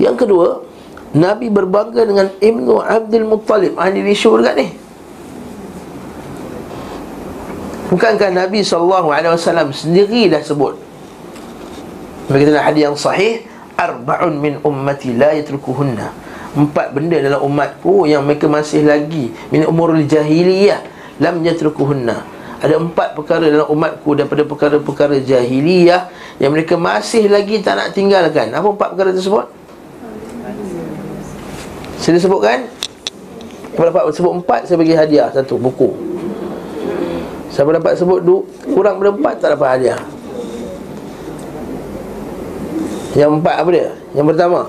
Yang 0.00 0.24
kedua 0.24 0.64
Nabi 1.12 1.52
berbangga 1.52 2.08
dengan 2.08 2.32
Ibnu 2.40 2.80
Abdul 2.80 3.28
Muttalib. 3.28 3.76
Ahli 3.76 4.00
isu 4.00 4.40
dekat 4.40 4.54
ni 4.56 4.66
Bukankah 7.94 8.34
Nabi 8.34 8.66
SAW 8.66 9.70
sendiri 9.70 10.26
dah 10.26 10.42
sebut? 10.42 10.74
Begitu 12.26 12.50
hadis 12.58 12.90
yang 12.90 12.98
sahih 12.98 13.46
Arba'un 13.78 14.34
min 14.34 14.58
ummati 14.66 15.14
la 15.14 15.30
yatrukuhunna. 15.30 16.10
Empat 16.58 16.90
benda 16.90 17.22
dalam 17.22 17.38
umatku 17.46 18.10
yang 18.10 18.26
mereka 18.26 18.46
masih 18.46 18.86
lagi 18.86 19.34
Min 19.50 19.66
umurul 19.66 20.06
jahiliyah 20.06 20.82
Lam 21.22 21.46
yatrukuhunna. 21.46 22.26
Ada 22.58 22.82
empat 22.82 23.14
perkara 23.14 23.46
dalam 23.46 23.70
umatku 23.70 24.18
daripada 24.18 24.42
perkara-perkara 24.42 25.22
jahiliyah 25.22 26.10
Yang 26.42 26.50
mereka 26.50 26.74
masih 26.74 27.30
lagi 27.30 27.62
tak 27.62 27.78
nak 27.78 27.94
tinggalkan. 27.94 28.50
Apa 28.50 28.74
empat 28.74 28.88
perkara 28.98 29.14
tersebut? 29.14 29.46
Saya 32.02 32.18
sebutkan. 32.18 32.66
Siapa 33.70 33.86
dapat 33.86 34.02
sebut 34.10 34.32
empat 34.42 34.66
Saya 34.66 34.82
bagi 34.82 34.94
hadiah. 34.98 35.30
Satu 35.30 35.62
buku 35.62 36.13
Siapa 37.54 37.70
dapat 37.70 37.94
sebut 37.94 38.18
du, 38.26 38.42
Kurang 38.74 38.98
pada 38.98 39.14
empat 39.14 39.34
Tak 39.38 39.48
dapat 39.54 39.68
hadiah. 39.78 40.00
Yang 43.14 43.30
empat 43.38 43.54
apa 43.62 43.70
dia? 43.70 43.88
Yang 44.10 44.26
pertama? 44.34 44.60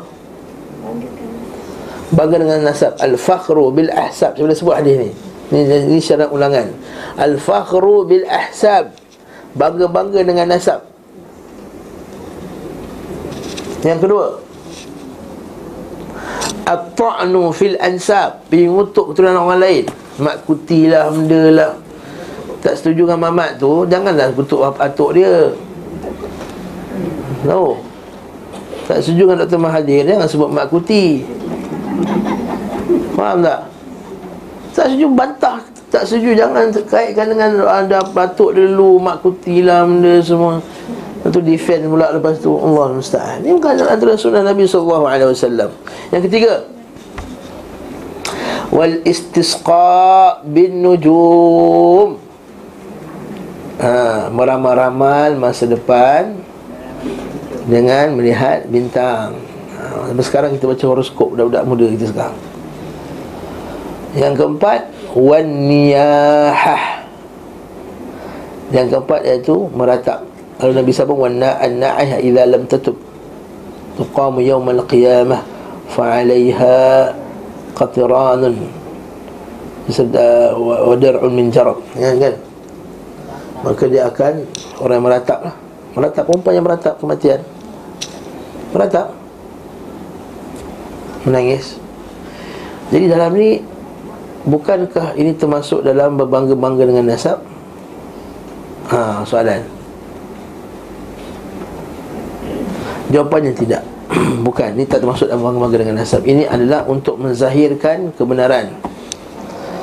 Bangga 2.14 2.38
dengan 2.38 2.62
nasab. 2.62 2.94
Al-fakhru 3.02 3.74
bil-ahsab. 3.74 4.38
Saya 4.38 4.46
boleh 4.46 4.54
sebut 4.54 4.76
hadis 4.78 4.96
ni. 5.02 5.10
Ini, 5.50 5.90
ini 5.90 5.98
syarat 5.98 6.30
ulangan. 6.30 6.70
Al-fakhru 7.18 8.06
bil-ahsab. 8.06 8.94
Bangga-bangga 9.58 10.22
dengan 10.22 10.54
nasab. 10.54 10.86
Yang 13.82 14.00
kedua? 14.06 14.26
At-ta'nu 16.66 17.54
fil 17.54 17.78
ansab 17.78 18.42
Pergi 18.50 18.70
ngutuk 18.70 19.14
keturunan 19.14 19.42
orang 19.42 19.62
lain. 19.66 19.86
Mak 20.22 20.46
kuti 20.46 20.86
lah, 20.86 21.10
benda 21.10 21.42
lah 21.50 21.72
Tak 22.66 22.74
setuju 22.82 23.06
dengan 23.06 23.30
mamat 23.30 23.62
tu 23.62 23.86
Janganlah 23.86 24.34
kutuk 24.34 24.66
atuk 24.66 25.14
dia. 25.14 25.54
Tahu? 27.46 27.78
Tak 28.90 29.06
setuju 29.06 29.30
dengan 29.30 29.46
Dr. 29.46 29.62
Mahathir 29.62 30.02
Jangan 30.10 30.26
sebut 30.26 30.50
mak 30.50 30.74
kuti. 30.74 31.22
Faham 33.14 33.46
tak? 33.46 33.70
Tak 34.74 34.86
setuju 34.90 35.08
bantah. 35.14 35.62
Tak 35.94 36.10
setuju 36.10 36.34
jangan 36.34 36.74
kaitkan 36.90 37.38
dengan 37.38 37.70
Ada 37.70 38.02
atuk 38.02 38.58
dia 38.58 38.66
dulu 38.66 38.98
Mak 38.98 39.22
kuti 39.22 39.62
lah 39.62 39.86
benda 39.86 40.18
semua. 40.26 40.58
Lepas 41.22 41.30
tu 41.30 41.42
defend 41.46 41.86
pula 41.86 42.08
lepas 42.18 42.38
tu 42.42 42.50
Allah 42.54 42.98
musta'an. 42.98 43.46
Ini 43.46 43.54
bukan 43.58 43.78
antara 43.86 44.14
sunnah 44.18 44.42
Nabi 44.42 44.66
SAW 44.66 45.06
Yang 46.10 46.24
ketiga 46.30 46.66
Wal 48.74 49.06
istisqa 49.06 50.42
bin 50.44 50.82
nujum 50.82 52.25
ha, 53.82 54.28
Meramal-ramal 54.30 55.36
masa 55.40 55.66
depan 55.66 56.36
Dengan 57.66 58.14
melihat 58.14 58.70
bintang. 58.70 59.36
Ha, 59.80 60.14
sekarang 60.22 60.54
kita 60.56 60.70
baca 60.70 60.86
horoskop 60.86 61.34
Budak-budak 61.34 61.64
muda 61.66 61.86
kita 61.90 62.06
sekarang. 62.14 62.38
Yang 64.16 64.34
keempat 64.40 64.82
Wan 65.16 65.48
niyahah. 65.72 67.08
Yang 68.76 69.00
keempat 69.00 69.20
iaitu 69.24 69.56
meratap. 69.72 70.28
Lalu 70.60 70.72
Nabi 70.84 70.92
sabung 70.92 71.24
wanna 71.24 71.56
an-na'ih 71.56 72.20
idza 72.20 72.44
lam 72.44 72.68
tatub. 72.68 73.00
Tuqamu 73.96 74.44
yawm 74.44 74.68
al-qiyamah 74.76 75.40
fa 75.88 76.20
'alayha 76.20 77.16
qatranun 77.80 78.60
wa 80.60 80.96
dar'un 81.00 81.32
min 81.32 81.48
jarab. 81.48 81.80
Ya 81.96 82.12
kan 82.20 82.36
maka 83.66 83.90
dia 83.90 84.06
akan 84.06 84.46
orang 84.78 84.96
yang 85.02 85.06
meratap 85.10 85.40
lah. 85.42 85.56
Meratap 85.98 86.24
perempuan 86.30 86.54
yang 86.54 86.66
meratap 86.70 86.94
kematian. 87.02 87.42
Meratap. 88.70 89.10
Menangis. 91.26 91.82
Jadi 92.94 93.10
dalam 93.10 93.34
ni 93.34 93.66
bukankah 94.46 95.18
ini 95.18 95.34
termasuk 95.34 95.82
dalam 95.82 96.14
berbangga-bangga 96.14 96.86
dengan 96.86 97.10
nasab? 97.10 97.42
Ha 98.94 99.26
soalan. 99.26 99.66
Jawapannya 103.10 103.58
tidak. 103.58 103.82
Bukan, 104.46 104.78
ini 104.78 104.86
tak 104.86 105.02
termasuk 105.02 105.26
dalam 105.26 105.42
bangga-bangga 105.42 105.78
dengan 105.82 106.06
nasab. 106.06 106.22
Ini 106.22 106.46
adalah 106.46 106.86
untuk 106.86 107.18
menzahirkan 107.18 108.14
kebenaran. 108.14 108.70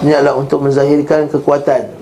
Ini 0.06 0.22
adalah 0.22 0.38
untuk 0.38 0.62
menzahirkan 0.62 1.26
kekuatan 1.26 2.01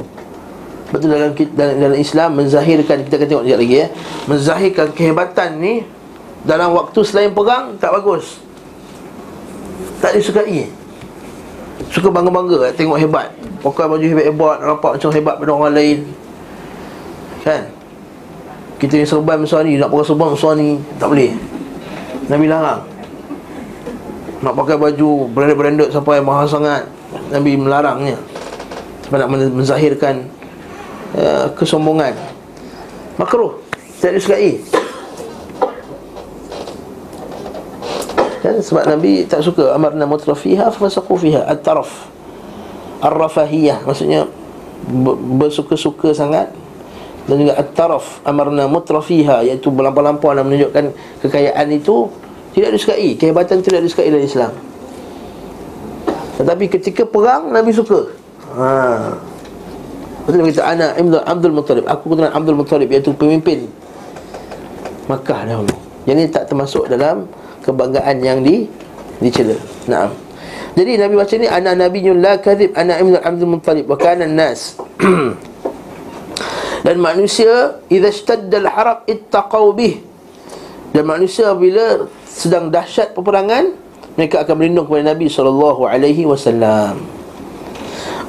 Betul 0.90 1.14
dalam, 1.14 1.30
dalam, 1.54 1.74
dalam 1.78 1.98
Islam 1.98 2.30
Menzahirkan, 2.34 3.06
kita 3.06 3.14
akan 3.14 3.26
tengok 3.30 3.42
sekejap 3.46 3.60
lagi 3.62 3.76
ya 3.78 3.86
Menzahirkan 4.26 4.86
kehebatan 4.90 5.50
ni 5.62 5.74
Dalam 6.42 6.74
waktu 6.74 7.00
selain 7.04 7.30
perang, 7.36 7.76
tak 7.76 7.92
bagus. 7.92 8.40
Tak 10.00 10.16
disukai. 10.16 10.72
Suka 11.92 12.08
bangga-bangga, 12.08 12.72
tengok 12.72 12.96
hebat. 12.96 13.28
Pakai 13.60 13.84
baju 13.84 14.00
hebat-hebat, 14.00 14.56
rapat 14.64 14.90
macam 14.96 15.10
hebat 15.12 15.34
pada 15.36 15.50
orang 15.52 15.76
lain. 15.76 15.98
Kan? 17.44 17.68
Kita 18.80 18.96
ni 18.96 19.04
serban 19.04 19.44
besar 19.44 19.60
ni 19.68 19.76
Nak 19.76 19.92
pakai 19.92 20.06
serban 20.08 20.32
besar 20.32 20.52
ni 20.56 20.80
Tak 20.96 21.12
boleh. 21.12 21.32
Nabi 22.32 22.46
larang. 22.48 22.80
Nak 24.40 24.54
pakai 24.56 24.76
baju 24.80 25.28
Branded-branded 25.28 25.88
sampai 25.92 26.24
mahal 26.24 26.48
sangat 26.48 26.88
Nabi 27.28 27.60
melarangnya. 27.60 28.16
Sebab 29.04 29.16
nak 29.20 29.30
menzahirkan 29.52 30.24
uh, 31.16 31.46
Kesombongan. 31.54 32.14
Makruh. 33.16 33.58
Tak 34.00 34.16
disukai 34.16 34.60
kan? 38.40 38.56
Sebab 38.58 38.84
Nabi 38.88 39.28
tak 39.28 39.44
suka. 39.44 39.76
Amarna 39.76 40.08
mutrafiha 40.08 40.72
Fasaku 40.72 41.20
fiha. 41.20 41.44
At-taraf. 41.46 42.08
Ar-rafahiyah. 43.04 43.84
Maksudnya 43.84 44.26
Bersuka-suka 45.36 46.16
sangat. 46.16 46.50
Dan 47.28 47.46
juga 47.46 47.54
at-taraf. 47.60 48.24
Amarna 48.24 48.66
mutrafiha. 48.66 49.44
Iaitu 49.44 49.68
melampau-lampau 49.68 50.32
dan 50.32 50.48
menunjukkan 50.48 50.84
kekayaan 51.22 51.68
itu 51.70 52.08
tidak 52.50 52.74
disukai 52.74 53.14
kehebatan 53.14 53.62
tidak 53.62 53.86
disukai 53.86 54.10
dalam 54.10 54.26
Islam. 54.26 54.52
Tetapi 56.40 56.64
ketika 56.66 57.06
perang 57.06 57.52
Nabi 57.52 57.70
suka. 57.70 58.10
Ha 58.56 59.29
betul 60.24 60.46
kita 60.48 60.62
ana 60.64 60.96
Abdul 61.24 61.54
Muttalib. 61.54 61.84
Aku 61.88 62.12
keturunan 62.12 62.32
Abdul 62.32 62.58
Muttalib 62.58 62.88
iaitu 62.92 63.12
pemimpin 63.16 63.70
Makkah 65.10 65.42
dahulu. 65.42 65.74
Ini 66.06 66.30
tak 66.30 66.48
termasuk 66.50 66.86
dalam 66.86 67.26
kebanggaan 67.66 68.22
yang 68.22 68.40
di 68.40 68.70
dicela. 69.18 69.58
Naam. 69.90 70.14
Jadi 70.78 71.02
Nabi 71.02 71.14
baca 71.18 71.34
ni 71.34 71.46
ana 71.50 71.74
nabiyyun 71.74 72.22
la 72.22 72.38
kadhib 72.38 72.70
ana 72.78 73.02
Ibnu 73.02 73.18
Abdul 73.18 73.50
Muttalib 73.58 73.84
wa 73.90 73.98
kana 73.98 74.24
nas 74.30 74.78
Dan 76.86 76.96
manusia 76.96 77.76
idza 77.92 78.08
ishtadda 78.08 78.56
al-haraq 78.64 79.04
ittaqau 79.04 79.76
bih. 79.76 80.00
Dan 80.96 81.04
manusia 81.06 81.52
bila 81.52 82.08
sedang 82.24 82.72
dahsyat 82.72 83.12
peperangan 83.12 83.76
mereka 84.16 84.42
akan 84.42 84.54
berlindung 84.56 84.86
kepada 84.88 85.12
Nabi 85.14 85.26
sallallahu 85.28 85.86
alaihi 85.86 86.24
wasallam. 86.24 87.19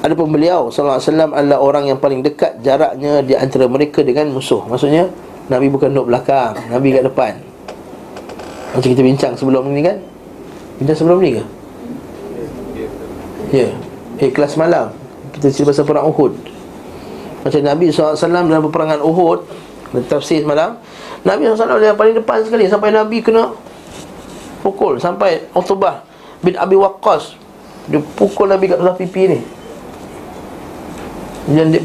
Adapun 0.02 0.34
beliau 0.34 0.74
sallallahu 0.74 0.98
alaihi 0.98 1.10
wasallam 1.14 1.32
adalah 1.38 1.60
orang 1.62 1.84
yang 1.94 2.00
paling 2.02 2.26
dekat 2.26 2.58
jaraknya 2.66 3.22
di 3.22 3.38
antara 3.38 3.70
mereka 3.70 4.02
dengan 4.02 4.34
musuh. 4.34 4.66
Maksudnya 4.66 5.06
Nabi 5.46 5.70
bukan 5.70 5.94
duduk 5.94 6.10
belakang, 6.10 6.58
Nabi 6.74 6.98
kat 6.98 7.06
depan. 7.06 7.34
Macam 8.74 8.90
kita 8.90 9.04
bincang 9.06 9.34
sebelum 9.38 9.70
ni 9.70 9.86
kan? 9.86 10.02
Bincang 10.82 10.98
sebelum 10.98 11.22
ni 11.22 11.38
ke? 11.38 11.44
Ya. 13.54 13.70
Eh 14.18 14.34
kelas 14.34 14.58
malam 14.58 14.90
kita 15.38 15.54
cerita 15.54 15.70
pasal 15.70 15.86
perang 15.86 16.10
Uhud. 16.10 16.34
Macam 17.42 17.60
Nabi 17.62 17.90
SAW 17.90 18.18
dalam 18.18 18.64
peperangan 18.70 19.02
Uhud 19.02 19.40
Tafsir 20.08 20.46
malam 20.46 20.78
Nabi 21.26 21.50
SAW 21.50 21.82
yang 21.82 21.98
paling 21.98 22.16
depan 22.16 22.46
sekali 22.46 22.70
Sampai 22.70 22.94
Nabi 22.94 23.20
kena 23.20 23.52
Pukul 24.62 25.02
Sampai 25.02 25.50
Utubah 25.52 26.06
bin 26.46 26.54
Abi 26.56 26.78
Waqqas 26.78 27.36
Dia 27.90 28.00
pukul 28.14 28.54
Nabi 28.54 28.70
kat 28.70 28.80
pipi 29.02 29.26
ni 29.26 29.40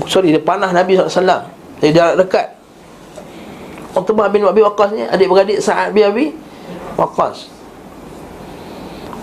Sorry 0.09 0.37
dia 0.37 0.43
panah 0.43 0.69
Nabi 0.73 1.01
SAW 1.01 1.49
Dia 1.81 1.91
jarak 1.93 2.17
dekat. 2.21 2.47
Utubah 3.97 4.29
bin 4.29 4.45
Abi 4.45 4.61
Waqqas 4.61 4.93
ni 4.93 5.09
Adik-beradik 5.09 5.59
Sa'ad 5.65 5.97
bin 5.97 6.05
Abi 6.05 6.27
Waqqas. 7.01 7.49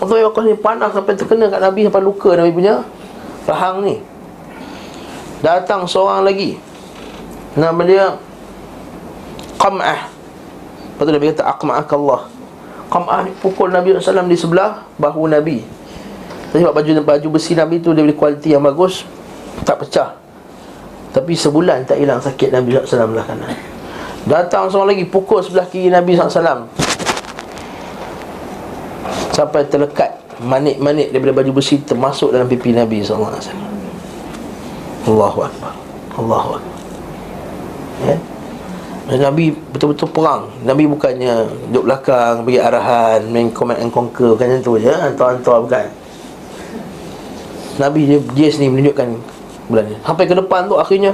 Utubah 0.02 0.18
bin 0.18 0.26
Waqqas 0.26 0.44
ni 0.50 0.54
panah 0.58 0.90
Sampai 0.90 1.14
terkena 1.14 1.46
kat 1.46 1.62
Nabi 1.62 1.86
Sampai 1.86 2.02
luka 2.02 2.34
Nabi 2.34 2.50
punya 2.50 2.82
Rahang 3.44 3.84
ni. 3.84 4.00
Datang 5.44 5.84
seorang 5.84 6.24
lagi. 6.24 6.56
Nama 7.52 7.82
dia 7.84 8.16
Qam'ah. 9.60 10.08
Lepas 10.08 11.02
tu 11.04 11.12
Nabi 11.12 11.28
kata 11.28 11.44
Aqma'akallah. 11.52 12.24
Qam'ah 12.88 13.28
ni 13.28 13.36
pukul 13.44 13.68
Nabi 13.68 13.92
SAW 14.00 14.24
di 14.24 14.38
sebelah 14.40 14.88
Bahu 14.96 15.28
Nabi. 15.28 15.60
Sebab 16.54 16.70
baju 16.70 16.90
baju 17.02 17.28
besi 17.34 17.58
Nabi 17.58 17.82
tu 17.82 17.90
Dia 17.90 18.06
beri 18.06 18.14
kualiti 18.14 18.54
yang 18.54 18.62
bagus 18.62 19.02
Tak 19.66 19.82
pecah 19.82 20.23
Tapi 21.14 21.32
sebulan 21.38 21.86
tak 21.86 22.02
hilang 22.02 22.18
sakit 22.18 22.50
Nabi 22.50 22.74
SAW 22.74 23.14
belah 23.14 23.22
kanan. 23.22 23.54
Datang 24.24 24.72
seorang 24.72 24.96
lagi 24.96 25.04
Pukul 25.04 25.44
sebelah 25.44 25.68
kiri 25.68 25.92
Nabi 25.92 26.16
SAW 26.16 26.64
Sampai 29.36 29.68
terlekat 29.68 30.16
Manik-manik 30.40 31.12
daripada 31.12 31.44
baju 31.44 31.60
besi 31.60 31.84
Termasuk 31.84 32.32
dalam 32.32 32.48
pipi 32.48 32.72
Nabi 32.72 33.04
SAW 33.04 33.36
Allahu 35.04 35.38
Akbar. 35.44 35.72
Allahu 36.16 36.50
Akbar. 36.56 36.80
Ya? 38.08 38.16
Nabi 39.04 39.52
betul-betul 39.52 40.08
perang. 40.16 40.48
Nabi 40.64 40.88
bukannya 40.88 41.44
duduk 41.68 41.84
belakang 41.92 42.48
Bagi 42.48 42.56
arahan 42.56 43.20
Main 43.28 43.52
command 43.52 43.84
and 43.84 43.92
conquer 43.92 44.32
Bukan 44.32 44.48
macam 44.48 44.64
tu 44.64 44.80
je 44.80 44.88
Hantar-hantar 44.88 45.60
bukan. 45.60 45.86
Nabi 47.76 48.08
dia, 48.08 48.18
dia 48.32 48.48
sendiri 48.48 48.72
menunjukkan 48.72 49.33
bulan 49.68 49.84
ni 49.88 49.96
Sampai 50.04 50.24
ke 50.28 50.34
depan 50.36 50.68
tu 50.68 50.76
akhirnya 50.76 51.12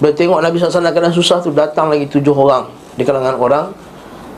Bila 0.00 0.12
tengok 0.12 0.38
Nabi 0.42 0.56
SAW 0.60 0.92
keadaan 0.92 1.14
susah 1.14 1.40
tu 1.40 1.52
Datang 1.52 1.88
lagi 1.92 2.06
tujuh 2.08 2.32
orang 2.32 2.68
Di 2.96 3.02
kalangan 3.02 3.36
orang 3.36 3.66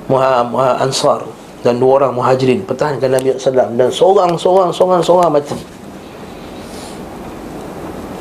Muha, 0.08 0.46
Muha 0.46 0.80
Ansar 0.80 1.26
Dan 1.60 1.82
dua 1.82 2.04
orang 2.04 2.12
Muhajirin 2.14 2.62
Pertahankan 2.64 3.18
Nabi 3.18 3.34
SAW 3.34 3.74
Dan 3.74 3.88
seorang, 3.90 4.30
seorang, 4.38 4.70
seorang, 4.70 5.00
seorang 5.02 5.30
mati. 5.32 5.56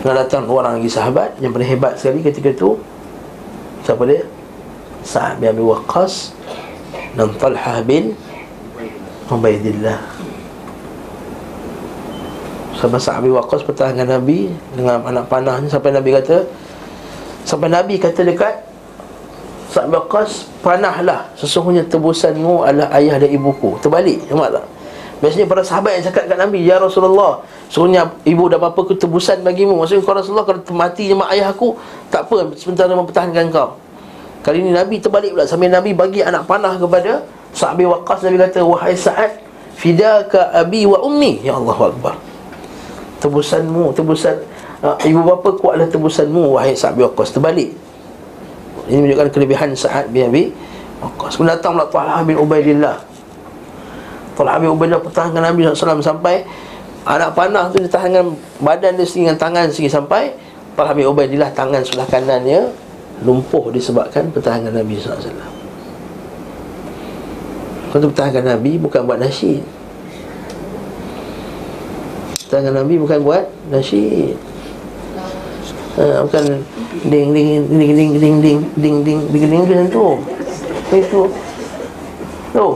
Pernah 0.01 0.15
datang 0.25 0.45
orang 0.49 0.81
lagi 0.81 0.91
sahabat 0.91 1.37
Yang 1.39 1.51
paling 1.57 1.69
hebat 1.69 1.93
sekali 1.99 2.19
ketika 2.25 2.49
itu 2.51 2.77
Siapa 3.85 4.03
dia? 4.03 4.25
Sa'ad 5.07 5.39
bin 5.39 5.47
Abi 5.53 5.63
Waqqas 5.63 6.35
Dan 7.15 7.31
Talha 7.39 7.79
bin 7.85 8.17
Ubaidillah 9.27 10.16
Sampai 12.77 13.01
Sa'ad 13.01 13.25
bin 13.25 13.33
Waqqas 13.33 13.65
pertahankan 13.65 14.05
Nabi 14.05 14.53
Dengan 14.77 15.01
anak 15.01 15.25
panahnya 15.25 15.65
Sampai 15.65 15.89
Nabi 15.89 16.13
kata 16.13 16.45
Sampai 17.41 17.73
Nabi 17.73 17.97
kata 17.97 18.21
dekat 18.21 18.53
Sa'ad 19.73 19.89
bin 19.89 19.97
Waqqas 19.97 20.45
Panahlah 20.61 21.25
Sesungguhnya 21.33 21.89
tebusanmu 21.89 22.61
adalah 22.61 22.93
ayah 23.01 23.17
dan 23.17 23.33
ibuku. 23.33 23.81
Terbalik 23.81 24.29
Nampak 24.29 24.61
tak? 24.61 24.65
Biasanya 25.17 25.49
para 25.49 25.65
sahabat 25.65 25.97
yang 25.97 26.05
cakap 26.05 26.29
kat 26.29 26.37
Nabi 26.37 26.69
Ya 26.69 26.77
Rasulullah 26.77 27.41
Sebenarnya 27.73 28.13
ibu 28.29 28.45
dan 28.45 28.61
bapa 28.61 28.77
ku 28.85 28.93
tebusan 28.93 29.41
bagimu. 29.41 29.73
Maksudnya 29.81 30.05
kalau 30.05 30.21
Rasulullah 30.21 30.45
Kalau 30.45 30.61
mati 30.77 31.09
mak 31.17 31.33
ayah 31.33 31.49
aku. 31.49 31.73
Tak 32.13 32.29
apa 32.29 32.53
Sementara 32.53 32.93
mempertahankan 32.93 33.49
kau. 33.49 33.81
Kali 34.45 34.61
ini 34.61 34.69
Nabi 34.69 35.01
terbalik 35.01 35.33
pula 35.33 35.49
Sambil 35.49 35.73
Nabi 35.73 35.97
bagi 35.97 36.21
anak 36.21 36.45
panah 36.45 36.77
kepada 36.77 37.25
Sa'bi 37.57 37.89
Waqqas 37.89 38.21
Nabi 38.29 38.37
kata 38.37 38.61
Wahai 38.61 38.93
Sa'ad 38.93 39.41
Fidaka 39.73 40.53
abi 40.53 40.85
wa 40.85 41.01
ummi. 41.01 41.41
Ya 41.41 41.57
Allah 41.57 41.73
Akbar 41.73 42.26
Tebusanmu 43.17 43.93
Tebusan 43.97 44.37
uh, 44.85 44.97
Ibu 45.01 45.19
bapa 45.25 45.49
ku 45.57 45.73
adalah 45.73 45.89
tebusanmu 45.89 46.57
Wahai 46.57 46.77
Sa'bi 46.77 47.01
Waqqas 47.01 47.33
Terbalik. 47.33 47.73
Ini 48.87 49.03
menunjukkan 49.03 49.27
kelebihan 49.33 49.69
Sa'ad 49.73 50.13
bin 50.13 50.29
Abi 50.29 50.53
Waqqas 51.01 51.41
datang 51.41 51.77
pula 51.77 51.85
Tuhan 51.89 52.23
bin 52.25 52.37
Ubaidillah. 52.37 52.97
Talha 54.37 54.61
bin 54.61 54.69
Ubaidah 54.69 55.01
pertahankan 55.01 55.41
Nabi 55.41 55.65
SAW 55.65 55.97
sampai 55.97 56.45
Anak 57.07 57.39
panah 57.39 57.71
tu 57.71 57.79
ditahankan 57.79 58.35
badan 58.59 58.99
dia 58.99 59.07
sendiri 59.07 59.31
dengan 59.31 59.39
tangan 59.39 59.65
sendiri 59.71 59.89
sampai 59.89 60.23
Talha 60.77 60.93
bin 60.93 61.09
Ubaidillah 61.09 61.49
tangan 61.57 61.81
sebelah 61.81 62.05
kanannya 62.05 62.69
Lumpuh 63.25 63.73
disebabkan 63.73 64.29
pertahankan 64.29 64.75
Nabi 64.75 64.99
SAW 65.01 65.33
Kau 67.89 67.97
tu 67.97 68.07
pertahankan 68.13 68.45
Nabi 68.45 68.77
bukan 68.77 69.07
buat 69.09 69.17
nasyid 69.17 69.76
Pertahankan 72.47 72.79
Nabi 72.79 72.95
bukan 72.95 73.19
buat 73.27 73.43
nasyid 73.67 74.39
ha, 75.99 76.23
Bukan 76.23 76.63
ding 77.11 77.35
ding 77.35 77.67
ding 77.67 77.91
ding 77.91 77.91
ding 77.91 78.11
ding 78.15 78.35
ding 78.39 78.59
ding 78.71 78.97
ding 79.03 79.19
ding 79.27 79.43
ding 79.51 79.63
ding 79.67 79.87
tu 79.91 80.15
Itu 80.95 81.27
Tu 82.55 82.67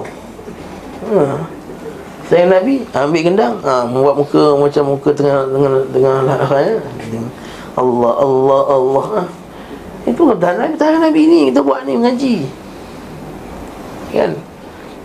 ha. 1.08 1.40
Saya 2.28 2.52
Nabi 2.52 2.84
ambil 2.92 3.22
gendang 3.24 3.56
ha, 3.64 3.88
Membuat 3.88 4.20
muka 4.20 4.60
macam 4.60 4.84
muka 4.92 5.16
tengah 5.16 5.48
Tengah 5.48 5.72
tengah 5.96 6.16
lahirnya 6.28 7.24
Allah 7.80 8.14
Allah 8.20 8.62
Allah 8.76 9.06
ha. 9.08 9.24
Itu 10.04 10.36
tahan 10.36 10.68
Nabi 10.68 10.74
Tahan 10.76 11.00
Nabi 11.00 11.22
ni 11.32 11.42
Kita 11.48 11.64
buat 11.64 11.88
ni 11.88 11.96
mengaji 11.96 12.44
Kan 14.12 14.36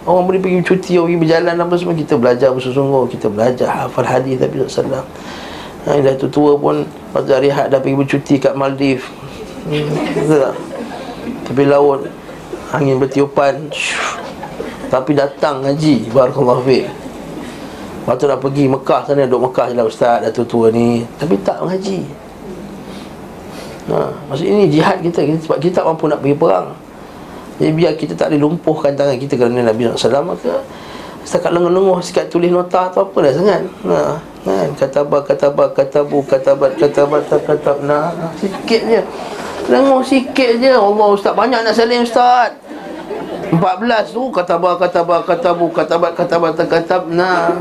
Orang 0.07 0.31
boleh 0.31 0.39
pergi 0.39 0.63
cuti 0.63 0.95
Pergi 0.95 1.19
berjalan 1.19 1.55
apa 1.59 1.75
semua 1.75 1.95
Kita 1.99 2.15
belajar 2.15 2.55
bersungguh 2.55 3.05
Kita 3.11 3.27
belajar 3.27 3.69
hafal 3.69 4.07
hadis 4.07 4.39
Nabi 4.39 4.63
SAW 4.63 5.03
ha, 5.03 5.99
Dah 5.99 6.15
tu 6.15 6.31
tua 6.31 6.55
pun 6.55 6.87
Pada 7.11 7.43
rehat 7.43 7.75
dah 7.75 7.83
pergi 7.83 7.99
bercuti 7.99 8.35
kat 8.39 8.55
Maldives. 8.55 9.03
Hmm, 9.67 9.91
tak? 10.31 10.55
Tepi 11.51 11.67
laut 11.67 12.07
Angin 12.71 13.03
bertiupan 13.03 13.71
tapi 14.87 15.19
datang 15.19 15.67
ngaji 15.67 16.15
Barakallahu 16.15 16.63
fiqh 16.63 16.87
Lepas 16.87 18.15
tu 18.23 18.27
nak 18.31 18.39
pergi 18.39 18.65
Mekah 18.71 19.03
sana 19.03 19.27
Duduk 19.27 19.51
Mekah 19.51 19.67
je 19.67 19.75
lah 19.75 19.87
ustaz 19.91 20.23
Dah 20.23 20.31
tua 20.31 20.71
ni. 20.71 21.03
Tapi 21.19 21.35
tak 21.43 21.59
ngaji. 21.59 22.07
Ha, 23.91 23.99
Maksud 24.31 24.47
ini 24.47 24.71
jihad 24.71 25.03
kita 25.03 25.27
Sebab 25.43 25.59
kita 25.59 25.83
tak 25.83 25.91
mampu 25.91 26.07
nak 26.07 26.23
pergi 26.23 26.39
perang 26.39 26.86
Jadi 27.57 27.71
biar 27.73 27.93
kita 27.97 28.13
tak 28.13 28.33
boleh 28.33 28.41
lumpuhkan 28.45 28.93
tangan 28.93 29.17
kita 29.17 29.33
Kerana 29.41 29.65
Nabi 29.65 29.89
SAW 29.97 30.29
Maka 30.29 30.61
Setakat 31.27 31.51
lenguh-lenguh 31.57 31.99
Sikat 32.05 32.31
tulis 32.31 32.55
nota 32.55 32.87
atau 32.87 33.11
apa 33.11 33.19
dah 33.19 33.33
sangat. 33.35 33.63
Ha, 33.83 33.99
kan? 34.47 34.69
Katabah, 34.79 35.27
katabah, 35.27 35.69
katabu, 35.75 36.23
katabat, 36.23 36.79
katabat, 36.79 37.23
katab 37.27 37.77
Nah, 37.83 38.15
sikit 38.39 38.81
je. 38.87 39.03
Lenguh 39.67 40.07
sikit 40.07 40.63
je. 40.63 40.71
Allah 40.71 41.07
ustaz 41.11 41.35
Banyak 41.35 41.67
nak 41.67 41.75
saling 41.75 42.07
ustaz. 42.07 42.55
14 43.47 44.15
tu 44.15 44.27
katabah 44.35 44.75
katabah 44.75 45.23
katabu 45.23 45.71
katabat 45.71 46.19
katabat 46.19 46.59
katab 46.67 47.07
nah 47.07 47.55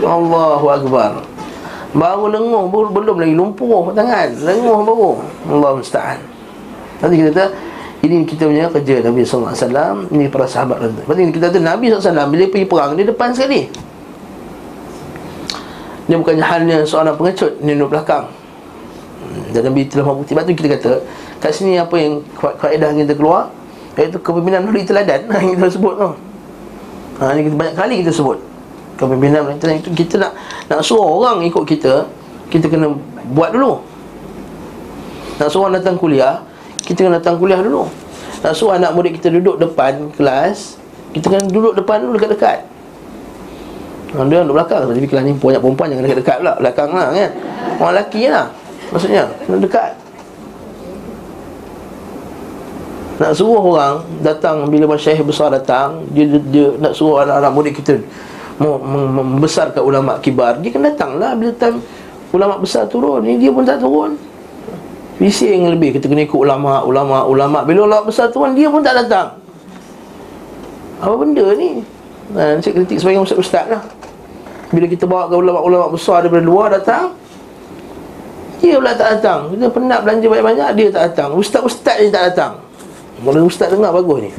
Allahu 0.00 0.66
akbar. 0.68 1.20
Baru 1.92 2.30
lenguh 2.30 2.70
baru 2.70 2.88
belum 2.88 3.16
lagi 3.20 3.34
lumpuh 3.36 3.92
tangan. 3.92 4.28
Lenguh 4.44 4.80
baru. 4.84 5.10
Allah 5.50 5.70
musta'an. 5.76 6.18
Nanti 7.00 7.14
kita 7.16 7.30
kata 7.32 7.44
ini 8.00 8.24
kita 8.24 8.48
punya 8.48 8.64
kerja 8.72 9.04
Nabi 9.04 9.20
SAW 9.20 10.08
Ini 10.08 10.32
para 10.32 10.48
sahabat 10.48 10.80
Lepas 10.80 11.20
kita 11.20 11.52
kata 11.52 11.58
Nabi 11.60 11.92
SAW 11.92 12.32
Bila 12.32 12.44
pergi 12.48 12.64
perang 12.64 12.96
Dia 12.96 13.04
depan 13.04 13.28
sekali. 13.36 13.68
Dia 16.08 16.16
bukannya 16.16 16.40
halnya 16.40 16.78
seorang 16.88 17.12
pengecut 17.20 17.60
Dia 17.60 17.76
duduk 17.76 17.92
belakang. 17.92 18.24
Dan 19.52 19.68
Nabi 19.68 19.84
telah 19.84 20.04
membukti. 20.08 20.32
Lepas 20.32 20.44
tu 20.48 20.52
kita 20.56 20.68
kata 20.80 20.92
Kat 21.44 21.52
sini 21.52 21.76
apa 21.76 21.92
yang 22.00 22.24
Kaedah 22.40 22.88
yang 22.96 23.04
kita 23.04 23.14
keluar 23.20 23.52
Iaitu 24.00 24.16
kepimpinan 24.24 24.64
melalui 24.64 24.86
teladan. 24.88 25.28
Yang 25.36 25.60
kita 25.60 25.68
sebut 25.76 25.94
tu. 25.98 26.10
Ha, 27.20 27.36
Ini 27.36 27.40
kita 27.52 27.56
banyak 27.58 27.76
kali 27.76 27.94
kita 28.00 28.12
sebut. 28.16 28.38
Kepimpinan 28.96 29.44
melalui 29.44 29.60
teladan. 29.60 29.76
Itu 29.84 29.90
Kita 29.92 30.14
nak 30.16 30.32
nak 30.72 30.80
suruh 30.80 31.04
orang 31.04 31.44
ikut 31.44 31.68
kita 31.68 32.08
Kita 32.48 32.64
kena 32.64 32.96
buat 33.36 33.52
dulu. 33.52 33.84
Nak 35.36 35.48
suruh 35.52 35.68
orang 35.68 35.84
datang 35.84 36.00
kuliah 36.00 36.40
Kita 36.90 37.06
kena 37.06 37.22
datang 37.22 37.38
kuliah 37.38 37.62
dulu. 37.62 37.86
Nak 38.42 38.50
suruh 38.50 38.74
anak 38.74 38.90
murid 38.98 39.14
kita 39.14 39.30
duduk 39.30 39.62
depan 39.62 40.10
kelas 40.18 40.74
Kita 41.14 41.30
kena 41.30 41.46
duduk 41.46 41.78
depan 41.78 42.02
dulu 42.02 42.18
dekat-dekat. 42.18 42.66
Orang 44.18 44.26
dia 44.26 44.42
duduk 44.42 44.58
belakang. 44.58 44.90
Tapi 44.90 45.06
kelas 45.06 45.22
ni 45.22 45.32
banyak 45.38 45.62
perempuan 45.62 45.86
Jangan 45.94 46.02
dekat-dekat 46.02 46.36
pula. 46.42 46.54
Belakang 46.58 46.90
lah 46.90 47.06
kan? 47.14 47.30
Orang 47.78 47.92
lelaki 47.94 48.22
lah 48.26 48.46
Maksudnya. 48.90 49.22
Kena 49.46 49.56
dekat. 49.62 49.90
Nak 53.22 53.32
suruh 53.38 53.62
orang 53.62 54.02
Datang 54.26 54.66
bila 54.66 54.90
masyarakat 54.90 55.22
besar 55.22 55.54
datang 55.54 56.02
Dia, 56.10 56.26
dia, 56.26 56.42
dia 56.50 56.66
nak 56.74 56.98
suruh 56.98 57.22
anak-anak 57.22 57.52
murid 57.54 57.72
kita 57.78 58.02
Membesarkan 58.58 59.78
ulama' 59.78 60.18
kibar. 60.18 60.58
Dia 60.58 60.74
kena 60.74 60.90
datang 60.90 61.22
lah. 61.22 61.38
Bila 61.38 61.54
time 61.54 61.78
ulama' 62.34 62.58
besar 62.58 62.90
turun 62.90 63.22
Ni 63.22 63.38
dia 63.38 63.54
pun 63.54 63.62
tak 63.62 63.78
turun 63.78 64.18
Bising 65.20 65.68
lebih 65.68 66.00
Kita 66.00 66.08
kena 66.08 66.24
ikut 66.24 66.40
ulama' 66.40 66.88
Ulama' 66.88 67.28
ulama' 67.28 67.62
Bila 67.68 67.84
ulama' 67.84 68.08
besar 68.08 68.32
turun 68.32 68.56
Dia 68.56 68.72
pun 68.72 68.80
tak 68.80 68.96
datang. 69.04 69.36
Apa 71.00 71.14
benda 71.20 71.44
ni? 71.56 71.84
Ha, 72.36 72.56
saya 72.60 72.72
kritik 72.76 73.00
sebagai 73.00 73.24
ustaz-ustaz 73.24 73.66
lah. 73.68 73.82
Bila 74.72 74.86
kita 74.88 75.04
bawa 75.04 75.28
ke 75.28 75.34
ulama-ulama 75.36 75.92
besar 75.92 76.24
daripada 76.24 76.44
luar 76.44 76.72
datang 76.72 77.12
Dia 78.64 78.80
pula 78.80 78.96
tak 78.96 79.20
datang. 79.20 79.52
Kita 79.52 79.68
penat 79.68 80.00
belanja 80.00 80.26
banyak-banyak 80.28 80.68
Dia 80.76 80.88
tak 80.88 81.02
datang. 81.12 81.28
Ustaz-ustaz 81.36 81.96
ni 82.00 82.08
tak 82.08 82.32
datang. 82.32 82.52
Kalau 83.20 83.44
ustaz 83.44 83.68
dengar 83.68 83.92
bagus 83.92 84.18
ni. 84.24 84.32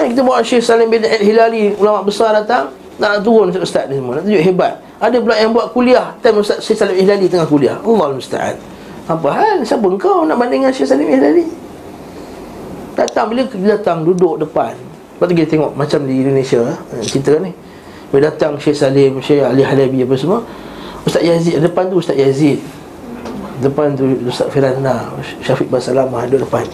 Yang 0.00 0.16
kita 0.16 0.22
bawa 0.24 0.40
Syekh 0.40 0.64
Salim 0.64 0.88
bin 0.88 1.04
Al-Hilali 1.04 1.76
Ulama 1.76 2.00
besar 2.00 2.32
datang 2.32 2.72
Nak 3.00 3.24
turun 3.24 3.48
ustaz 3.48 3.88
ni 3.88 3.96
semua 3.96 4.20
Nak 4.20 4.28
tunjuk 4.28 4.44
hebat. 4.44 4.76
Ada 5.00 5.16
pula 5.16 5.34
yang 5.40 5.56
buat 5.56 5.72
kuliah 5.72 6.12
Time 6.20 6.44
Ustaz 6.44 6.60
Syekh 6.60 6.76
Salim 6.84 7.00
Al-Hilali 7.00 7.26
tengah 7.32 7.48
kuliah. 7.48 7.80
Allah 7.80 8.12
Musta'an. 8.12 8.56
Apa 9.08 9.28
hal? 9.32 9.56
Siapa 9.64 9.88
engkau 9.88 10.28
nak 10.28 10.36
banding 10.36 10.68
dengan 10.68 10.76
Syekh 10.76 10.92
Salim 10.92 11.08
Al-Hilali? 11.08 11.48
Datang 13.00 13.32
bila 13.32 13.48
datang 13.48 14.04
duduk 14.04 14.36
depan. 14.44 14.76
Lepas 14.76 15.24
tu 15.24 15.32
kita 15.32 15.48
tengok 15.56 15.72
macam 15.72 16.04
di 16.04 16.20
Indonesia 16.20 16.60
eh, 16.60 17.00
Kita 17.00 17.40
ni. 17.40 17.56
Bila 18.12 18.28
datang 18.28 18.60
Syekh 18.60 18.76
Salim, 18.76 19.16
Syekh 19.24 19.40
Ali 19.40 19.64
Halabi 19.64 20.04
apa 20.04 20.14
semua 20.20 20.44
Ustaz 21.08 21.24
Yazid, 21.24 21.56
depan 21.64 21.88
tu 21.88 21.96
Ustaz 21.96 22.20
Yazid. 22.20 22.60
Depan 23.64 23.96
tu 23.96 24.04
Ustaz 24.28 24.52
Firana 24.52 25.08
Syafiq 25.40 25.72
Basalamah 25.72 26.28
ada 26.28 26.36
depan. 26.36 26.68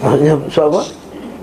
Maksudnya 0.00 0.40
sebab 0.48 0.66
apa? 0.72 0.82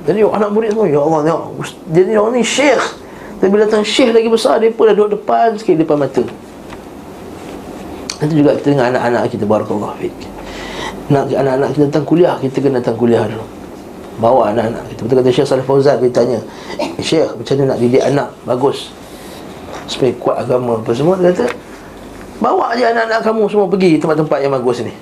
Jadi 0.05 0.21
anak 0.21 0.49
murid 0.53 0.69
semua 0.73 0.85
Ya 0.85 1.01
Allah 1.01 1.21
tengok 1.25 1.43
Jadi 1.89 2.11
orang 2.13 2.33
ni 2.37 2.43
Syekh 2.45 3.04
Tapi 3.39 3.51
datang 3.59 3.83
Syekh 3.83 4.15
lagi 4.15 4.29
besar 4.31 4.63
Dia 4.63 4.71
pun 4.71 4.87
dah 4.87 4.95
duduk 4.95 5.19
depan 5.19 5.55
sikit 5.59 5.75
depan 5.83 5.99
mata. 5.99 6.23
Nanti 8.15 8.33
juga 8.33 8.55
kita 8.55 8.67
dengan 8.71 8.95
anak-anak 8.95 9.21
kita 9.27 9.43
Barakallah 9.43 9.91
Fik 9.99 10.15
Nak 11.11 11.35
anak-anak 11.35 11.69
kita 11.75 11.83
datang 11.91 12.05
kuliah 12.07 12.35
Kita 12.39 12.57
kena 12.63 12.79
datang 12.79 12.95
kuliah 12.95 13.27
dulu. 13.27 13.45
Bawa 14.15 14.55
anak-anak 14.55 14.95
kita. 14.95 15.01
Betul 15.03 15.15
kata 15.19 15.29
Syekh 15.35 15.47
Salih 15.47 15.65
Fauzan 15.67 15.99
Dia 15.99 16.11
tanya 16.11 16.39
eh, 16.79 16.89
Syekh 17.03 17.27
macam 17.35 17.53
mana 17.59 17.63
nak 17.75 17.79
didik 17.83 18.03
anak? 18.03 18.29
Bagus. 18.47 18.77
Supaya 19.91 20.11
kuat 20.15 20.37
agama 20.47 20.79
Apa 20.79 20.91
semua 20.95 21.19
Dia 21.19 21.35
kata 21.35 21.45
Bawa 22.39 22.75
je 22.75 22.83
anak-anak 22.87 23.19
kamu 23.23 23.43
semua 23.51 23.67
pergi 23.67 23.91
Tempat-tempat 23.99 24.39
yang 24.39 24.53
bagus 24.55 24.79
ni. 24.83 24.93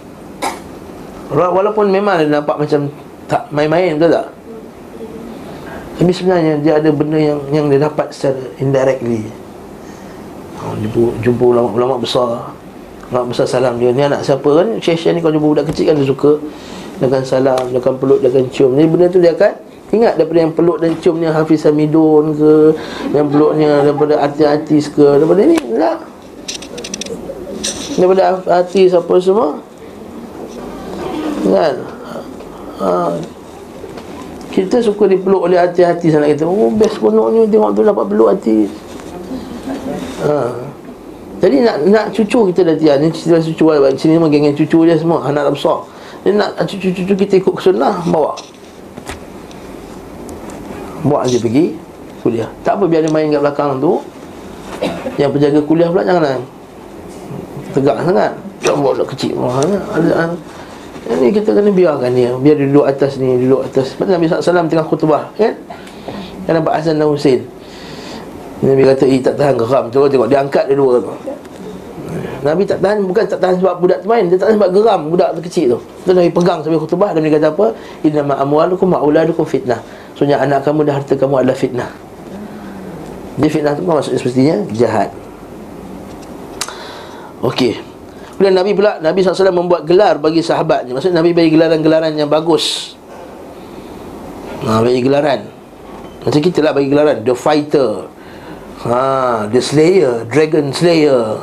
Walaupun 1.34 1.90
memang 1.90 2.22
dia 2.22 2.30
nampak 2.30 2.58
macam 2.58 2.90
Tak 3.30 3.50
main-main 3.54 3.98
betul 3.98 4.14
tak 4.14 4.43
Tapi 6.00 6.12
sebenarnya 6.12 6.58
Dia 6.62 6.82
ada 6.82 6.90
benda 6.90 7.20
yang 7.22 7.40
Yang 7.54 7.66
dia 7.76 7.80
dapat 7.86 8.08
secara 8.10 8.42
indirectly 8.58 9.30
oh, 10.62 10.74
Jumpa, 10.80 11.02
jumpa 11.22 11.44
ulama-ulama 11.44 12.02
besar 12.02 12.54
Ulama 13.14 13.30
besar 13.30 13.46
salam 13.46 13.78
dia 13.78 13.94
Ni 13.94 14.02
anak 14.02 14.26
siapa 14.26 14.46
kan 14.46 14.68
Syekh-syekh 14.82 15.14
ni 15.14 15.20
kalau 15.22 15.38
jumpa 15.38 15.48
budak 15.54 15.66
kecil 15.70 15.94
kan 15.94 15.96
dia 16.02 16.08
suka 16.10 16.42
dengan 17.04 17.22
salam, 17.26 17.64
dengan 17.74 17.94
peluk, 17.98 18.20
dengan 18.22 18.46
cium. 18.48 18.78
Jadi 18.78 18.88
benda 18.88 19.06
tu 19.10 19.20
dia 19.20 19.34
akan 19.34 19.54
ingat 19.94 20.14
daripada 20.18 20.40
yang 20.42 20.54
peluk 20.54 20.78
dan 20.82 20.92
cium 20.98 21.22
ni 21.22 21.30
Hafiz 21.30 21.66
Hamidun 21.70 22.34
ke, 22.34 22.54
yang 23.14 23.30
peluknya 23.30 23.86
daripada 23.86 24.14
artis-artis 24.26 24.90
ke, 24.90 25.06
daripada 25.22 25.42
ni 25.46 25.58
enggak. 25.58 25.98
Daripada 27.94 28.22
artis 28.50 28.90
apa 28.94 29.14
semua. 29.22 29.50
Kan? 31.44 31.76
Ha. 32.82 32.90
Kita 34.54 34.78
suka 34.86 35.10
dipeluk 35.10 35.50
oleh 35.50 35.58
artis-artis 35.58 36.14
anak 36.14 36.38
kita. 36.38 36.46
Oh, 36.46 36.70
best 36.70 37.02
kononnya 37.02 37.50
tengok 37.50 37.74
tu 37.74 37.82
dapat 37.82 38.06
peluk 38.06 38.30
artis. 38.30 38.70
Ha. 40.22 40.54
Jadi 41.42 41.66
nak 41.66 41.76
nak 41.90 42.06
cucu 42.14 42.54
kita 42.54 42.62
dah 42.62 42.76
tiada. 42.78 43.02
Ni 43.02 43.10
cerita 43.10 43.42
cucu 43.42 43.66
lah. 43.74 43.90
Sini 43.98 44.22
memang 44.22 44.30
geng 44.30 44.54
cucu 44.54 44.86
dia 44.86 44.94
semua. 44.94 45.26
Anak 45.26 45.58
besar. 45.58 45.90
Dia 46.24 46.32
nak 46.40 46.56
cucu-cucu 46.64 47.14
kita 47.20 47.36
ikut 47.36 47.56
sunnah 47.60 48.00
Bawa 48.08 48.32
Bawa 51.04 51.28
dia 51.28 51.36
pergi 51.36 51.76
kuliah 52.24 52.48
Tak 52.64 52.80
apa 52.80 52.88
biar 52.88 53.04
dia 53.04 53.12
main 53.12 53.28
kat 53.28 53.44
belakang 53.44 53.84
tu 53.84 54.00
Yang 55.20 55.32
penjaga 55.36 55.60
kuliah 55.68 55.92
pula 55.92 56.08
jangan 56.08 56.40
Tegak 57.76 57.96
sangat 58.08 58.32
Tak 58.64 58.76
budak 58.80 59.08
kecil 59.12 59.36
ada, 59.92 60.32
Ini 61.14 61.30
kita 61.30 61.50
kena 61.54 61.70
biarkan 61.70 62.12
dia. 62.18 62.32
Biar 62.38 62.56
dia 62.58 62.68
duduk 62.70 62.86
atas 62.90 63.22
ni 63.22 63.38
Duduk 63.46 63.62
atas. 63.66 63.94
Sebab 63.94 64.08
Nabi 64.10 64.26
SAW 64.26 64.66
tengah 64.66 64.86
khutbah 64.86 65.24
Kan? 65.38 65.54
Kan 66.44 66.60
nampak 66.60 66.74
Hasan 66.80 67.00
dan 67.00 67.08
Hussein. 67.08 67.46
Nabi 68.64 68.88
kata, 68.88 69.04
eh 69.08 69.20
tak 69.20 69.36
tahan 69.36 69.56
geram 69.60 69.92
Tengok, 69.92 70.08
tengok, 70.08 70.28
dia 70.32 70.40
angkat 70.40 70.66
dia 70.72 70.76
dua 70.80 71.00
tu. 71.00 71.14
Nabi 72.44 72.68
tak 72.68 72.84
tahan 72.84 73.08
bukan 73.08 73.24
tak 73.24 73.40
tahan 73.40 73.56
sebab 73.60 73.76
budak 73.80 74.04
tu 74.04 74.08
main. 74.12 74.28
Dia 74.28 74.36
tak 74.36 74.52
tahan 74.52 74.56
sebab 74.60 74.70
geram 74.76 75.00
budak 75.08 75.30
tu 75.36 75.42
kecil 75.48 75.66
tu. 75.76 75.80
Tu 76.04 76.12
Nabi 76.12 76.30
pegang 76.32 76.60
sambil 76.60 76.80
khutbah 76.84 77.16
dia 77.16 77.32
kata 77.32 77.48
apa? 77.56 77.66
Inama 78.04 78.34
amwalukum 78.40 78.88
ma'uladukum 78.92 79.48
fitnah. 79.48 79.80
Sebenarnya 80.16 80.44
anak 80.44 80.60
kamu 80.68 80.80
dan 80.84 80.94
harta 81.00 81.14
kamu 81.16 81.34
adalah 81.40 81.56
fitnah. 81.56 81.90
Dia 83.34 83.50
fitnah 83.50 83.74
tu 83.74 83.82
kan 83.86 83.98
maksudnya 83.98 84.20
semestinya 84.22 84.56
jahat 84.78 85.10
Okey 87.42 87.93
Kemudian 88.44 88.60
Nabi 88.60 88.76
pula 88.76 89.00
Nabi 89.00 89.24
SAW 89.24 89.56
membuat 89.56 89.88
gelar 89.88 90.20
bagi 90.20 90.44
sahabatnya. 90.44 90.92
Maksudnya 90.92 91.24
Nabi 91.24 91.32
bagi 91.32 91.56
gelaran-gelaran 91.56 92.12
yang 92.12 92.28
bagus. 92.28 92.92
Ha, 94.68 94.84
bagi 94.84 95.00
gelaran. 95.00 95.48
Macam 96.28 96.42
kita 96.44 96.60
lah 96.60 96.76
bagi 96.76 96.92
gelaran. 96.92 97.24
The 97.24 97.32
Fighter. 97.40 98.04
Ha, 98.84 99.48
The 99.48 99.64
Slayer 99.64 100.28
Dragon 100.28 100.76
Slayer. 100.76 101.40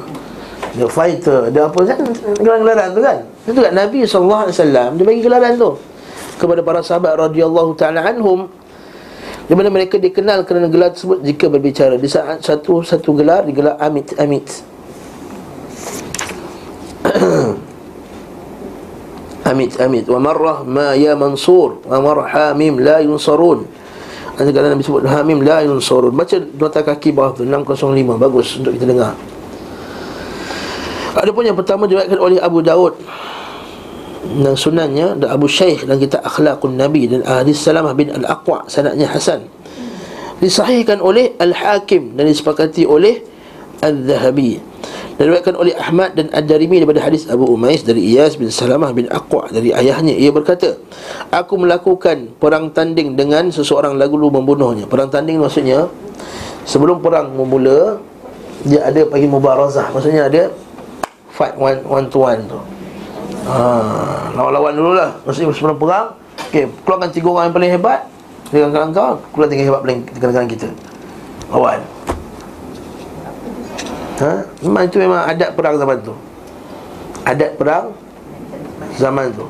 The 0.77 0.85
fighter. 0.93 1.49
Dia 1.49 1.73
apa 1.73 1.81
kan? 1.89 2.05
Gelaran-gelaran 2.37 2.93
tu 2.93 3.01
kan? 3.01 3.19
Itu 3.49 3.61
kan 3.65 3.73
Nabi 3.73 4.05
SAW 4.05 4.53
Dia 4.69 5.01
bagi 5.01 5.25
gelaran 5.25 5.57
tu. 5.57 5.81
Kepada 6.37 6.61
para 6.61 6.85
sahabat 6.85 7.17
radhiyallahu 7.17 7.81
ta'ala 7.81 8.05
anhum. 8.13 8.45
Di 9.49 9.57
mana 9.57 9.73
mereka 9.73 9.97
dikenal 9.97 10.45
kerana 10.45 10.69
gelar 10.69 10.93
tersebut 10.93 11.25
jika 11.25 11.49
berbicara. 11.49 11.97
Di 11.97 12.13
saat 12.13 12.45
satu 12.45 12.85
satu 12.85 13.17
gelar 13.17 13.49
digelar 13.49 13.81
amit 13.81 14.13
amit 14.21 14.69
amit 19.51 19.75
amit. 19.83 20.07
Wa 20.07 20.23
marrah 20.23 20.63
ma 20.63 20.95
ya 20.95 21.19
mansur. 21.19 21.83
Wa 21.83 21.99
marrah 21.99 22.31
hamim 22.31 22.79
la 22.79 23.03
yunsarun. 23.03 23.67
Ada 24.39 24.49
kata 24.55 24.73
Nabi 24.73 24.83
sebut 24.87 25.05
hamim 25.05 25.43
la 25.43 25.67
yunsarun. 25.67 26.15
Baca 26.15 26.39
nota 26.39 26.81
kaki 26.87 27.11
bawah 27.11 27.35
tu 27.35 27.43
605 27.43 28.17
bagus 28.17 28.57
untuk 28.63 28.73
kita 28.79 28.87
dengar. 28.87 29.13
Ada 31.19 31.31
pun 31.35 31.43
yang 31.43 31.59
pertama 31.59 31.91
diriwayatkan 31.91 32.21
oleh 32.23 32.39
Abu 32.39 32.63
Daud. 32.63 32.95
Dan 34.31 34.55
sunannya 34.55 35.19
dan 35.19 35.29
Abu 35.33 35.51
Syaikh 35.51 35.89
dan 35.89 35.99
kita 35.99 36.23
akhlakun 36.23 36.79
Nabi 36.79 37.11
dan 37.11 37.27
Hadis 37.27 37.59
Salamah 37.59 37.97
bin 37.97 38.15
Al-Aqwa 38.15 38.69
sanadnya 38.71 39.11
Hasan. 39.11 39.49
Disahihkan 40.39 41.03
oleh 41.03 41.35
Al-Hakim 41.41 42.15
dan 42.15 42.31
disepakati 42.31 42.87
oleh 42.87 43.27
Al-Zahabi 43.83 44.70
diriwayatkan 45.21 45.53
oleh 45.53 45.77
Ahmad 45.77 46.17
dan 46.17 46.33
Ad-Darimi 46.33 46.81
daripada 46.81 47.05
hadis 47.05 47.29
Abu 47.29 47.45
Umais 47.45 47.85
dari 47.85 48.01
Iyas 48.17 48.41
bin 48.41 48.49
Salamah 48.49 48.97
bin 48.97 49.05
Aqwa 49.13 49.53
dari 49.53 49.69
ayahnya 49.69 50.17
ia 50.17 50.33
berkata 50.33 50.81
aku 51.29 51.61
melakukan 51.61 52.33
perang 52.41 52.73
tanding 52.73 53.21
dengan 53.21 53.53
seseorang 53.53 54.01
lagu 54.01 54.17
lu 54.17 54.33
membunuhnya 54.33 54.89
perang 54.89 55.13
tanding 55.13 55.37
maksudnya 55.37 55.93
sebelum 56.65 57.05
perang 57.05 57.37
memula 57.37 58.01
dia 58.65 58.89
ada 58.89 59.05
bagi 59.05 59.29
mubarazah 59.29 59.93
maksudnya 59.93 60.25
ada 60.33 60.49
fight 61.41 61.57
one 61.57 61.81
one 61.89 62.07
to 62.13 62.21
one 62.21 62.45
tu. 62.45 62.61
Ha, 63.49 63.57
lawan-lawan 64.37 64.77
dululah. 64.77 65.09
Mesti 65.25 65.49
sebelum 65.49 65.81
perang, 65.81 66.13
okey, 66.53 66.69
keluarkan 66.85 67.09
tiga 67.09 67.33
orang 67.33 67.45
yang 67.49 67.57
paling 67.57 67.73
hebat 67.73 68.01
dengan 68.53 68.93
kau, 68.93 69.17
keluar 69.33 69.49
tiga 69.49 69.63
hebat 69.65 69.81
paling 69.81 69.99
dengan 70.13 70.45
kita. 70.45 70.69
Lawan. 71.49 71.81
Ha? 74.21 74.45
Memang 74.63 74.83
itu 74.85 74.97
memang 75.01 75.21
adat 75.25 75.57
perang 75.57 75.77
zaman 75.81 75.97
tu. 76.05 76.15
Adat 77.25 77.51
perang 77.57 77.97
zaman 79.01 79.33
tu. 79.33 79.47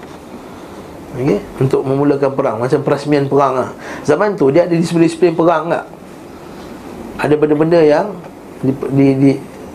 Okey, 1.11 1.43
untuk 1.59 1.83
memulakan 1.83 2.31
perang 2.39 2.57
macam 2.63 2.79
perasmian 2.87 3.27
perang 3.27 3.59
lah. 3.59 3.71
Zaman 4.07 4.39
tu 4.39 4.47
dia 4.55 4.65
ada 4.65 4.75
disiplin-disiplin 4.79 5.35
perang 5.35 5.67
tak? 5.67 5.85
Ada 7.19 7.35
benda-benda 7.35 7.83
yang 7.83 8.15
di, 8.63 8.71
di, 8.95 9.07
di 9.19 9.31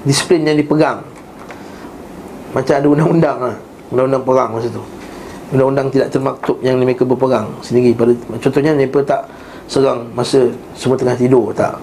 disiplin 0.06 0.46
yang 0.46 0.56
dipegang 0.56 1.02
macam 2.56 2.74
ada 2.80 2.88
undang-undang 2.88 3.38
lah 3.42 3.56
Undang-undang 3.92 4.24
perang 4.24 4.50
masa 4.56 4.68
tu 4.72 4.84
Undang-undang 5.52 5.88
tidak 5.92 6.08
termaktub 6.16 6.58
yang 6.64 6.80
mereka 6.80 7.04
berperang 7.04 7.52
sendiri 7.60 7.92
pada 7.92 8.16
Contohnya 8.40 8.72
mereka 8.72 9.04
tak 9.04 9.22
serang 9.68 10.08
masa 10.16 10.48
semua 10.72 10.96
tengah 10.96 11.20
tidur 11.20 11.52
Tak 11.52 11.76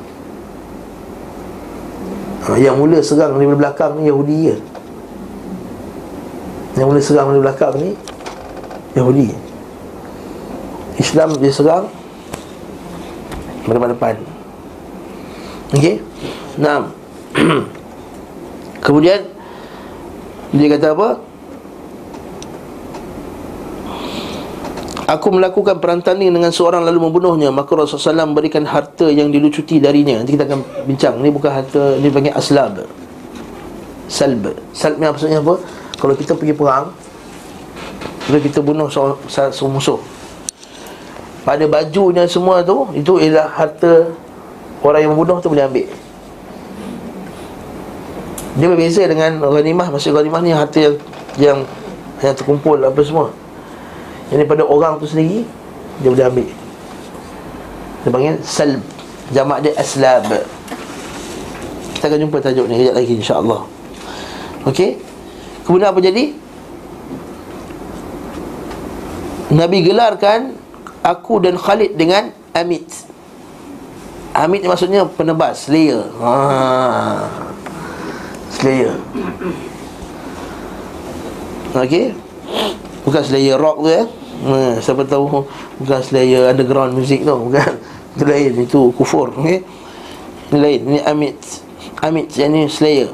ha, 2.46 2.58
Yang 2.58 2.76
mula 2.78 2.98
serang 3.00 3.38
dari 3.38 3.54
belakang 3.54 3.98
ni 3.98 4.10
Yahudi 4.10 4.36
je. 4.50 4.56
Yang 6.78 6.86
mula 6.86 7.00
serang 7.00 7.26
dari 7.32 7.42
belakang 7.42 7.74
ni 7.78 7.90
Yahudi. 8.98 9.28
Islam 11.00 11.34
dia 11.40 11.52
serang 11.52 11.88
Pada 13.64 13.90
depan 13.90 14.14
Okey? 15.72 16.04
Nah 16.60 16.92
Kemudian 18.86 19.24
Dia 20.52 20.66
kata 20.76 20.92
apa 20.92 21.31
Aku 25.12 25.28
melakukan 25.28 25.76
perantanding 25.76 26.32
dengan 26.32 26.48
seorang 26.48 26.88
lalu 26.88 27.04
membunuhnya 27.04 27.52
Maka 27.52 27.68
Rasulullah 27.76 28.24
SAW 28.24 28.32
memberikan 28.32 28.64
harta 28.64 29.12
yang 29.12 29.28
dilucuti 29.28 29.76
darinya. 29.76 30.24
Nanti 30.24 30.32
kita 30.32 30.48
akan 30.48 30.88
bincang. 30.88 31.20
Ini 31.20 31.28
bukan 31.28 31.50
harta, 31.52 32.00
ini 32.00 32.08
panggil 32.08 32.32
aslab. 32.32 32.88
Salb. 34.08 34.56
Salb 34.72 34.96
ni 34.96 35.04
maksudnya 35.04 35.44
apa? 35.44 35.60
Kalau 36.00 36.14
kita 36.16 36.36
pergi 36.36 36.52
perang 36.52 36.92
Kalau 38.28 38.40
kita 38.42 38.58
bunuh 38.60 38.90
seorang 38.90 39.16
musuh 39.72 40.02
Pada 41.46 41.64
bajunya 41.64 42.26
semua 42.26 42.60
tu 42.60 42.92
Itu 42.92 43.16
ialah 43.22 43.48
harta 43.48 44.12
Orang 44.82 45.00
yang 45.00 45.14
membunuh 45.14 45.38
tu 45.38 45.46
boleh 45.46 45.62
ambil. 45.62 45.86
Dia 48.58 48.66
berbeza 48.66 49.06
dengan 49.06 49.38
ghanimah. 49.38 49.94
Maksud 49.94 50.10
ghanimah 50.10 50.40
ni 50.42 50.50
harta 50.50 50.76
yang 50.82 50.96
Yang, 51.38 51.58
yang 52.20 52.34
terkumpul 52.34 52.76
apa 52.82 53.00
semua 53.00 53.32
Yang 54.32 54.48
daripada 54.48 54.64
orang 54.64 54.96
tu 54.96 55.04
sendiri 55.04 55.44
Dia 56.00 56.08
boleh 56.08 56.24
ambil. 56.24 56.48
Dia 58.02 58.08
panggil 58.08 58.34
salb. 58.40 58.80
Jamak 59.30 59.60
dia 59.60 59.72
aslab. 59.76 60.24
Kita 61.94 62.04
akan 62.08 62.18
jumpa 62.26 62.36
tajuk 62.40 62.64
ni 62.64 62.80
Kejap 62.80 62.96
lagi 62.96 63.12
insyaAllah. 63.20 63.62
Okey? 64.64 64.96
Kemudian 65.68 65.92
apa 65.92 66.00
jadi? 66.00 66.32
Nabi 69.52 69.84
gelarkan 69.84 70.56
Aku 71.04 71.36
dan 71.44 71.60
Khalid 71.60 72.00
dengan 72.00 72.32
Amit. 72.56 72.88
Amit 74.32 74.64
maksudnya 74.64 75.04
penebas 75.04 75.68
Slayer. 75.68 76.08
Haa 76.16 77.28
Slayer. 78.48 78.96
Okey? 81.76 82.16
Bukan 83.04 83.22
Slayer 83.28 83.60
rock 83.60 83.76
tu 83.84 83.90
eh 83.92 84.21
ha, 84.46 84.78
Siapa 84.78 85.02
tahu 85.06 85.46
Bukan 85.82 86.00
Slayer 86.02 86.50
underground 86.50 86.98
music 86.98 87.22
tu 87.22 87.34
Bukan. 87.34 87.72
Itu 88.18 88.24
lain 88.28 88.52
Itu 88.60 88.80
kufur 88.94 89.32
Ini 89.38 89.62
lain 90.52 90.80
Ini 90.84 91.00
Amit. 91.08 91.38
Amit 92.02 92.28
yang 92.34 92.52
ini 92.52 92.66
Slayer 92.66 93.08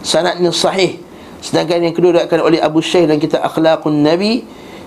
Sanatnya 0.00 0.48
sahih. 0.48 0.96
Sedangkan 1.44 1.84
yang 1.84 1.94
kedua 1.94 2.16
Dikatakan 2.16 2.40
oleh 2.40 2.58
Abu 2.58 2.80
Shaykh 2.80 3.06
Dan 3.06 3.20
kita 3.20 3.40
akhlaqun 3.40 4.00
Nabi 4.00 4.44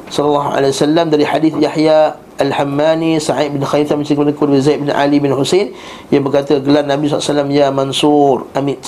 Sallallahu 0.10 0.50
alaihi 0.58 0.74
wasallam 0.74 1.06
Dari 1.14 1.26
hadis 1.26 1.54
Yahya 1.58 2.18
Al-Hammani 2.42 3.22
Sa'id 3.22 3.54
bin 3.54 3.62
Khaytham 3.62 4.02
Bin 4.02 4.62
Zaid 4.62 4.82
bin 4.82 4.90
Ali 4.90 5.22
bin 5.22 5.32
Husain 5.32 5.72
Yang 6.10 6.22
berkata 6.28 6.54
Gelar 6.60 6.86
Nabi 6.86 7.10
SAW 7.10 7.50
Ya 7.54 7.70
Mansur 7.70 8.50
Amit. 8.58 8.82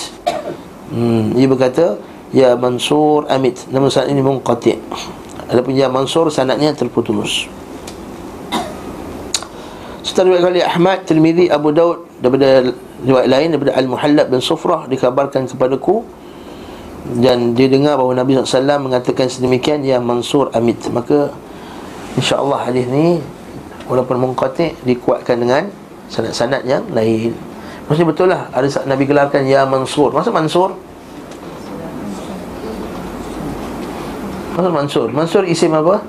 Hmm, 0.90 1.34
berkata 1.34 1.98
Ya 2.34 2.58
Mansur 2.58 3.26
Amit. 3.30 3.62
Nama 3.70 3.86
sanad 3.86 4.10
ini 4.10 4.22
Munqati' 4.22 4.76
Adapun 5.46 5.78
Ya 5.78 5.86
Mansur 5.86 6.26
sanadnya 6.34 6.74
terputus. 6.74 7.46
Setelah 10.06 10.38
riwayat 10.38 10.44
kali 10.48 10.60
Ahmad, 10.62 10.98
Tirmidhi, 11.02 11.50
Abu 11.50 11.74
Daud 11.74 12.06
Daripada 12.22 12.72
riwayat 13.04 13.28
lain 13.28 13.52
Daripada 13.52 13.76
Al-Muhallab 13.76 14.26
bin 14.30 14.38
Sufrah 14.40 14.86
Dikabarkan 14.86 15.50
kepadaku 15.50 16.06
Dan 17.20 17.58
dia 17.58 17.66
dengar 17.66 17.98
bahawa 17.98 18.22
Nabi 18.22 18.38
SAW 18.38 18.80
mengatakan 18.80 19.26
sedemikian 19.28 19.82
Ya 19.82 19.98
Mansur 19.98 20.54
Amit. 20.54 20.78
Maka 20.88 21.34
InsyaAllah 22.16 22.70
hadis 22.70 22.86
ni 22.86 23.20
Walaupun 23.90 24.16
Munqati' 24.16 24.78
dikuatkan 24.88 25.42
dengan 25.42 25.68
Sanad-sanad 26.06 26.62
yang 26.62 26.86
lain. 26.94 27.34
Maksudnya 27.90 28.08
betul 28.08 28.30
lah 28.30 28.46
Ada 28.54 28.86
Nabi 28.86 29.10
gelarkan 29.10 29.42
Ya 29.44 29.66
Mansur. 29.66 30.14
Maksud 30.14 30.30
Mansur? 30.30 30.78
Maksud 34.56 34.72
Mansur 34.72 35.08
Mansur 35.12 35.42
isim 35.44 35.68
apa? 35.76 36.00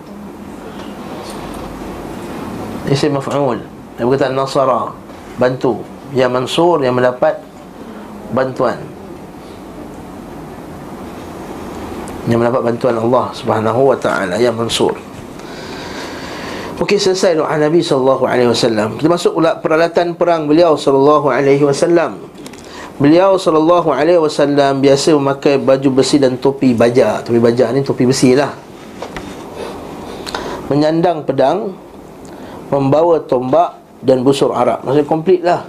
Isim 2.87 3.19
maf'ul 3.19 3.59
Dia 3.99 4.07
berkata 4.07 4.31
Nasara 4.31 4.95
Bantu 5.35 5.83
Ya 6.15 6.31
Mansur 6.31 6.79
yang 6.79 6.95
mendapat 6.95 7.35
Bantuan 8.31 8.79
Yang 12.31 12.39
mendapat 12.39 12.61
bantuan 12.63 12.95
Allah 12.95 13.25
Subhanahu 13.35 13.91
wa 13.91 13.97
ta'ala 13.99 14.39
Ya 14.39 14.55
Mansur 14.55 14.95
Okey 16.77 17.01
selesai 17.01 17.33
doa 17.33 17.57
Nabi 17.57 17.81
sallallahu 17.81 18.29
alaihi 18.29 18.53
wasallam. 18.53 19.01
Kita 19.01 19.09
masuk 19.09 19.41
pula 19.41 19.57
peralatan 19.57 20.13
perang 20.13 20.45
beliau 20.45 20.77
sallallahu 20.77 21.25
alaihi 21.25 21.65
wasallam. 21.65 22.26
Beliau 22.97 23.37
sallallahu 23.37 23.93
alaihi 23.93 24.17
wasallam 24.17 24.81
biasa 24.81 25.13
memakai 25.13 25.61
baju 25.61 26.01
besi 26.01 26.17
dan 26.17 26.33
topi 26.33 26.73
baja. 26.73 27.21
Topi 27.21 27.37
baja 27.37 27.69
ni 27.69 27.85
topi 27.85 28.09
besi 28.09 28.33
lah. 28.33 28.57
Menyandang 30.65 31.21
pedang, 31.21 31.77
membawa 32.73 33.21
tombak 33.21 33.77
dan 34.01 34.25
busur 34.25 34.49
arak. 34.49 34.81
Maksudnya 34.81 35.05
komplit 35.05 35.41
lah. 35.45 35.61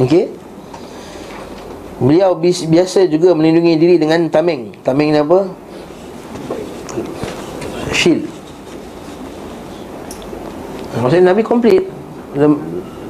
Okey. 0.00 0.32
Beliau 2.00 2.34
biasa 2.40 3.04
juga 3.04 3.36
melindungi 3.36 3.76
diri 3.76 3.96
dengan 4.00 4.24
tameng. 4.32 4.72
Tameng 4.82 5.12
ni 5.12 5.20
apa? 5.20 5.52
Shield. 7.92 8.24
Maksudnya 10.96 11.30
Nabi 11.30 11.44
komplit 11.44 11.84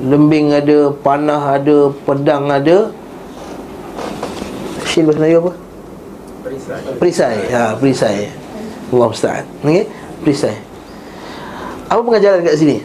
Lembing 0.02 0.50
ada, 0.50 0.90
panah 0.90 1.54
ada, 1.54 1.94
pedang 2.02 2.50
ada 2.50 2.90
Shield 4.82 5.06
bahasa 5.06 5.20
Melayu 5.22 5.38
apa? 5.46 5.52
Perisai 6.42 6.80
Perisai, 6.98 7.36
ha, 7.54 7.62
perisai 7.78 8.18
Allah 8.90 9.08
Ustaz 9.10 9.46
okay? 9.62 9.86
Perisai 10.26 10.56
Apa 11.86 12.00
pengajaran 12.02 12.42
kat 12.42 12.56
sini? 12.58 12.78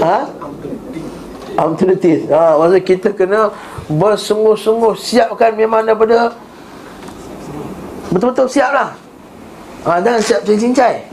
Ha? 0.00 0.18
Alternatif 1.60 2.16
ha, 2.32 2.56
Maksudnya 2.56 2.80
kita 2.80 3.08
kena 3.12 3.52
Bersungguh-sungguh 3.92 4.96
siapkan 4.96 5.52
memang 5.52 5.84
daripada 5.84 6.32
Betul-betul 8.08 8.48
siap 8.48 8.72
lah 8.72 8.96
ha, 9.84 10.00
Jangan 10.00 10.20
siap 10.24 10.40
cincai 10.48 11.09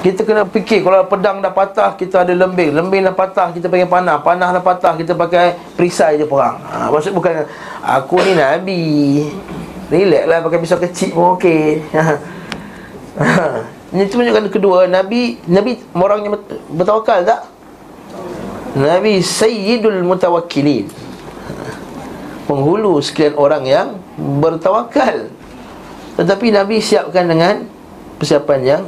kita 0.00 0.24
kena 0.24 0.48
fikir 0.48 0.80
kalau 0.80 1.04
pedang 1.04 1.44
dah 1.44 1.52
patah 1.52 1.92
kita 1.92 2.24
ada 2.24 2.32
lembing, 2.32 2.72
lembing 2.72 3.04
dah 3.04 3.12
patah 3.12 3.52
kita 3.52 3.68
pakai 3.68 3.84
panah, 3.84 4.16
panah 4.24 4.48
dah 4.48 4.64
patah 4.64 4.96
kita 4.96 5.12
pakai 5.12 5.60
perisai 5.76 6.16
je 6.16 6.24
perang. 6.24 6.56
Ha, 6.56 6.88
maksud 6.88 7.12
bukan 7.12 7.44
aku 7.84 8.16
ni 8.24 8.32
nabi. 8.32 8.82
Relax 9.90 10.24
lah 10.24 10.38
pakai 10.40 10.58
pisau 10.62 10.78
kecil 10.80 11.12
pun 11.12 11.36
okey. 11.36 11.84
Ha. 11.92 12.04
Ini 13.90 14.06
tu 14.06 14.22
menunjukkan 14.22 14.54
kedua 14.54 14.86
Nabi 14.86 15.42
Nabi 15.50 15.82
orang 15.98 16.22
yang 16.22 16.34
bertawakal 16.78 17.26
tak? 17.26 17.42
Nabi 18.78 19.18
Sayyidul 19.18 20.06
Mutawakkilin 20.06 20.86
Penghulu 22.46 23.02
sekian 23.02 23.34
orang 23.34 23.66
yang 23.66 23.98
bertawakal 24.14 25.26
Tetapi 26.14 26.54
Nabi 26.54 26.78
siapkan 26.78 27.26
dengan 27.26 27.66
Persiapan 28.22 28.60
yang 28.62 28.82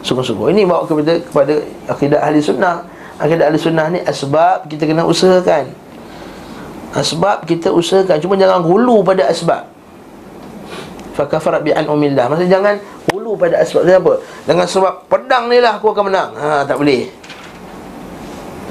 sungguh-sungguh. 0.00 0.52
Ini 0.56 0.62
bawa 0.64 0.84
kepada 0.88 1.12
kepada 1.20 1.54
akidah 1.88 2.18
ahli 2.24 2.40
sunnah. 2.40 2.84
Akidah 3.20 3.52
ahli 3.52 3.58
sunnah 3.60 3.86
ni 3.92 4.00
asbab 4.04 4.66
kita 4.66 4.88
kena 4.88 5.04
usahakan. 5.04 5.72
Asbab 6.96 7.44
kita 7.44 7.70
usahakan. 7.70 8.18
Cuma 8.18 8.34
jangan 8.34 8.64
hulu 8.64 9.04
pada 9.04 9.28
asbab. 9.28 9.68
Fakafarat 11.10 11.66
bi'an 11.66 11.90
umillah 11.90 12.30
Maksudnya 12.30 12.50
jangan 12.56 12.74
hulu 13.12 13.36
pada 13.36 13.60
asbab. 13.60 13.84
Kenapa? 13.84 14.12
Dengan 14.48 14.66
sebab 14.66 15.04
pedang 15.10 15.52
ni 15.52 15.60
lah 15.60 15.76
aku 15.76 15.92
akan 15.92 16.04
menang. 16.08 16.30
Ha, 16.34 16.64
Tak 16.64 16.80
boleh. 16.80 17.10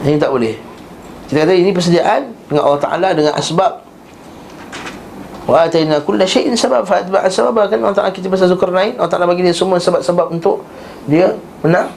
Ini 0.03 0.17
tak 0.17 0.31
boleh. 0.31 0.55
Kita 1.29 1.45
kata 1.45 1.53
ini 1.53 1.69
persediaan 1.75 2.31
Dengan 2.49 2.63
Allah 2.65 2.81
Ta'ala 2.81 3.09
Dengan 3.13 3.35
asbab. 3.37 3.85
Wa 5.49 5.65
atayna 5.65 5.97
kulla 6.01 6.25
syai'in 6.25 6.53
sebab 6.53 6.85
Fa'atba'a 6.85 7.25
sebab 7.29 7.69
Kan 7.69 7.81
Allah 7.81 7.97
Ta'ala 7.97 8.11
kita 8.13 8.29
pasal 8.29 8.49
Zulkarnain 8.53 8.93
Allah 8.97 9.11
Ta'ala 9.11 9.25
bagi 9.25 9.41
dia 9.41 9.53
semua 9.53 9.81
sebab-sebab 9.81 10.29
untuk 10.29 10.61
dia 11.09 11.33
menang. 11.65 11.89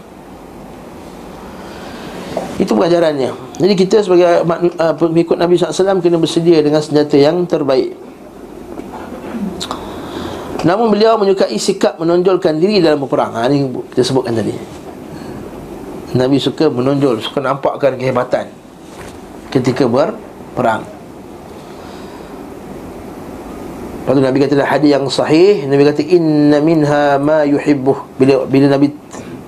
Itu 2.56 2.72
pengajarannya 2.72 3.52
jadi 3.62 3.74
kita 3.78 4.02
sebagai 4.02 4.42
uh, 4.48 4.94
pengikut 4.98 5.38
Nabi 5.38 5.54
SAW 5.54 6.02
kena 6.02 6.18
bersedia 6.18 6.58
dengan 6.66 6.82
senjata 6.82 7.14
yang 7.14 7.46
terbaik. 7.46 7.94
Namun 10.66 10.90
beliau 10.90 11.14
menyukai 11.14 11.54
sikap 11.62 11.94
menonjolkan 12.02 12.58
diri 12.58 12.82
dalam 12.82 12.98
berperang. 13.02 13.38
Ha, 13.38 13.46
Ini 13.46 13.70
kita 13.94 14.02
sebutkan 14.02 14.34
tadi. 14.34 14.54
Nabi 16.12 16.36
suka 16.36 16.68
menonjol 16.68 17.24
Suka 17.24 17.40
nampakkan 17.40 17.96
kehebatan 17.96 18.52
Ketika 19.48 19.88
berperang. 19.88 20.84
Lepas 24.02 24.12
tu 24.12 24.20
Nabi 24.20 24.36
kata 24.42 24.66
hadis 24.66 24.90
yang 24.92 25.06
sahih 25.08 25.64
Nabi 25.70 25.86
kata 25.86 26.02
Inna 26.02 26.58
minha 26.58 27.16
ma 27.22 27.46
yuhibbuh. 27.46 28.18
Bila, 28.18 28.42
bila 28.50 28.74
Nabi 28.74 28.90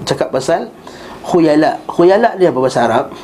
cakap 0.04 0.30
pasal 0.30 0.68
Khuyala. 1.24 1.80
Khuyala 1.88 2.36
dia 2.36 2.52
apa 2.52 2.60
bahasa 2.60 2.84
Arab? 2.84 3.16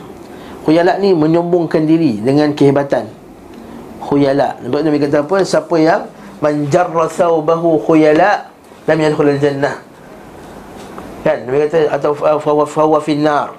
Khuyala 0.65 0.97
ni 0.97 1.13
menyombongkan 1.13 1.85
diri 1.85 2.25
Dengan 2.25 2.57
kehebatan. 2.57 3.13
Khuyala. 4.01 4.57
Lepas 4.65 4.81
Nabi 4.81 4.97
kata 4.97 5.23
apa? 5.29 5.37
Siapa 5.45 5.77
yang 5.77 6.09
Manjarra 6.41 7.05
thawbahu 7.05 7.85
khuyala 7.85 8.49
Lam 8.89 8.97
yadkhul 8.97 9.37
al-jannah. 9.37 9.77
Kan? 11.21 11.45
Nabi 11.45 11.69
kata 11.69 11.93
Atau 11.93 12.17
fawa 12.17 12.99
finnar. 13.05 13.53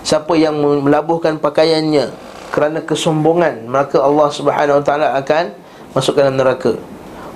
Siapa 0.00 0.32
yang 0.40 0.56
melabuhkan 0.56 1.36
pakaiannya 1.36 2.08
Kerana 2.48 2.80
kesombongan 2.80 3.68
Maka 3.68 4.00
Allah 4.00 4.28
subhanahu 4.32 4.80
wa 4.80 4.84
ta'ala 4.84 5.20
akan 5.20 5.52
masuk 5.92 6.16
ke 6.16 6.24
dalam 6.24 6.40
neraka 6.40 6.80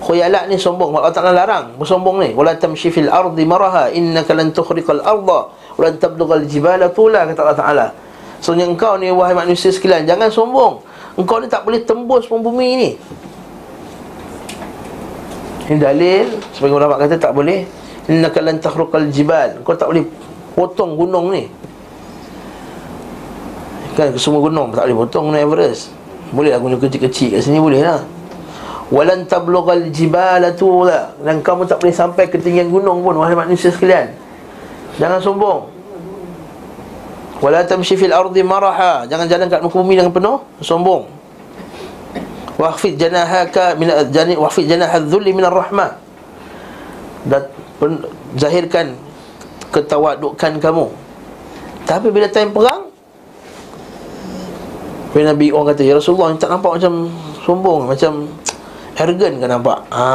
khuyala 0.03 0.51
ni 0.51 0.59
sombong. 0.59 0.91
Allah 0.99 1.15
Taala 1.15 1.33
larang. 1.33 1.79
Bersombong 1.79 2.19
ni. 2.19 2.31
Wala 2.35 2.59
tamshi 2.59 2.91
fil 2.91 3.07
ardi 3.07 3.47
maraha. 3.47 3.89
Innaka 3.95 4.35
lan 4.35 4.51
tukhriqal 4.51 5.01
arda. 5.01 5.41
Wa 5.79 5.81
lan 5.87 5.95
tablughal 6.03 6.45
jibala 6.51 6.91
tula 6.91 7.25
kata 7.31 7.41
Allah 7.47 7.59
Taala. 7.59 7.87
Sebenarnya 8.43 8.75
engkau 8.75 8.99
ni 8.99 9.09
wahai 9.15 9.39
manusia 9.39 9.71
sekalian 9.71 10.03
jangan 10.03 10.27
sombong. 10.27 10.83
Engkau 11.15 11.39
ni 11.39 11.47
tak 11.47 11.63
boleh 11.63 11.87
tembus 11.87 12.27
pun 12.27 12.43
bumi 12.43 12.69
ni. 12.75 12.91
Ini 15.71 15.79
dalil 15.79 16.27
sebagai 16.51 16.75
ulama 16.75 16.99
kata 16.99 17.23
tak 17.23 17.33
boleh. 17.33 17.63
Innaka 18.11 18.43
lan 18.43 18.59
takhruqal 18.59 19.07
jibal. 19.15 19.63
Engkau 19.63 19.79
tak 19.79 19.87
boleh 19.95 20.03
potong 20.59 20.99
gunung 20.99 21.31
ni. 21.31 21.47
Kan 23.95 24.11
semua 24.19 24.43
gunung 24.43 24.75
tak 24.75 24.91
boleh 24.91 24.99
potong 25.07 25.31
gunung 25.31 25.39
Everest. 25.39 25.95
Boleh 26.35 26.51
lah 26.51 26.59
gunung 26.59 26.81
kecil-kecil 26.83 27.39
kat 27.39 27.45
sini 27.45 27.61
boleh 27.61 27.85
lah 27.85 28.03
Walan 28.93 29.25
tablughal 29.25 29.89
jibala 29.89 30.53
tula 30.53 31.17
Dan 31.25 31.41
kamu 31.41 31.65
tak 31.65 31.81
boleh 31.81 31.97
sampai 31.97 32.29
ke 32.29 32.37
tinggian 32.37 32.69
gunung 32.69 33.01
pun 33.01 33.17
Wahai 33.17 33.33
manusia 33.33 33.73
sekalian. 33.73 34.13
Jangan 35.01 35.25
sombong. 35.25 35.73
Wala 37.43 37.67
tamshi 37.67 37.99
fil 37.99 38.15
ardi 38.15 38.45
maraha. 38.47 39.03
Jangan 39.11 39.27
jalan 39.27 39.51
kat 39.51 39.61
muka 39.65 39.77
bumi 39.83 39.99
dengan 39.99 40.15
penuh 40.15 40.39
Sombong. 40.63 41.11
Wahfid 42.55 42.95
janahaka 42.95 43.75
min 43.75 43.91
jani 44.15 44.39
wahfid 44.39 44.71
janah 44.71 44.93
dzulli 45.03 45.35
min 45.35 45.43
ar-rahmah 45.43 45.99
dan 47.27 47.51
zahirkan 48.39 48.95
ketawadukan 49.75 50.63
kamu. 50.63 50.87
Tapi 51.83 52.15
bila 52.15 52.31
time 52.31 52.55
perang 52.55 52.93
bila 55.11 55.35
Nabi 55.35 55.51
orang 55.51 55.75
kata 55.75 55.83
ya 55.83 55.99
Rasulullah 55.99 56.33
tak 56.39 56.49
nampak 56.55 56.79
macam 56.79 57.11
sombong 57.43 57.91
macam 57.91 58.31
arrogant 59.03 59.35
kan 59.43 59.49
nampak? 59.59 59.79
Ha. 59.91 60.07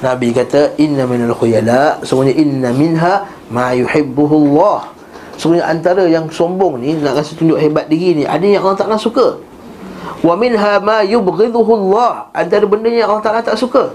Nabi 0.00 0.32
kata 0.32 0.78
inna 0.80 1.04
minal 1.04 1.36
khuyala. 1.36 2.00
Semuanya 2.02 2.34
inna 2.34 2.70
minha 2.72 3.28
ma 3.52 3.76
yuhibbuhu 3.76 4.34
Allah 4.48 4.98
semuanya 5.38 5.70
antara 5.70 6.02
yang 6.10 6.26
sombong 6.28 6.82
ni 6.82 6.98
nak 6.98 7.22
kasi 7.22 7.38
tunjuk 7.38 7.62
hebat 7.62 7.86
diri 7.86 8.18
ni 8.18 8.24
ada 8.26 8.42
yang 8.42 8.66
Allah 8.66 8.74
Taala 8.74 8.98
suka. 8.98 9.38
Wa 10.18 10.34
minha 10.34 10.82
ma 10.82 11.06
yubghidhuhu 11.06 11.72
Allah 11.86 12.26
antara 12.34 12.66
benda 12.66 12.90
yang 12.90 13.06
Allah 13.06 13.22
Taala 13.22 13.40
tak 13.46 13.54
suka. 13.54 13.94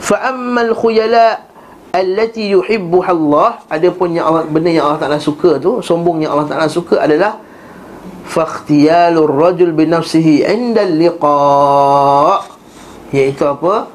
Fa 0.00 0.32
ammal 0.32 0.72
khuyala 0.72 1.44
allati 1.92 2.56
yuhibbuha 2.56 3.12
Allah. 3.12 3.60
Ada 3.68 3.92
pun 3.92 4.16
yang 4.16 4.24
Allah, 4.32 4.48
benda 4.48 4.72
yang 4.72 4.88
Allah 4.88 5.00
Taala 5.04 5.20
suka 5.20 5.60
tu 5.60 5.84
sombong 5.84 6.24
yang 6.24 6.32
Allah 6.32 6.48
Taala 6.48 6.66
suka 6.72 7.04
adalah 7.04 7.36
fakhtiyalur 8.24 9.28
rajul 9.28 9.76
binafsihi 9.76 10.48
inda 10.48 10.88
liqa 10.88 12.40
iaitu 13.12 13.44
apa? 13.44 13.92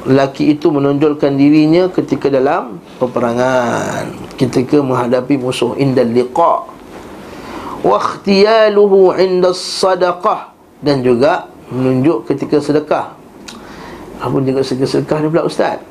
Laki 0.00 0.56
itu 0.56 0.72
menonjolkan 0.72 1.36
dirinya 1.36 1.92
ketika 1.92 2.32
dalam 2.32 2.80
peperangan. 2.96 4.08
Ketika 4.40 4.80
menghadapi 4.80 5.36
musuh 5.36 5.76
inda 5.76 6.00
liqa 6.00 6.64
wa 7.84 7.96
ikhtiyaluhu 8.00 9.12
inda 9.20 9.52
sadaqah 9.52 10.56
dan 10.80 11.04
juga 11.04 11.52
menunjuk 11.68 12.32
ketika 12.32 12.64
sedekah. 12.64 13.12
Apa 14.24 14.36
juga 14.40 14.64
sedekah 14.64 15.20
ni 15.20 15.28
pula 15.28 15.44
ustaz. 15.44 15.84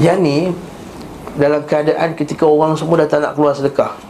Yang 0.00 0.18
ni 0.24 0.38
dalam 1.36 1.68
keadaan 1.68 2.16
ketika 2.16 2.48
orang 2.48 2.80
semua 2.80 3.04
dah 3.04 3.08
tak 3.12 3.20
nak 3.20 3.36
keluar 3.36 3.52
sedekah 3.52 4.09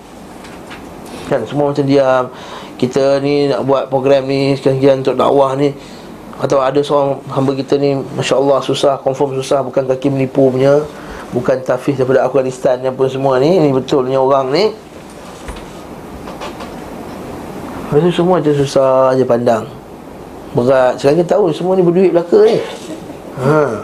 kan? 1.30 1.46
Semua 1.46 1.70
macam 1.70 1.86
diam. 1.86 2.26
Kita 2.74 3.22
ni 3.22 3.46
nak 3.46 3.62
buat 3.62 3.86
program 3.86 4.26
ni 4.26 4.58
sekian-sekian 4.58 5.06
untuk 5.06 5.14
dakwah 5.14 5.54
ni. 5.54 5.70
Atau 6.40 6.58
ada 6.58 6.80
seorang 6.82 7.20
hamba 7.30 7.52
kita 7.52 7.76
ni 7.76 8.00
Masya 8.16 8.40
Allah 8.40 8.64
susah, 8.64 8.96
confirm 9.04 9.36
susah 9.36 9.60
Bukan 9.60 9.84
kaki 9.84 10.08
menipu 10.08 10.48
punya 10.48 10.80
Bukan 11.36 11.60
tafis 11.60 12.00
daripada 12.00 12.24
Afghanistan 12.24 12.80
yang 12.80 12.96
pun 12.96 13.12
semua 13.12 13.36
ni 13.36 13.60
Ini 13.60 13.68
betulnya 13.76 14.16
orang 14.16 14.48
ni. 14.48 14.72
Lepas 17.90 18.14
semua 18.14 18.38
macam 18.38 18.54
susah 18.54 19.18
je 19.18 19.26
pandang. 19.26 19.66
Berat. 20.54 20.94
Sekarang 20.94 21.18
kita 21.18 21.34
tahu 21.34 21.50
semua 21.50 21.74
ni 21.74 21.82
berduit 21.82 22.14
belaka 22.14 22.38
ni. 22.46 22.58
Ha. 23.42 23.82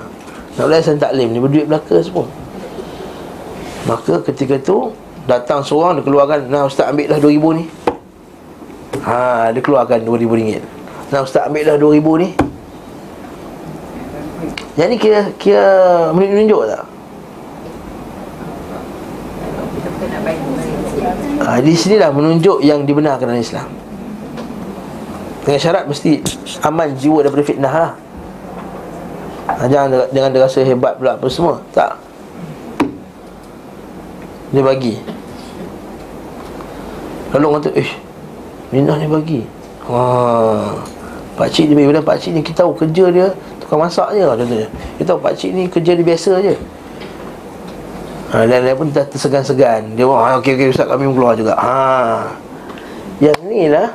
Nak 0.63 0.67
saya 0.79 0.95
taklim 0.95 1.35
ni 1.35 1.43
berduit 1.43 1.67
belaka 1.67 1.99
semua. 1.99 2.23
Maka 3.91 4.23
ketika 4.31 4.63
tu 4.63 4.95
Datang 5.27 5.67
seorang 5.67 5.99
dia 5.99 6.07
keluarkan 6.07 6.47
Nah 6.47 6.71
ustaz 6.71 6.87
ambil 6.87 7.11
lah 7.11 7.19
RM2,000 7.19 7.45
ni. 7.59 7.65
Ha 9.03 9.51
dia 9.51 9.61
keluarkan 9.61 10.07
RM2,000 10.07 10.63
Nah 11.11 11.21
ustaz 11.27 11.51
ambil 11.51 11.67
lah 11.67 11.75
RM2,000 11.75 12.07
ni. 12.23 12.29
Yang 14.79 14.89
ni 14.89 14.97
kira 15.03 15.21
Kira 15.35 15.67
menunjuk 16.15 16.63
tak? 16.71 16.85
Ha, 21.47 21.63
di 21.63 21.79
sini 21.79 22.03
lah 22.03 22.11
menunjuk 22.11 22.59
yang 22.65 22.83
dibenarkan 22.83 23.31
dalam 23.31 23.39
Islam. 23.39 23.69
Dengan 25.47 25.61
syarat 25.63 25.85
mesti 25.87 26.19
aman 26.67 26.91
jiwa 26.99 27.23
daripada 27.23 27.45
fitnah 27.47 27.71
lah. 27.71 27.93
Ha, 29.47 29.71
Jangan, 29.71 30.11
jangan 30.11 30.31
dia 30.35 30.43
rasa 30.43 30.67
hebat 30.67 30.99
pula 30.99 31.15
apa 31.15 31.27
semua. 31.31 31.63
Tak. 31.71 31.95
Dia 34.51 34.63
bagi 34.67 34.99
Lalu 37.37 37.47
orang 37.53 37.63
Eh 37.77 37.91
Minah 38.73 38.97
ni 38.97 39.07
bagi. 39.07 39.41
Haa 39.85 40.81
Pakcik 41.37 41.69
dia 41.69 41.77
bagi. 41.77 41.93
Pak 42.01 42.05
pakcik 42.09 42.31
ni 42.33 42.41
kita 42.41 42.65
tahu 42.65 42.73
kerja 42.73 43.05
dia 43.13 43.29
Tukang 43.61 43.83
masak 43.83 44.15
je 44.17 44.25
lah 44.25 44.39
contohnya. 44.39 44.69
Kita 44.97 45.07
tahu 45.13 45.21
pakcik 45.21 45.51
ni 45.53 45.69
kerja 45.69 45.93
dia 45.93 46.07
biasa 46.07 46.33
je. 46.41 46.55
Ha, 48.27 48.43
lain-lain 48.43 48.75
pun 48.75 48.89
dah 48.91 49.07
tersegan-segan. 49.07 49.95
Dia 49.95 50.03
buat, 50.03 50.19
ha, 50.19 50.39
okey, 50.43 50.59
okey, 50.59 50.67
Ustaz 50.75 50.87
kami 50.91 51.07
keluar 51.11 51.39
juga. 51.39 51.55
Ha. 51.55 52.31
Yang 53.23 53.39
ni 53.47 53.71
lah 53.71 53.95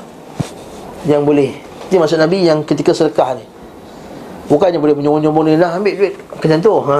Yang 1.03 1.21
boleh. 1.23 1.51
Itu 1.87 1.99
maksud 1.99 2.19
Nabi 2.19 2.47
yang 2.47 2.63
ketika 2.63 2.95
sedekah 2.95 3.35
ni. 3.35 3.45
Bukannya 4.47 4.79
boleh 4.79 4.95
menyombong-nyombong 4.99 5.45
ni 5.47 5.51
Nah 5.55 5.79
ambil 5.79 5.93
duit 5.95 6.13
Macam 6.19 6.59
tu. 6.59 6.73
Ha. 6.91 6.97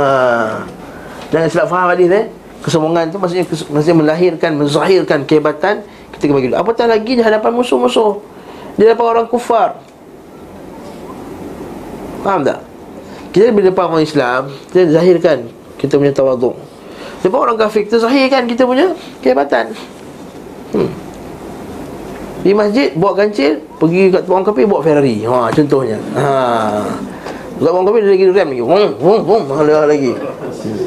Jangan 1.32 1.48
silap 1.52 1.68
faham 1.68 1.88
hadis 1.92 2.08
eh 2.08 2.26
Kesombongan 2.62 3.10
tu 3.10 3.18
maksudnya, 3.18 3.44
maksudnya 3.48 3.98
melahirkan 3.98 4.52
Menzahirkan 4.56 5.28
kehebatan 5.28 5.84
ketika 6.16 6.32
bagi 6.38 6.54
Apatah 6.54 6.86
lagi 6.86 7.12
di 7.18 7.24
hadapan 7.24 7.52
musuh-musuh 7.56 8.22
Di 8.78 8.86
hadapan 8.86 9.06
orang 9.18 9.26
kufar 9.28 9.80
Faham 12.22 12.46
tak? 12.46 12.62
Kita 13.34 13.50
bila 13.50 13.72
depan 13.72 13.86
orang 13.90 14.06
Islam 14.06 14.52
Kita 14.70 14.92
zahirkan 14.92 15.50
kita 15.82 15.98
punya 15.98 16.14
tawaduk 16.14 16.54
Depan 17.26 17.40
orang 17.42 17.58
kafir 17.58 17.90
kita 17.90 17.98
zahirkan 17.98 18.46
kita 18.46 18.70
punya 18.70 18.94
kehebatan 19.26 19.74
hmm. 20.78 20.92
Di 22.46 22.54
masjid 22.54 22.94
bawa 22.94 23.18
kancil 23.18 23.62
Pergi 23.82 24.14
kat 24.14 24.30
orang 24.30 24.46
kafir 24.46 24.70
bawa 24.70 24.82
Ferrari 24.86 25.26
ha, 25.26 25.50
Contohnya 25.50 25.98
ha. 26.18 26.86
Dekat 27.58 27.72
orang 27.74 27.86
kafir 27.90 28.02
dia 28.06 28.14
lagi 28.14 28.26
rem 28.30 28.50
lagi 28.54 28.64
Wong, 28.66 28.86
wong, 29.02 29.20
wong 29.26 29.44
Hala 29.50 29.90
lagi 29.90 30.14
hmm. 30.14 30.78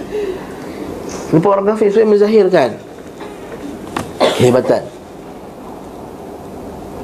Depan 1.35 1.51
orang 1.59 1.66
kafir 1.75 1.91
Saya 1.91 2.07
menzahirkan 2.07 2.79
Kehebatan 4.39 4.93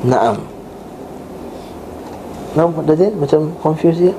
Naam. 0.00 0.36
Nampak 2.56 2.82
tadi 2.88 3.06
macam 3.14 3.40
confused 3.60 4.00
dia? 4.00 4.14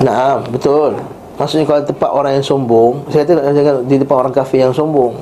Nah, 0.00 0.40
betul. 0.48 0.96
Maksudnya 1.36 1.64
kalau 1.66 1.82
tempat 1.84 2.10
orang 2.12 2.32
yang 2.38 2.46
sombong, 2.46 2.92
saya 3.10 3.24
kata 3.26 3.50
jangan 3.50 3.74
di 3.84 3.96
tempat 3.98 4.16
orang 4.16 4.34
kafir 4.34 4.60
yang 4.62 4.72
sombong. 4.72 5.18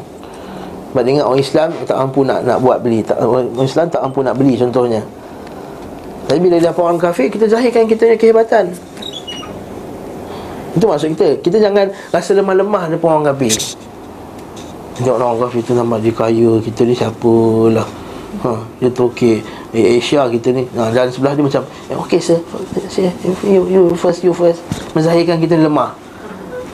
Sebab 0.89 1.03
dia 1.05 1.11
ingat 1.21 1.27
orang 1.29 1.43
Islam 1.45 1.69
tak 1.85 1.97
mampu 2.01 2.21
nak 2.25 2.39
nak 2.49 2.59
buat 2.65 2.81
beli 2.81 3.05
tak, 3.05 3.21
Orang 3.21 3.61
Islam 3.61 3.87
tak 3.93 4.01
mampu 4.01 4.25
nak 4.25 4.35
beli 4.41 4.57
contohnya 4.57 5.05
Tapi 6.25 6.39
bila 6.41 6.57
dia 6.57 6.73
orang 6.73 6.97
kafir 6.97 7.29
Kita 7.29 7.45
zahirkan 7.45 7.85
kita 7.85 8.09
punya 8.09 8.17
kehebatan 8.17 8.73
Itu 10.77 10.85
maksud 10.85 11.09
kita. 11.17 11.29
Kita 11.41 11.57
jangan 11.63 11.89
rasa 12.13 12.31
lemah-lemah 12.37 12.93
depan 12.93 13.09
orang 13.19 13.27
kafir 13.33 13.55
Tengok 14.99 15.15
orang 15.15 15.39
kafir 15.47 15.63
tu 15.63 15.73
nama 15.79 15.95
dia 16.03 16.11
kaya 16.11 16.59
Kita 16.59 16.83
ni 16.83 16.95
siapalah 16.97 17.87
ha, 18.43 18.51
Dia 18.83 18.91
tu 18.91 19.07
okey. 19.09 19.41
Eh, 19.73 20.03
Asia 20.03 20.27
kita 20.27 20.51
ni. 20.51 20.67
Ha, 20.75 20.91
Dan 20.91 21.09
sebelah 21.09 21.33
dia 21.39 21.45
macam 21.45 21.63
eh, 21.89 21.97
Okay 22.09 22.21
sir. 22.21 22.43
You, 23.47 23.63
you 23.71 23.83
first 23.95 24.27
You 24.27 24.35
first. 24.35 24.61
Menzahirkan 24.93 25.39
kita 25.39 25.55
lemah. 25.55 25.95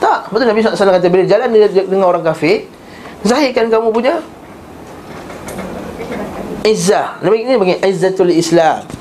Tak 0.01 0.33
Betul 0.33 0.49
Nabi 0.49 0.59
SAW 0.65 0.95
kata 0.95 1.07
Bila 1.07 1.23
jalan 1.23 1.47
dengan 1.85 2.07
orang 2.09 2.23
kafir 2.25 2.67
Zahirkan 3.25 3.73
kamu 3.73 3.89
punya 3.89 4.21
Izzah. 6.65 7.21
Nabi 7.21 7.45
ini 7.45 7.61
bagi 7.61 7.77
Izzatul 7.77 8.33
Islam 8.33 8.94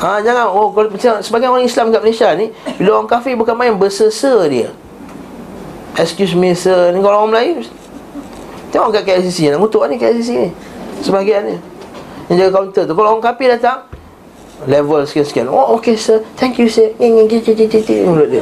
Ha, 0.00 0.24
jangan 0.24 0.48
oh 0.48 0.72
kalau 0.72 0.88
sebagai 1.20 1.52
orang 1.52 1.64
Islam 1.68 1.92
kat 1.92 2.00
Malaysia 2.00 2.32
ni 2.32 2.48
bila 2.80 3.00
orang 3.00 3.08
kafir 3.08 3.36
bukan 3.36 3.52
main 3.52 3.76
bersesa 3.76 4.48
dia. 4.48 4.72
Excuse 6.00 6.32
me 6.32 6.56
sir, 6.56 6.88
ni 6.96 7.04
kalau 7.04 7.28
orang 7.28 7.36
Melayu 7.36 7.68
tengok 8.72 8.96
kat 8.96 9.02
KLCC 9.04 9.52
nak 9.52 9.60
ngutuk 9.60 9.84
ni 9.92 10.00
KLCC 10.00 10.30
ni. 10.40 10.50
Sebagian 11.04 11.44
ni. 11.44 11.56
Yang 12.32 12.48
jaga 12.48 12.50
kaunter 12.56 12.84
tu 12.88 12.94
kalau 12.96 13.08
orang 13.12 13.24
kafir 13.24 13.52
datang 13.52 13.84
level 14.64 15.04
sekian-sekian. 15.04 15.52
Oh 15.52 15.76
okey 15.76 16.00
sir, 16.00 16.24
thank 16.40 16.56
you 16.56 16.72
sir. 16.72 16.96
Ni 16.96 17.12
ni 17.12 17.28
ni 17.28 17.36
ni 17.36 17.64
ni 17.68 17.94
mulut 18.08 18.28
dia. 18.32 18.40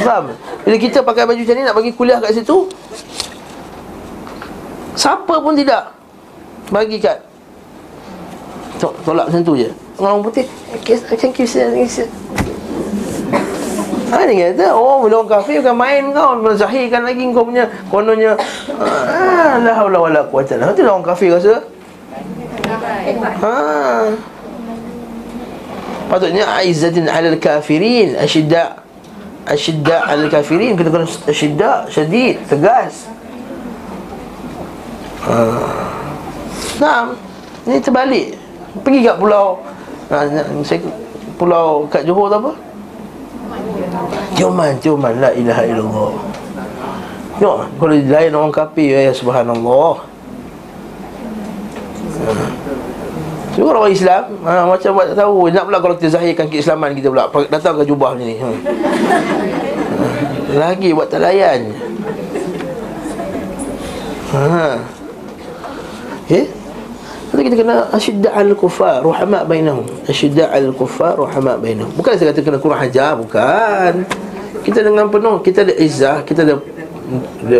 Faham? 0.00 0.32
Bila 0.64 0.76
kita 0.80 1.04
pakai 1.04 1.28
baju 1.28 1.40
macam 1.44 1.56
ni 1.60 1.62
nak 1.62 1.76
bagi 1.76 1.92
kuliah 1.92 2.18
kat 2.24 2.32
situ, 2.32 2.72
Siapa 4.96 5.44
pun 5.44 5.52
tidak 5.52 5.92
Bagi 6.72 6.96
kat 6.98 7.20
Tolak 8.76 9.32
macam 9.32 9.40
tu 9.40 9.56
je. 9.56 9.68
Orang 9.96 10.20
putih 10.20 10.44
sir 10.84 11.16
Thank 11.16 11.40
you 11.40 11.48
sir 11.48 11.72
Ha 14.06 14.22
ni 14.22 14.38
kata 14.38 14.70
Oh 14.70 15.02
bila 15.02 15.24
orang 15.24 15.30
kafir 15.40 15.64
bukan 15.64 15.76
main 15.76 16.04
kau. 16.12 16.36
Menzahirkan 16.38 17.02
lagi 17.08 17.24
kau 17.32 17.42
punya 17.48 17.66
Kononnya. 17.88 18.36
Ah, 18.76 19.58
La 19.58 19.72
hawla 19.74 19.98
wa 19.98 20.10
la 20.12 20.22
quwata 20.28 20.60
Itu 20.60 20.84
lah 20.84 20.92
orang 20.94 21.06
kafir 21.06 21.34
rasa? 21.34 21.64
Ha. 23.42 23.54
Patutnya 26.06 26.44
Aizzatin 26.60 27.10
alal 27.10 27.40
kafirin. 27.40 28.14
Asyidda 28.14 28.78
Asyidda 29.48 30.06
alal 30.06 30.30
kafirin. 30.30 30.78
Kita 30.78 30.92
kena 30.92 31.06
asyidda 31.08 31.70
Syadid 31.90 32.38
Tegas. 32.46 33.10
Nah, 36.78 37.10
ini 37.66 37.82
terbalik. 37.82 38.45
Pergi 38.84 39.00
kat 39.06 39.16
pulau 39.16 39.60
ha, 40.10 40.16
saya 40.64 40.80
pulau 41.36 41.84
kat 41.88 42.02
Johor 42.04 42.32
tu 42.32 42.36
apa? 42.40 42.52
Tioman, 44.36 44.76
Tioman 44.82 45.14
la 45.16 45.30
ilaha 45.32 45.62
illallah. 45.64 46.12
Tengok, 47.36 47.58
kalau 47.76 47.94
lain 47.96 48.32
orang 48.32 48.52
kafir 48.52 48.96
ya 48.96 49.12
subhanallah. 49.12 50.04
Ha. 52.16 52.32
orang 53.60 53.92
Islam 53.92 54.24
ha, 54.42 54.66
Macam 54.66 54.90
buat 54.96 55.06
tak 55.12 55.20
tahu 55.20 55.52
Nak 55.52 55.64
pula 55.68 55.78
kalau 55.84 55.94
kita 56.00 56.16
zahirkan 56.16 56.48
keislaman 56.48 56.96
kita 56.96 57.12
pula 57.12 57.28
Datang 57.52 57.76
ke 57.76 57.84
jubah 57.86 58.16
ni 58.16 58.40
ha. 58.40 58.50
Lagi 60.56 60.90
buat 60.96 61.12
tak 61.12 61.22
layan 61.22 61.70
Ha 64.32 64.80
Okay 66.26 66.65
Lepas 67.36 67.52
kita 67.52 67.58
kena 67.60 67.76
Asyidda 67.92 68.32
al-kufar 68.32 69.04
Ruhama' 69.04 69.44
bainahum. 69.44 69.84
Asyidda 70.08 70.48
al-kufar 70.56 71.20
Ruhama' 71.20 71.60
bainahum. 71.60 71.92
Bukan 71.92 72.16
saya 72.16 72.32
kata 72.32 72.40
kena 72.40 72.56
kurang 72.56 72.80
hajar 72.80 73.12
Bukan. 73.20 74.08
Kita 74.64 74.80
dengan 74.80 75.12
penuh 75.12 75.44
Kita 75.44 75.68
ada 75.68 75.76
izzah 75.76 76.24
Kita 76.24 76.48
ada, 76.48 76.56
ada 77.44 77.58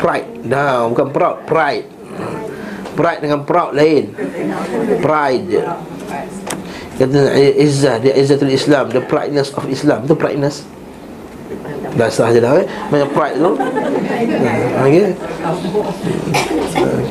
Pride. 0.00 0.48
Dah 0.48 0.88
Bukan 0.88 1.12
proud 1.12 1.44
Pride. 1.44 1.84
Pride 2.96 3.20
dengan 3.20 3.44
proud 3.44 3.76
lain. 3.76 4.16
Pride 5.04 5.60
Kata 6.96 7.36
izzah 7.36 8.00
Dia 8.00 8.16
izzatul 8.16 8.48
Islam 8.48 8.88
The 8.88 9.04
prideness 9.04 9.52
of 9.52 9.68
Islam. 9.68 10.08
Itu 10.08 10.16
prideness 10.16 10.64
Dah 11.96 12.08
sah 12.12 12.28
je 12.30 12.40
dah 12.40 12.54
eh? 12.60 12.66
Banyak 12.92 13.10
pride 13.10 13.36
tu. 13.40 13.50
Hmm, 13.56 14.86
Okay 14.86 15.14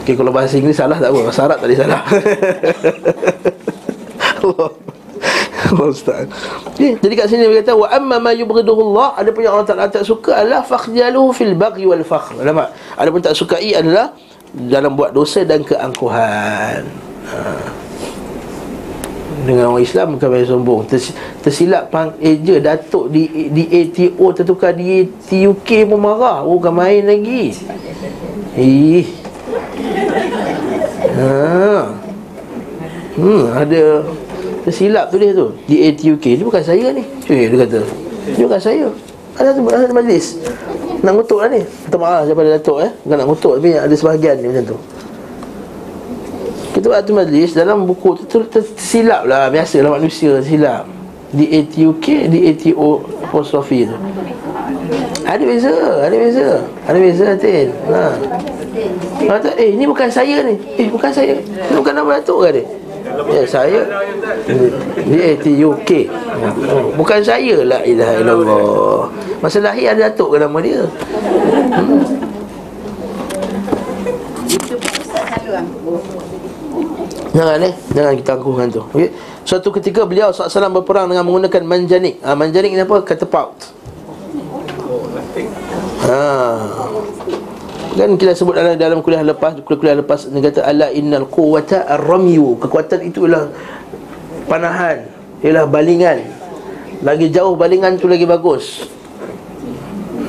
Okay 0.03 0.13
kalau 0.15 0.31
bahasa 0.31 0.55
Inggeris 0.55 0.77
salah 0.79 0.97
tak 0.97 1.11
apa. 1.11 1.19
Bahasa 1.27 1.41
Arab 1.43 1.57
tak 1.59 1.67
ada 1.67 1.75
salah. 1.75 2.01
Allah. 4.47 4.71
Ustaz. 5.91 6.29
Okay. 6.71 6.95
Jadi 7.01 7.13
kat 7.17 7.27
sini 7.27 7.43
dia 7.49 7.59
kata 7.59 7.75
Wa 7.75 7.91
amma 7.91 8.21
ma 8.21 8.31
yubghiduhu 8.31 8.93
Allah. 8.93 9.19
Ada 9.19 9.29
pun 9.35 9.41
yang 9.43 9.53
Allah 9.59 9.67
tak, 9.67 9.99
tak 9.99 10.05
suka 10.07 10.31
adalah 10.31 10.63
Fakhjaluhu 10.63 11.35
fil 11.35 11.57
baghi 11.57 11.83
wal 11.83 12.05
fakhr. 12.05 12.39
Nampak? 12.39 12.71
Ada 12.95 13.09
pun 13.11 13.21
tak 13.23 13.35
sukai 13.35 13.75
adalah 13.75 14.15
Dalam 14.55 14.95
buat 14.95 15.11
dosa 15.11 15.43
dan 15.43 15.65
keangkuhan. 15.67 16.87
Haa 17.27 17.86
dengan 19.47 19.71
orang 19.71 19.83
Islam 19.87 20.19
bukan 20.19 20.27
main 20.27 20.43
sombong. 20.43 20.81
Ters, 20.83 21.15
tersilap 21.39 21.87
pang 21.87 22.11
eja 22.19 22.59
datuk 22.59 23.07
di 23.07 23.47
di 23.47 23.63
ATO 23.71 24.35
tertukar 24.35 24.75
di 24.75 25.07
TUK 25.07 25.87
pun 25.87 25.99
marah. 26.03 26.43
Oh, 26.43 26.59
bukan 26.59 26.75
main 26.75 27.07
lagi. 27.07 27.55
Ih. 28.59 29.07
Ha. 31.17 31.89
Hmm 33.17 33.43
ada 33.49 34.05
tersilap 34.67 35.09
tu 35.09 35.17
dia 35.17 35.33
tu 35.33 35.49
di 35.65 35.87
ATUK 35.87 36.25
ni 36.37 36.43
bukan 36.43 36.61
saya 36.61 36.91
ni. 36.91 37.07
Eh 37.31 37.47
dia 37.47 37.57
kata. 37.63 37.79
Ni 38.35 38.43
bukan 38.43 38.61
saya. 38.61 38.87
Ada 39.39 39.55
ada 39.55 39.93
majlis. 39.95 40.37
Nak 41.01 41.11
ngutuk 41.15 41.39
lah 41.39 41.49
ni. 41.49 41.63
Minta 41.63 41.97
maaf 41.97 42.27
daripada 42.27 42.59
Datuk 42.59 42.77
eh. 42.83 42.91
Bukan 43.05 43.15
nak 43.15 43.27
ngutuk 43.31 43.53
tapi 43.57 43.69
ada 43.73 43.95
sebahagian 43.95 44.35
ni 44.43 44.51
macam 44.51 44.75
tu 44.75 44.79
kita 46.87 47.03
waktu 47.03 47.11
majlis 47.11 47.51
dalam 47.51 47.83
buku 47.83 48.15
tu 48.31 48.47
tersilap 48.47 49.27
lah. 49.27 49.51
Biasalah 49.51 49.99
manusia 49.99 50.39
silap 50.39 50.87
Di 51.35 51.59
ATUK, 51.59 52.31
di 52.31 52.47
ATO 52.47 53.03
apostrophe 53.27 53.83
tu 53.83 53.97
Ada 55.27 55.43
beza, 55.43 55.75
ada 56.07 56.15
beza 56.15 56.63
Ada 56.87 56.97
beza 57.03 57.27
Tin. 57.35 57.67
Ha. 57.91 58.03
Kata, 59.27 59.51
eh 59.59 59.75
ini 59.75 59.83
bukan 59.83 60.07
saya 60.07 60.39
ni. 60.47 60.55
Eh 60.79 60.87
bukan 60.87 61.11
saya. 61.11 61.35
Ini 61.35 61.75
bukan 61.75 61.91
nama 61.91 62.23
Datuk 62.23 62.47
ke 62.47 62.61
dia? 62.61 62.65
Ya 63.35 63.43
saya. 63.43 63.83
Di 65.03 65.17
ATUK 65.35 65.91
Bukan 66.95 67.19
saya. 67.19 67.67
Lah 67.67 67.83
ilaha 67.83 68.13
illallah. 68.23 68.99
Masa 69.43 69.59
lahir 69.59 69.91
ada 69.91 70.07
Datuk 70.07 70.31
ke 70.31 70.37
nama 70.39 70.57
dia? 70.63 70.87
Hmm. 70.87 72.16
Jangan 77.37 77.57
eh? 77.61 77.73
Jangan 77.93 78.13
kita 78.17 78.31
angkuhkan 78.33 78.67
tu. 78.73 78.81
Okay? 78.97 79.13
Suatu 79.45 79.69
ketika 79.69 80.09
beliau 80.09 80.33
SAW 80.33 80.73
berperang 80.81 81.05
dengan 81.05 81.21
menggunakan 81.21 81.61
manjanik. 81.61 82.17
Ha, 82.25 82.33
Manjanik 82.33 82.73
ni 82.73 82.81
apa? 82.81 83.05
Catapult 83.05 83.53
ha. 86.09 86.21
Kan 87.97 88.13
kita 88.17 88.33
sebut 88.33 88.53
dalam, 88.53 88.77
dalam 88.77 88.99
kuliah 89.01 89.25
lepas 89.25 89.57
Kuliah-kuliah 89.57 89.97
lepas 90.05 90.29
Dia 90.29 90.53
kata 90.53 90.59
Ala 90.69 90.93
innal 90.93 91.25
quwata 91.29 91.85
ar-ramyu. 91.85 92.57
Kekuatan 92.61 93.05
itu 93.05 93.25
ialah 93.25 93.49
Panahan 94.45 95.05
Ialah 95.41 95.65
balingan. 95.69 96.21
Lagi 97.05 97.29
jauh 97.29 97.53
balingan 97.53 97.97
tu 98.01 98.09
lagi 98.09 98.25
bagus. 98.25 98.89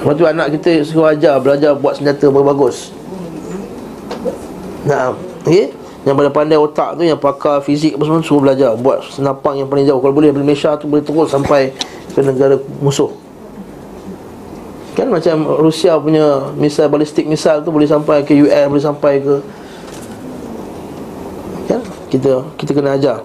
Waktu 0.05 0.25
anak 0.37 0.61
kita 0.61 0.85
suruh 0.85 1.13
ajar 1.13 1.41
Belajar 1.41 1.73
buat 1.77 1.97
senjata 1.97 2.29
bagus 2.29 2.93
Nah, 4.89 5.13
okay? 5.45 5.78
Yang 6.09 6.25
pada 6.25 6.31
pandai 6.33 6.57
otak 6.57 6.97
tu 6.97 7.05
Yang 7.05 7.21
pakar 7.21 7.61
fizik 7.61 8.01
apa 8.01 8.03
semua 8.09 8.25
Suruh 8.25 8.41
belajar. 8.49 8.73
Buat 8.81 9.13
senapang 9.13 9.61
yang 9.61 9.69
paling 9.69 9.85
jauh. 9.85 10.01
Kalau 10.01 10.17
boleh 10.17 10.33
Malaysia 10.33 10.73
tu 10.81 10.89
Boleh 10.89 11.05
terus 11.05 11.29
sampai 11.29 11.77
Ke 12.17 12.25
negara 12.25 12.57
musuh. 12.81 13.13
Kan 14.97 15.13
macam 15.13 15.61
Rusia 15.61 16.01
punya 16.01 16.49
Misal 16.57 16.89
balistik 16.89 17.29
misal 17.29 17.61
tu 17.61 17.69
Boleh 17.69 17.85
sampai 17.85 18.25
ke 18.25 18.33
US 18.41 18.65
Boleh 18.73 18.85
sampai 18.85 19.21
ke 19.21 19.35
Kan? 21.69 21.85
Kita 22.09 22.41
kita 22.57 22.73
kena 22.73 22.97
ajar. 22.97 23.21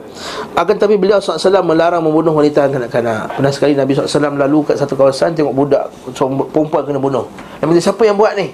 Akan 0.51 0.75
tapi 0.75 0.99
beliau 0.99 1.15
SAW 1.23 1.63
melarang 1.63 2.03
membunuh 2.03 2.35
wanita 2.35 2.67
dan 2.67 2.75
kanak-kanak. 2.75 3.39
Pernah 3.39 3.51
sekali 3.55 3.71
Nabi 3.71 3.95
SAW 3.95 4.35
lalu 4.35 4.67
kat 4.67 4.75
satu 4.75 4.99
kawasan 4.99 5.31
Tengok 5.31 5.55
budak 5.55 5.87
perempuan 6.51 6.83
kena 6.83 6.99
bunuh. 6.99 7.23
Nabi 7.63 7.79
siapa 7.79 8.03
yang 8.03 8.19
buat 8.19 8.35
ni? 8.35 8.51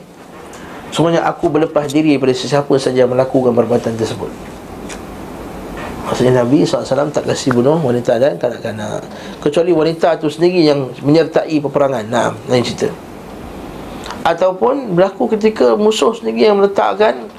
Semuanya 0.90 1.22
aku 1.30 1.54
berlepas 1.54 1.86
diri 1.94 2.18
daripada 2.18 2.34
sesiapa 2.34 2.74
saja 2.82 3.06
melakukan 3.06 3.54
perbuatan 3.54 3.94
tersebut. 3.94 4.34
Maksudnya 6.10 6.42
Nabi 6.42 6.66
SAW 6.66 7.14
tak 7.14 7.30
kasih 7.30 7.54
bunuh 7.54 7.78
wanita 7.78 8.18
dan 8.18 8.42
kanak-kanak 8.42 9.06
Kecuali 9.38 9.70
wanita 9.70 10.18
itu 10.18 10.26
sendiri 10.26 10.66
yang 10.66 10.90
menyertai 11.06 11.54
peperangan. 11.62 12.02
Nah, 12.10 12.34
lain 12.50 12.66
cerita. 12.66 12.90
Ataupun 14.26 14.98
berlaku 14.98 15.30
ketika 15.38 15.78
musuh 15.78 16.18
sendiri 16.18 16.50
yang 16.50 16.58
meletakkan 16.58 17.30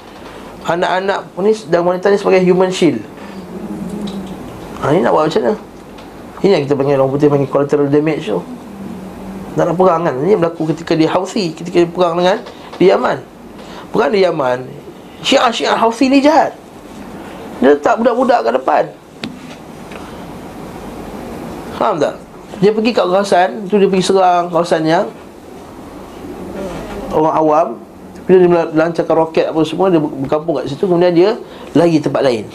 Anak-anak 0.63 1.35
ni 1.43 1.51
dan 1.67 1.83
wanita 1.83 2.07
ni 2.13 2.21
sebagai 2.21 2.45
human 2.47 2.71
shield. 2.71 3.03
Ha, 4.79 4.93
Ini 4.93 5.03
nak 5.03 5.11
buat 5.11 5.27
macam 5.27 5.41
mana? 5.41 5.57
Ini 6.41 6.49
yang 6.53 6.63
kita 6.69 6.73
panggil 6.77 6.95
orang 7.01 7.11
putih 7.11 7.27
panggil 7.27 7.49
collateral 7.49 7.89
damage 7.89 8.29
tu. 8.29 8.39
Dalam 9.57 9.75
perang 9.75 10.05
kan? 10.07 10.15
Ini 10.21 10.37
berlaku 10.39 10.71
ketika 10.71 10.95
di 10.95 11.03
Houthi 11.03 11.51
Ketika 11.51 11.83
dia 11.83 11.89
perang 11.91 12.15
dengan 12.15 12.39
di 12.79 12.87
Yaman 12.87 13.30
Perang 13.91 14.11
di 14.11 14.23
Yaman 14.23 14.81
Syiah-syiah 15.21 15.77
Houthi 15.77 16.09
ni 16.09 16.17
jahat. 16.17 16.57
Dia 17.61 17.77
letak 17.77 18.01
budak-budak 18.01 18.41
kat 18.41 18.53
depan. 18.57 18.83
Faham 21.77 22.01
tak? 22.01 22.17
Dia 22.57 22.73
pergi 22.73 22.91
kat 22.93 23.05
kawasan 23.05 23.49
tu 23.69 23.77
dia 23.77 23.89
pergi 23.89 24.05
serang 24.05 24.49
kawasan 24.49 24.81
yang 24.85 25.05
Orang 27.13 27.35
awam. 27.37 27.67
Bila 28.25 28.37
dia 28.37 28.49
lancarkan 28.77 29.15
roket 29.17 29.49
apa 29.49 29.61
semua 29.65 29.89
Dia 29.89 29.97
berkampung 29.97 30.61
kat 30.61 30.69
situ 30.69 30.85
Kemudian 30.85 31.09
dia 31.13 31.29
lagi 31.73 31.97
tempat 32.01 32.21
lain. 32.25 32.45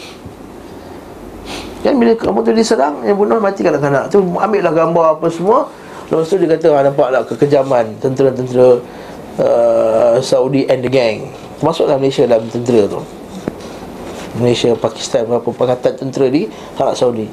Kan 1.83 1.93
bila 1.99 2.15
kamu 2.15 2.39
tu 2.43 2.51
diserang 2.55 3.03
Yang 3.03 3.17
bunuh 3.19 3.39
mati 3.39 3.63
kanak-kanak 3.63 4.11
Tu. 4.11 4.19
Ambil 4.19 4.61
lah 4.63 4.73
gambar 4.75 5.05
apa 5.19 5.27
semua. 5.31 5.71
Lepas 6.07 6.27
tu 6.27 6.35
dia 6.39 6.51
kata 6.51 6.67
ah, 6.71 6.81
Nampak 6.87 7.07
lah 7.11 7.21
kekejaman 7.27 7.99
Tentera-tentera 7.99 8.79
uh, 9.41 10.17
Saudi 10.21 10.65
and 10.69 10.81
the 10.83 10.91
gang. 10.91 11.31
Masuklah 11.61 11.97
Malaysia 11.97 12.25
dalam 12.29 12.45
tentera 12.49 12.85
tu. 12.85 13.01
Malaysia, 14.37 14.69
Pakistan 14.77 15.25
Berapa 15.25 15.49
pakatan 15.49 15.97
tentera 15.97 16.29
di 16.29 16.45
Arab 16.77 16.93
Saudi. 16.93 17.25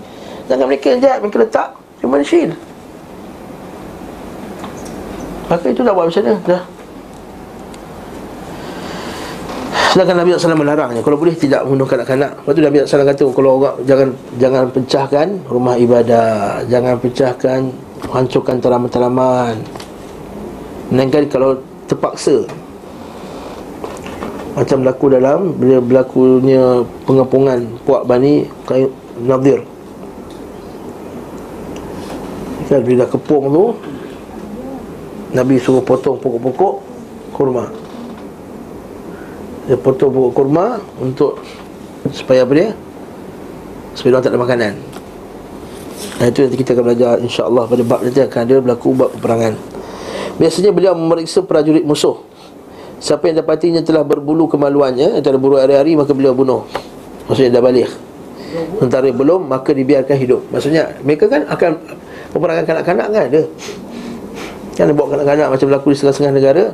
Jangan 0.48 0.64
mereka 0.64 0.96
jahat 0.96 1.20
Mereka 1.20 1.36
letak 1.44 1.68
Human 2.00 2.24
shield. 2.24 2.52
Maka 5.48 5.72
itu 5.72 5.80
dah 5.84 5.92
buat 5.92 6.08
macam 6.08 6.20
mana? 6.24 6.36
Dah. 6.44 6.62
Sedangkan 9.92 10.16
Nabi 10.20 10.34
SAW 10.34 10.58
melarangnya. 10.58 11.00
Kalau 11.00 11.16
boleh 11.16 11.32
tidak 11.32 11.64
bunuh 11.64 11.86
kanak-kanak. 11.88 12.34
Lepas 12.44 12.52
tu 12.52 12.60
Nabi 12.60 12.76
SAW 12.84 13.08
kata 13.08 13.22
Kalau 13.30 13.50
orang 13.60 13.76
jangan 13.88 14.08
jangan 14.36 14.64
pecahkan 14.68 15.28
rumah 15.48 15.76
ibadah. 15.80 16.64
Jangan 16.68 16.94
pecahkan 17.00 17.60
Hancurkan 18.04 18.60
tanaman-tanaman 18.60 19.64
Melainkan 20.92 21.24
kalau 21.32 21.56
terpaksa. 21.94 22.42
Macam 24.54 24.86
berlaku 24.86 25.06
dalam 25.10 25.40
Bila 25.58 25.82
berlakunya 25.82 26.86
pengepungan 27.06 27.66
Puak 27.82 28.06
Bani 28.06 28.46
Nadir. 29.22 29.62
Kan 32.66 32.80
bila 32.82 33.04
kepung 33.06 33.50
tu 33.52 33.64
Nabi 35.34 35.58
suruh 35.58 35.82
potong 35.82 36.18
pokok-pokok 36.18 36.74
kurma. 37.34 37.66
Dia 39.66 39.78
potong 39.78 40.10
pokok 40.10 40.32
kurma 40.32 40.78
Untuk 40.98 41.42
Supaya 42.14 42.46
apa 42.46 42.52
dia? 42.54 42.68
Supaya 43.94 44.18
orang 44.18 44.24
tak 44.26 44.32
ada 44.34 44.42
makanan. 44.42 44.74
Dan 46.18 46.26
itu 46.30 46.40
nanti 46.46 46.56
kita 46.60 46.70
akan 46.74 46.84
belajar 46.84 47.12
InsyaAllah 47.22 47.64
pada 47.66 47.82
bab 47.86 48.00
nanti 48.02 48.20
akan 48.22 48.40
ada 48.44 48.56
berlaku 48.62 48.88
bab 48.94 49.10
peperangan 49.18 49.73
Biasanya 50.36 50.70
beliau 50.74 50.94
memeriksa 50.98 51.42
prajurit 51.46 51.86
musuh. 51.86 52.20
Siapa 52.98 53.28
yang 53.28 53.44
dapatinya 53.44 53.84
telah 53.84 54.00
berbulu 54.00 54.48
kemaluannya 54.48 55.20
Yang 55.20 55.28
ada 55.28 55.36
bulu 55.36 55.60
hari-hari 55.60 55.92
maka 55.94 56.16
beliau 56.16 56.32
bunuh. 56.32 56.64
Maksudnya 57.28 57.60
dah 57.60 57.62
balik. 57.62 57.90
Sementara 58.78 59.10
belum 59.10 59.50
maka 59.50 59.70
dibiarkan 59.74 60.16
hidup. 60.16 60.42
Maksudnya 60.50 60.94
mereka 61.02 61.26
kan 61.26 61.46
akan 61.50 61.70
Peperangan 62.34 62.66
kanak-kanak 62.66 63.06
kan 63.14 63.22
ada. 63.30 63.42
Kan 64.74 64.90
dia 64.90 64.94
bawa 64.98 65.08
kanak-kanak 65.14 65.48
macam 65.54 65.66
berlaku 65.70 65.94
di 65.94 65.96
setengah-setengah 66.02 66.34
negara. 66.34 66.64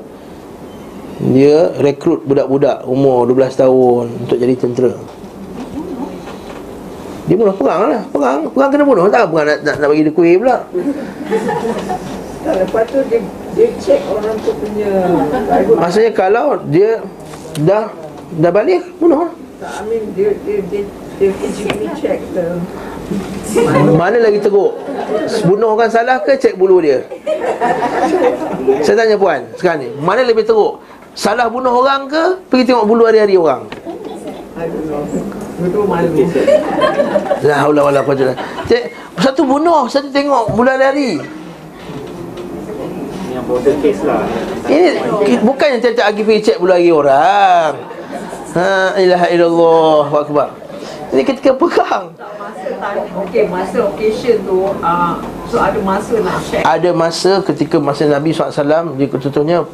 Dia 1.21 1.57
rekrut 1.77 2.25
budak-budak 2.25 2.89
umur 2.89 3.29
12 3.29 3.61
tahun 3.61 4.05
Untuk 4.25 4.41
jadi 4.41 4.57
tentera. 4.57 4.97
Dia 7.29 7.37
bunuh 7.37 7.53
perang 7.53 7.93
lah. 7.93 8.03
Perang, 8.09 8.49
perang 8.49 8.71
kena 8.73 8.85
bunuh. 8.89 9.05
Tak 9.13 9.29
perang 9.29 9.47
nak, 9.53 9.59
nak, 9.61 9.77
nak 9.85 9.89
bagi 9.93 10.09
dia 10.09 10.15
kuih 10.17 10.41
pula. 10.41 10.57
Lepas 12.41 12.85
tu 12.89 12.99
dia, 13.13 13.21
dia 13.55 13.69
check 13.83 14.01
orang 14.07 14.37
tu 14.41 14.53
punya 14.59 14.91
Maksudnya 15.79 16.13
kalau 16.15 16.61
dia 16.71 17.03
dah 17.67 17.91
dah 18.39 18.51
balik 18.55 18.83
bunuh. 19.03 19.27
Tak, 19.61 19.85
I 19.85 19.93
mean 19.93 20.05
dia, 20.17 20.33
dia, 20.47 20.65
dia, 20.73 20.83
dia 21.21 21.31
physically 21.37 21.93
check 21.99 22.23
the 22.33 22.57
Mana 23.99 24.23
lagi 24.23 24.39
teruk? 24.39 24.79
Bunuh 25.43 25.75
orang 25.75 25.91
salah 25.91 26.23
ke 26.23 26.39
cek 26.39 26.55
bulu 26.55 26.79
dia? 26.79 27.03
Saya 28.87 29.05
tanya 29.05 29.19
puan 29.19 29.43
Sekarang 29.59 29.83
ni 29.83 29.89
Mana 29.99 30.23
lebih 30.23 30.47
teruk? 30.47 30.79
Salah 31.19 31.51
bunuh 31.51 31.75
orang 31.75 32.07
ke 32.07 32.39
Pergi 32.47 32.71
tengok 32.71 32.87
bulu 32.87 33.03
hari-hari 33.05 33.35
orang? 33.35 33.67
Betul 35.61 35.85
malu. 35.85 36.25
La 37.45 37.55
haula 37.67 37.81
wala 37.91 38.01
quwwata 38.07 38.33
Cek 38.71 38.83
Satu 39.19 39.43
bunuh 39.45 39.91
Satu 39.91 40.09
tengok 40.15 40.55
bulu 40.55 40.71
hari-hari 40.71 41.40
Yang 43.31 43.45
border 43.47 43.75
case 43.79 44.03
lah. 44.03 44.27
Ini 44.67 44.89
Bukan 45.47 45.67
yang 45.71 45.81
tiap-tiap 45.81 46.07
lagi 46.11 46.23
pergi 46.27 46.41
cek 46.51 46.57
bulu 46.59 46.73
hari 46.75 46.91
orang. 46.91 47.73
Ha 48.51 48.99
ilaha 48.99 49.27
illallah 49.31 50.05
Wa 50.11 50.21
akbar. 50.27 50.49
Ini 51.11 51.27
ketika 51.27 51.51
perang 51.59 52.15
Tak 52.15 52.39
masa 52.39 52.71
time 52.79 53.03
Okay 53.27 53.43
masa 53.51 53.79
occasion 53.83 54.47
tu 54.47 54.63
uh, 54.63 55.19
So 55.51 55.59
ada 55.59 55.79
masa 55.83 56.23
nak 56.23 56.39
check? 56.47 56.63
Ada 56.63 56.91
masa 56.95 57.43
ketika 57.43 57.83
masa 57.83 58.07
Nabi 58.07 58.31
SAW 58.31 58.95
dia 58.95 59.07
contohnya 59.11 59.67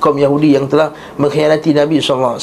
kaum 0.00 0.16
Yahudi 0.16 0.56
yang 0.56 0.64
telah 0.64 0.96
mengkhianati 1.20 1.76
Nabi 1.76 2.00
SAW 2.00 2.40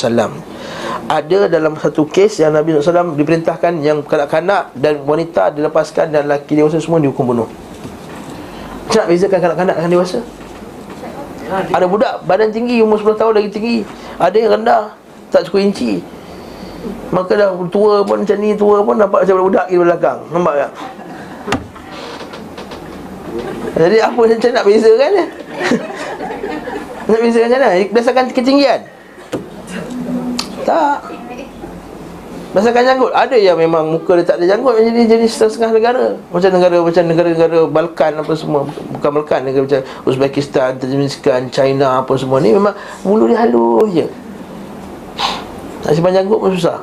ada 1.08 1.48
dalam 1.48 1.80
satu 1.80 2.04
kes 2.04 2.44
yang 2.44 2.52
Nabi 2.52 2.76
SAW 2.84 3.16
diperintahkan 3.16 3.80
yang 3.80 4.04
kanak-kanak 4.04 4.76
dan 4.76 5.00
wanita 5.08 5.56
dilepaskan 5.56 6.12
dan 6.12 6.28
lelaki 6.28 6.60
dewasa 6.60 6.84
semua 6.84 7.00
dihukum 7.00 7.32
bunuh. 7.32 7.48
Macam 8.88 9.08
nak 9.08 9.08
bezakan 9.08 9.40
kanak-kanak 9.40 9.76
dengan 9.80 9.92
dewasa 9.96 10.20
ada 11.48 11.86
budak 11.88 12.14
badan 12.28 12.52
tinggi 12.52 12.84
umur 12.84 13.00
10 13.00 13.20
tahun 13.20 13.34
lagi 13.40 13.50
tinggi 13.52 13.78
ada 14.20 14.36
yang 14.36 14.52
rendah 14.60 14.84
tak 15.32 15.48
cukup 15.48 15.68
inci 15.68 16.04
Maka 17.12 17.36
dah 17.36 17.52
tua 17.68 18.04
pun 18.04 18.24
macam 18.24 18.38
ni 18.40 18.56
Tua 18.56 18.80
pun 18.80 18.96
nampak 18.96 19.28
macam 19.28 19.44
budak 19.44 19.68
di 19.68 19.76
belakang 19.76 20.20
Nampak 20.32 20.54
tak? 20.56 20.72
Jadi 23.78 23.98
apa 24.02 24.18
macam 24.18 24.50
nak 24.56 24.66
bezakan 24.66 25.10
dia? 25.14 25.26
nak 27.08 27.20
macam 27.22 27.42
mana? 27.46 27.68
Berdasarkan 27.94 28.26
ketinggian? 28.34 28.82
Tak 30.66 30.98
Berdasarkan 32.56 32.84
janggut. 32.88 33.12
Ada 33.12 33.36
yang 33.36 33.60
memang 33.60 33.92
muka 33.92 34.16
dia 34.16 34.24
tak 34.24 34.40
ada 34.40 34.48
janggut 34.48 34.80
Jadi 34.80 35.04
jadi 35.04 35.26
setengah-setengah 35.28 35.72
negara. 35.76 36.06
Macam 36.32 36.50
negara 36.56 36.78
Macam 36.80 37.04
negara-negara 37.04 37.60
Balkan 37.68 38.12
apa 38.24 38.34
semua. 38.40 38.62
Bukan 38.96 39.10
Balkan 39.20 39.42
Negara 39.44 39.64
macam 39.68 39.82
Uzbekistan 40.08 40.80
Tajikistan 40.80 41.52
China 41.52 42.00
apa 42.00 42.16
semua 42.16 42.40
ni 42.40 42.56
Memang 42.56 42.72
bulu 43.04 43.28
dia 43.28 43.44
halus 43.44 43.92
je. 43.92 44.08
Nak 45.84 45.92
simpan 45.92 46.16
janggut 46.16 46.40
pun 46.40 46.52
susah. 46.56 46.80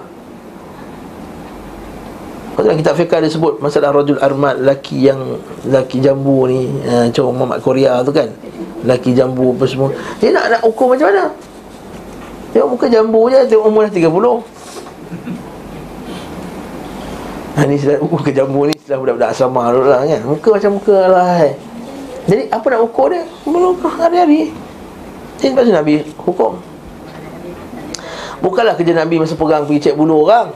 Lepas 2.53 2.63
dalam 2.71 2.79
kitab 2.79 2.95
fiqah 3.01 3.19
dia 3.25 3.33
sebut 3.33 3.57
Masalah 3.65 3.91
rajul 3.97 4.21
armat 4.21 4.61
Laki 4.61 5.09
yang 5.09 5.41
Laki 5.65 6.05
jambu 6.05 6.45
ni 6.45 6.69
Macam 6.85 7.33
Muhammad 7.33 7.65
Korea 7.65 8.05
tu 8.05 8.13
kan. 8.13 8.29
Laki 8.85 9.17
jambu 9.17 9.57
apa 9.57 9.65
semua. 9.65 9.89
Dia 10.21 10.29
nak, 10.29 10.45
nak 10.53 10.61
ukur 10.61 10.93
macam 10.93 11.09
mana? 11.09 11.33
Tengok 12.53 12.69
muka 12.77 12.87
jambu 12.93 13.33
je 13.33 13.41
Tengok 13.49 13.65
umur 13.65 13.89
dah 13.89 13.93
30 13.97 14.55
Ha, 17.55 17.65
ni 17.71 17.79
sudah 17.79 18.03
ke 18.03 18.35
jambu 18.35 18.67
ni 18.67 18.75
Sudah 18.83 18.99
budak-budak 18.99 19.31
asrama 19.31 19.71
lah 19.71 20.03
kan 20.03 20.21
Muka 20.27 20.49
macam 20.59 20.71
muka 20.79 20.99
lah 21.07 21.47
eh. 21.47 21.55
Jadi 22.27 22.43
apa 22.51 22.67
nak 22.67 22.81
ukur 22.91 23.15
dia 23.15 23.23
Belum 23.47 23.79
hari-hari 23.79 24.51
Jadi 25.39 25.55
tu 25.55 25.71
Nabi 25.71 26.03
hukum 26.19 26.59
Bukanlah 28.45 28.77
kerja 28.77 28.93
Nabi 28.93 29.17
masa 29.17 29.33
perang 29.41 29.65
pergi 29.65 29.89
cek 29.89 29.97
bulu 29.97 30.29
orang. 30.29 30.53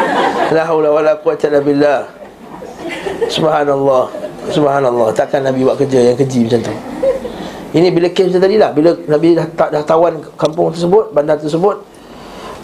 La 0.56 0.64
haula 0.64 0.88
wala 0.88 1.20
quwwata 1.20 1.52
illa 1.52 1.60
billah. 1.60 2.00
Subhanallah. 3.28 4.08
Subhanallah. 4.48 5.12
Takkan 5.12 5.44
Nabi 5.44 5.68
buat 5.68 5.76
kerja 5.76 6.00
yang 6.00 6.16
keji 6.16 6.48
macam 6.48 6.72
tu. 6.72 6.74
Ini 7.76 7.92
bila 7.92 8.08
kes 8.08 8.32
macam 8.32 8.42
tadi 8.46 8.56
lah 8.56 8.70
Bila 8.72 8.96
Nabi 9.04 9.36
dah, 9.36 9.46
tak, 9.52 9.68
dah 9.68 9.82
tawan 9.84 10.22
kampung 10.38 10.72
tersebut 10.72 11.12
Bandar 11.12 11.36
tersebut 11.36 11.84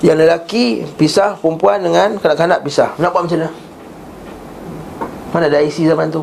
Yang 0.01 0.25
lelaki 0.25 0.65
pisah 0.97 1.37
Perempuan 1.37 1.85
dengan 1.85 2.17
kanak-kanak 2.17 2.65
pisah 2.65 2.97
Nak 2.97 3.13
buat 3.13 3.29
macam 3.29 3.45
mana? 3.45 3.51
Mana 5.33 5.49
ada 5.49 5.65
IC 5.65 5.89
zaman 5.89 6.13
tu? 6.13 6.21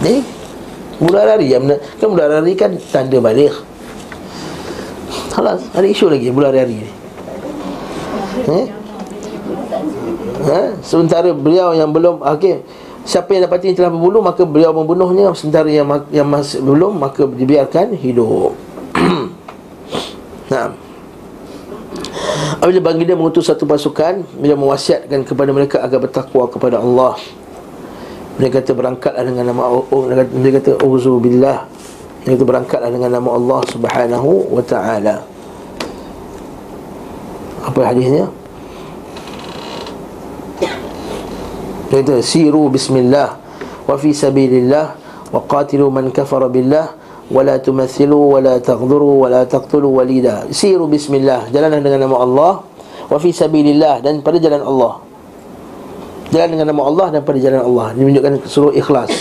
Ni 0.00 0.24
Budak 0.96 1.24
lari 1.28 1.52
Kan 2.00 2.06
budak 2.08 2.28
lari 2.32 2.52
kan 2.56 2.72
Tanda 2.88 3.20
balik 3.20 3.52
Halas, 5.32 5.64
ada 5.72 5.88
isu 5.88 6.12
lagi 6.12 6.28
bulan 6.28 6.52
hari 6.52 6.84
ni. 6.84 6.90
Eh? 8.52 8.66
Ha? 10.44 10.76
Sementara 10.84 11.32
beliau 11.32 11.72
yang 11.72 11.88
belum 11.88 12.20
okey. 12.20 12.60
Siapa 13.08 13.32
yang 13.32 13.48
dapati 13.48 13.72
yang 13.72 13.76
telah 13.80 13.90
berbunuh 13.90 14.20
Maka 14.20 14.46
beliau 14.46 14.70
membunuhnya 14.70 15.32
Sementara 15.34 15.66
yang, 15.66 15.88
yang 16.14 16.28
masih 16.28 16.62
belum 16.62 17.02
Maka 17.02 17.26
dibiarkan 17.26 17.98
hidup 17.98 18.54
Nah 20.52 20.70
Apabila 22.62 22.78
bagi 22.78 23.02
dia 23.02 23.18
mengutus 23.18 23.50
satu 23.50 23.66
pasukan 23.66 24.22
Bila 24.38 24.54
mewasiatkan 24.54 25.26
kepada 25.26 25.50
mereka 25.50 25.82
Agar 25.82 25.98
bertakwa 25.98 26.46
kepada 26.46 26.78
Allah. 26.78 27.18
Mereka 28.38 28.62
kata 28.62 28.70
berangkatlah 28.70 29.26
dengan 29.26 29.50
nama 29.50 29.66
Allah 29.66 30.22
Mereka 30.30 30.62
kata 30.62 30.72
Uzu 30.86 31.18
billah. 31.18 31.66
Mereka 32.22 32.38
kata 32.38 32.46
berangkatlah 32.46 32.90
dengan 32.94 33.10
nama 33.18 33.34
Allah 33.34 33.60
Subhanahu 33.66 34.30
wa 34.54 34.62
ta'ala. 34.62 35.26
Apa 37.66 37.80
hadisnya? 37.82 38.30
Dia 41.92 42.00
kata 42.00 42.24
siru 42.24 42.72
bismillah 42.72 43.36
wa 43.84 43.94
fi 44.00 44.16
sabilillah 44.16 44.96
wa 45.28 45.40
qatilu 45.44 45.92
man 45.92 46.08
kafara 46.08 46.48
billah 46.48 47.01
la 47.30 47.62
tumathilu 47.62 48.42
la 48.42 48.58
taghduru 48.58 49.28
la 49.30 49.46
taqtulu 49.46 50.02
walida. 50.02 50.50
Siru 50.50 50.90
bismillah, 50.90 51.52
jalanlah 51.54 51.78
dengan 51.78 52.10
nama 52.10 52.16
Allah 52.18 52.52
wa 53.06 53.18
fi 53.20 53.30
sabilillah 53.30 54.02
dan 54.02 54.24
pada 54.24 54.42
jalan 54.42 54.64
Allah. 54.64 54.98
Jalan 56.32 56.48
dengan 56.58 56.66
nama 56.72 56.82
Allah 56.88 57.06
dan 57.14 57.20
pada 57.22 57.38
jalan 57.38 57.62
Allah. 57.62 57.86
Ini 57.94 58.02
menunjukkan 58.08 58.32
suruh 58.48 58.72
ikhlas. 58.72 59.12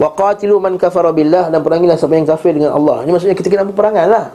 Wa 0.00 0.14
qatilu 0.16 0.56
man 0.62 0.80
kafara 0.80 1.12
billah 1.12 1.52
dan 1.52 1.60
perangilah 1.60 1.98
siapa 1.98 2.16
yang 2.16 2.24
kafir 2.24 2.56
dengan 2.56 2.72
Allah. 2.72 3.04
Ini 3.04 3.10
maksudnya 3.12 3.36
kita 3.36 3.52
kena 3.52 3.68
perangan 3.68 4.06
lah. 4.08 4.26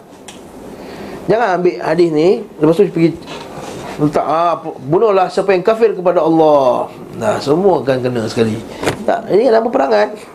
Jangan 1.25 1.57
ambil 1.57 1.75
hadis 1.81 2.09
ni 2.13 2.29
lepas 2.61 2.77
tu 2.77 2.85
pergi 2.93 3.09
Letak 3.95 4.25
ah, 4.27 4.61
Bunuhlah 4.61 5.25
siapa 5.31 5.57
yang 5.57 5.65
kafir 5.65 5.97
kepada 5.97 6.21
Allah 6.21 6.91
Nah, 7.17 7.39
semua 7.41 7.81
akan 7.81 7.97
kena 8.03 8.27
sekali 8.29 8.59
Tak, 9.07 9.31
ini 9.33 9.49
kan 9.49 9.53
nama 9.61 9.69
perangan 9.71 10.34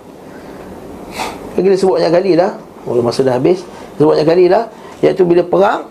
Kita 1.55 1.77
sebut 1.77 1.98
banyak 1.98 2.12
kali 2.12 2.32
lah 2.39 2.55
Walau 2.86 3.02
masa 3.05 3.27
dah 3.27 3.36
habis 3.36 3.66
Sebut 3.98 4.14
banyak 4.16 4.28
kali 4.28 4.44
lah 4.47 4.70
Iaitu 5.02 5.27
bila 5.27 5.43
perang 5.44 5.89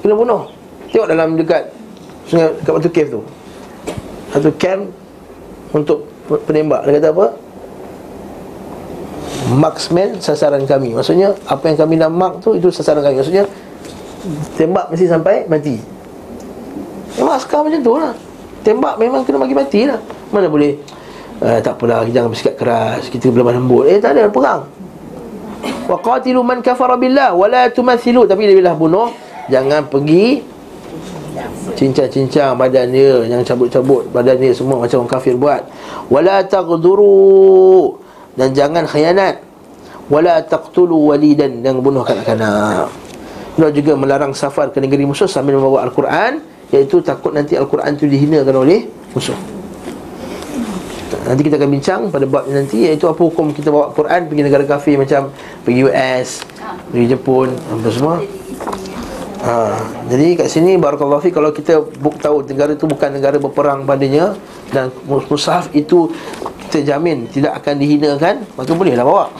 Kena 0.00 0.16
bunuh. 0.16 0.48
Tengok 0.92 1.08
dalam 1.10 1.36
dekat 1.36 1.62
Sungai 2.28 2.56
Dekat 2.62 2.72
Batu 2.72 2.90
Cave 2.92 3.10
tu. 3.10 3.20
Satu 4.32 4.50
camp 4.56 4.82
Untuk 5.74 6.08
penembak. 6.46 6.86
Dia 6.86 7.02
kata 7.02 7.08
apa? 7.12 7.26
Marksman 9.50 10.22
sasaran 10.22 10.62
kami. 10.64 10.94
Maksudnya 10.94 11.34
Apa 11.50 11.74
yang 11.74 11.78
kami 11.78 11.94
nak 11.98 12.10
mark 12.14 12.34
tu 12.40 12.54
Itu 12.56 12.70
sasaran 12.70 13.02
kami. 13.02 13.20
Maksudnya 13.20 13.44
Tembak 14.56 14.92
mesti 14.92 15.08
sampai 15.08 15.48
mati. 15.48 15.80
Memang 17.16 17.40
askar 17.40 17.64
macam 17.64 17.80
tu 17.80 17.96
lah. 17.96 18.12
Tembak 18.60 19.00
memang 19.00 19.24
kena 19.24 19.40
bagi 19.40 19.56
mati 19.56 19.88
lah. 19.88 19.96
Mana 20.28 20.46
boleh 20.48 20.76
uh, 21.40 21.58
Tak 21.60 21.80
apalah 21.80 22.04
jangan 22.04 22.28
bersikap 22.28 22.54
keras 22.60 23.08
Kita 23.08 23.32
belum 23.32 23.48
lembut. 23.48 23.88
Eh 23.88 23.96
tak 23.96 24.16
ada 24.16 24.28
perang 24.28 24.79
Wa 25.90 25.98
qatilu 25.98 26.46
man 26.46 26.62
kafara 26.62 26.94
billah 26.94 27.34
Wa 27.34 27.50
la 27.50 27.66
tumathilu. 27.66 28.22
Tapi 28.30 28.46
dia 28.46 28.54
bilah 28.54 28.78
bunuh 28.78 29.10
Jangan 29.50 29.90
pergi 29.90 30.38
Cincang-cincang 31.74 32.54
badan 32.54 32.94
dia 32.94 33.26
Yang 33.26 33.50
cabut-cabut 33.50 34.06
badan 34.14 34.38
dia 34.38 34.54
Semua 34.54 34.78
macam 34.78 35.02
orang 35.02 35.10
kafir 35.10 35.34
buat. 35.34 35.66
Wa 36.06 36.22
la 36.22 36.46
taghduru 36.46 37.98
Dan 38.38 38.54
jangan 38.54 38.86
khianat. 38.86 39.42
Wa 40.06 40.22
la 40.22 40.38
taqtulu 40.46 41.10
walidan 41.10 41.66
Dan 41.66 41.82
bunuh 41.82 42.06
kanak-kanak. 42.06 42.86
Dia 43.58 43.68
juga 43.74 43.98
melarang 43.98 44.30
safar 44.30 44.70
ke 44.70 44.78
negeri 44.78 45.10
musuh 45.10 45.26
Sambil 45.26 45.58
membawa 45.58 45.82
Al-Quran 45.90 46.38
Iaitu 46.70 47.02
takut 47.02 47.34
nanti 47.34 47.58
Al-Quran 47.58 47.98
itu 47.98 48.06
dihinakan 48.06 48.62
oleh 48.62 48.86
musuh 49.10 49.59
Nanti 51.30 51.46
kita 51.46 51.62
akan 51.62 51.70
bincang 51.70 52.00
pada 52.10 52.26
bab 52.26 52.50
nanti 52.50 52.90
Iaitu 52.90 53.06
apa 53.06 53.22
hukum 53.22 53.54
kita 53.54 53.70
bawa 53.70 53.94
Quran 53.94 54.26
pergi 54.26 54.42
negara 54.42 54.66
kafir 54.66 54.98
Macam 54.98 55.30
pergi 55.62 55.86
US, 55.86 56.42
pergi 56.90 57.06
Jepun, 57.14 57.54
apa 57.54 57.88
semua. 57.94 58.16
Ha, 59.46 59.52
Jadi 60.10 60.26
kat 60.34 60.50
sini 60.50 60.74
Barakallahu 60.74 61.22
Fi 61.22 61.30
Kalau 61.30 61.54
kita 61.54 61.86
buk 62.02 62.18
tahu 62.18 62.42
negara 62.50 62.74
itu 62.74 62.90
bukan 62.90 63.14
negara 63.14 63.38
berperang 63.38 63.86
padanya 63.86 64.34
Dan 64.74 64.90
mushaf 65.06 65.70
itu 65.70 66.10
kita 66.66 66.82
jamin 66.82 67.30
tidak 67.30 67.62
akan 67.62 67.78
dihinakan 67.78 68.34
Maka 68.58 68.74
bolehlah 68.74 69.06
bawa. 69.06 69.30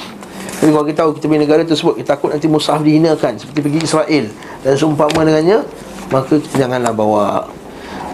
Tapi 0.63 0.71
kalau 0.71 0.87
kita 0.87 0.99
tahu 1.03 1.11
kita 1.19 1.27
pergi 1.27 1.43
negara 1.43 1.63
tersebut 1.67 1.95
Kita 1.99 2.15
takut 2.15 2.31
nanti 2.31 2.47
mushaf 2.47 2.81
dihinakan 2.87 3.35
Seperti 3.35 3.59
pergi 3.67 3.79
Israel 3.83 4.25
Dan 4.63 4.73
seumpama 4.79 5.27
dengannya 5.27 5.67
maka 6.11 6.43
janganlah 6.59 6.91
bawa 6.91 7.47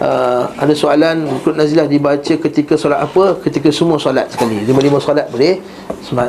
uh, 0.01 0.49
ada 0.57 0.73
soalan 0.73 1.29
Qur'an 1.45 1.61
Nazilah 1.61 1.85
dibaca 1.85 2.33
ketika 2.33 2.73
solat 2.73 3.05
apa? 3.05 3.37
Ketika 3.45 3.69
semua 3.69 4.01
solat 4.01 4.33
sekali. 4.33 4.65
Lima-lima 4.65 4.97
solat 4.97 5.29
boleh? 5.29 5.61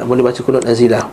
Boleh 0.04 0.22
baca 0.22 0.40
Qur'an 0.44 0.64
Nazilah 0.64 1.08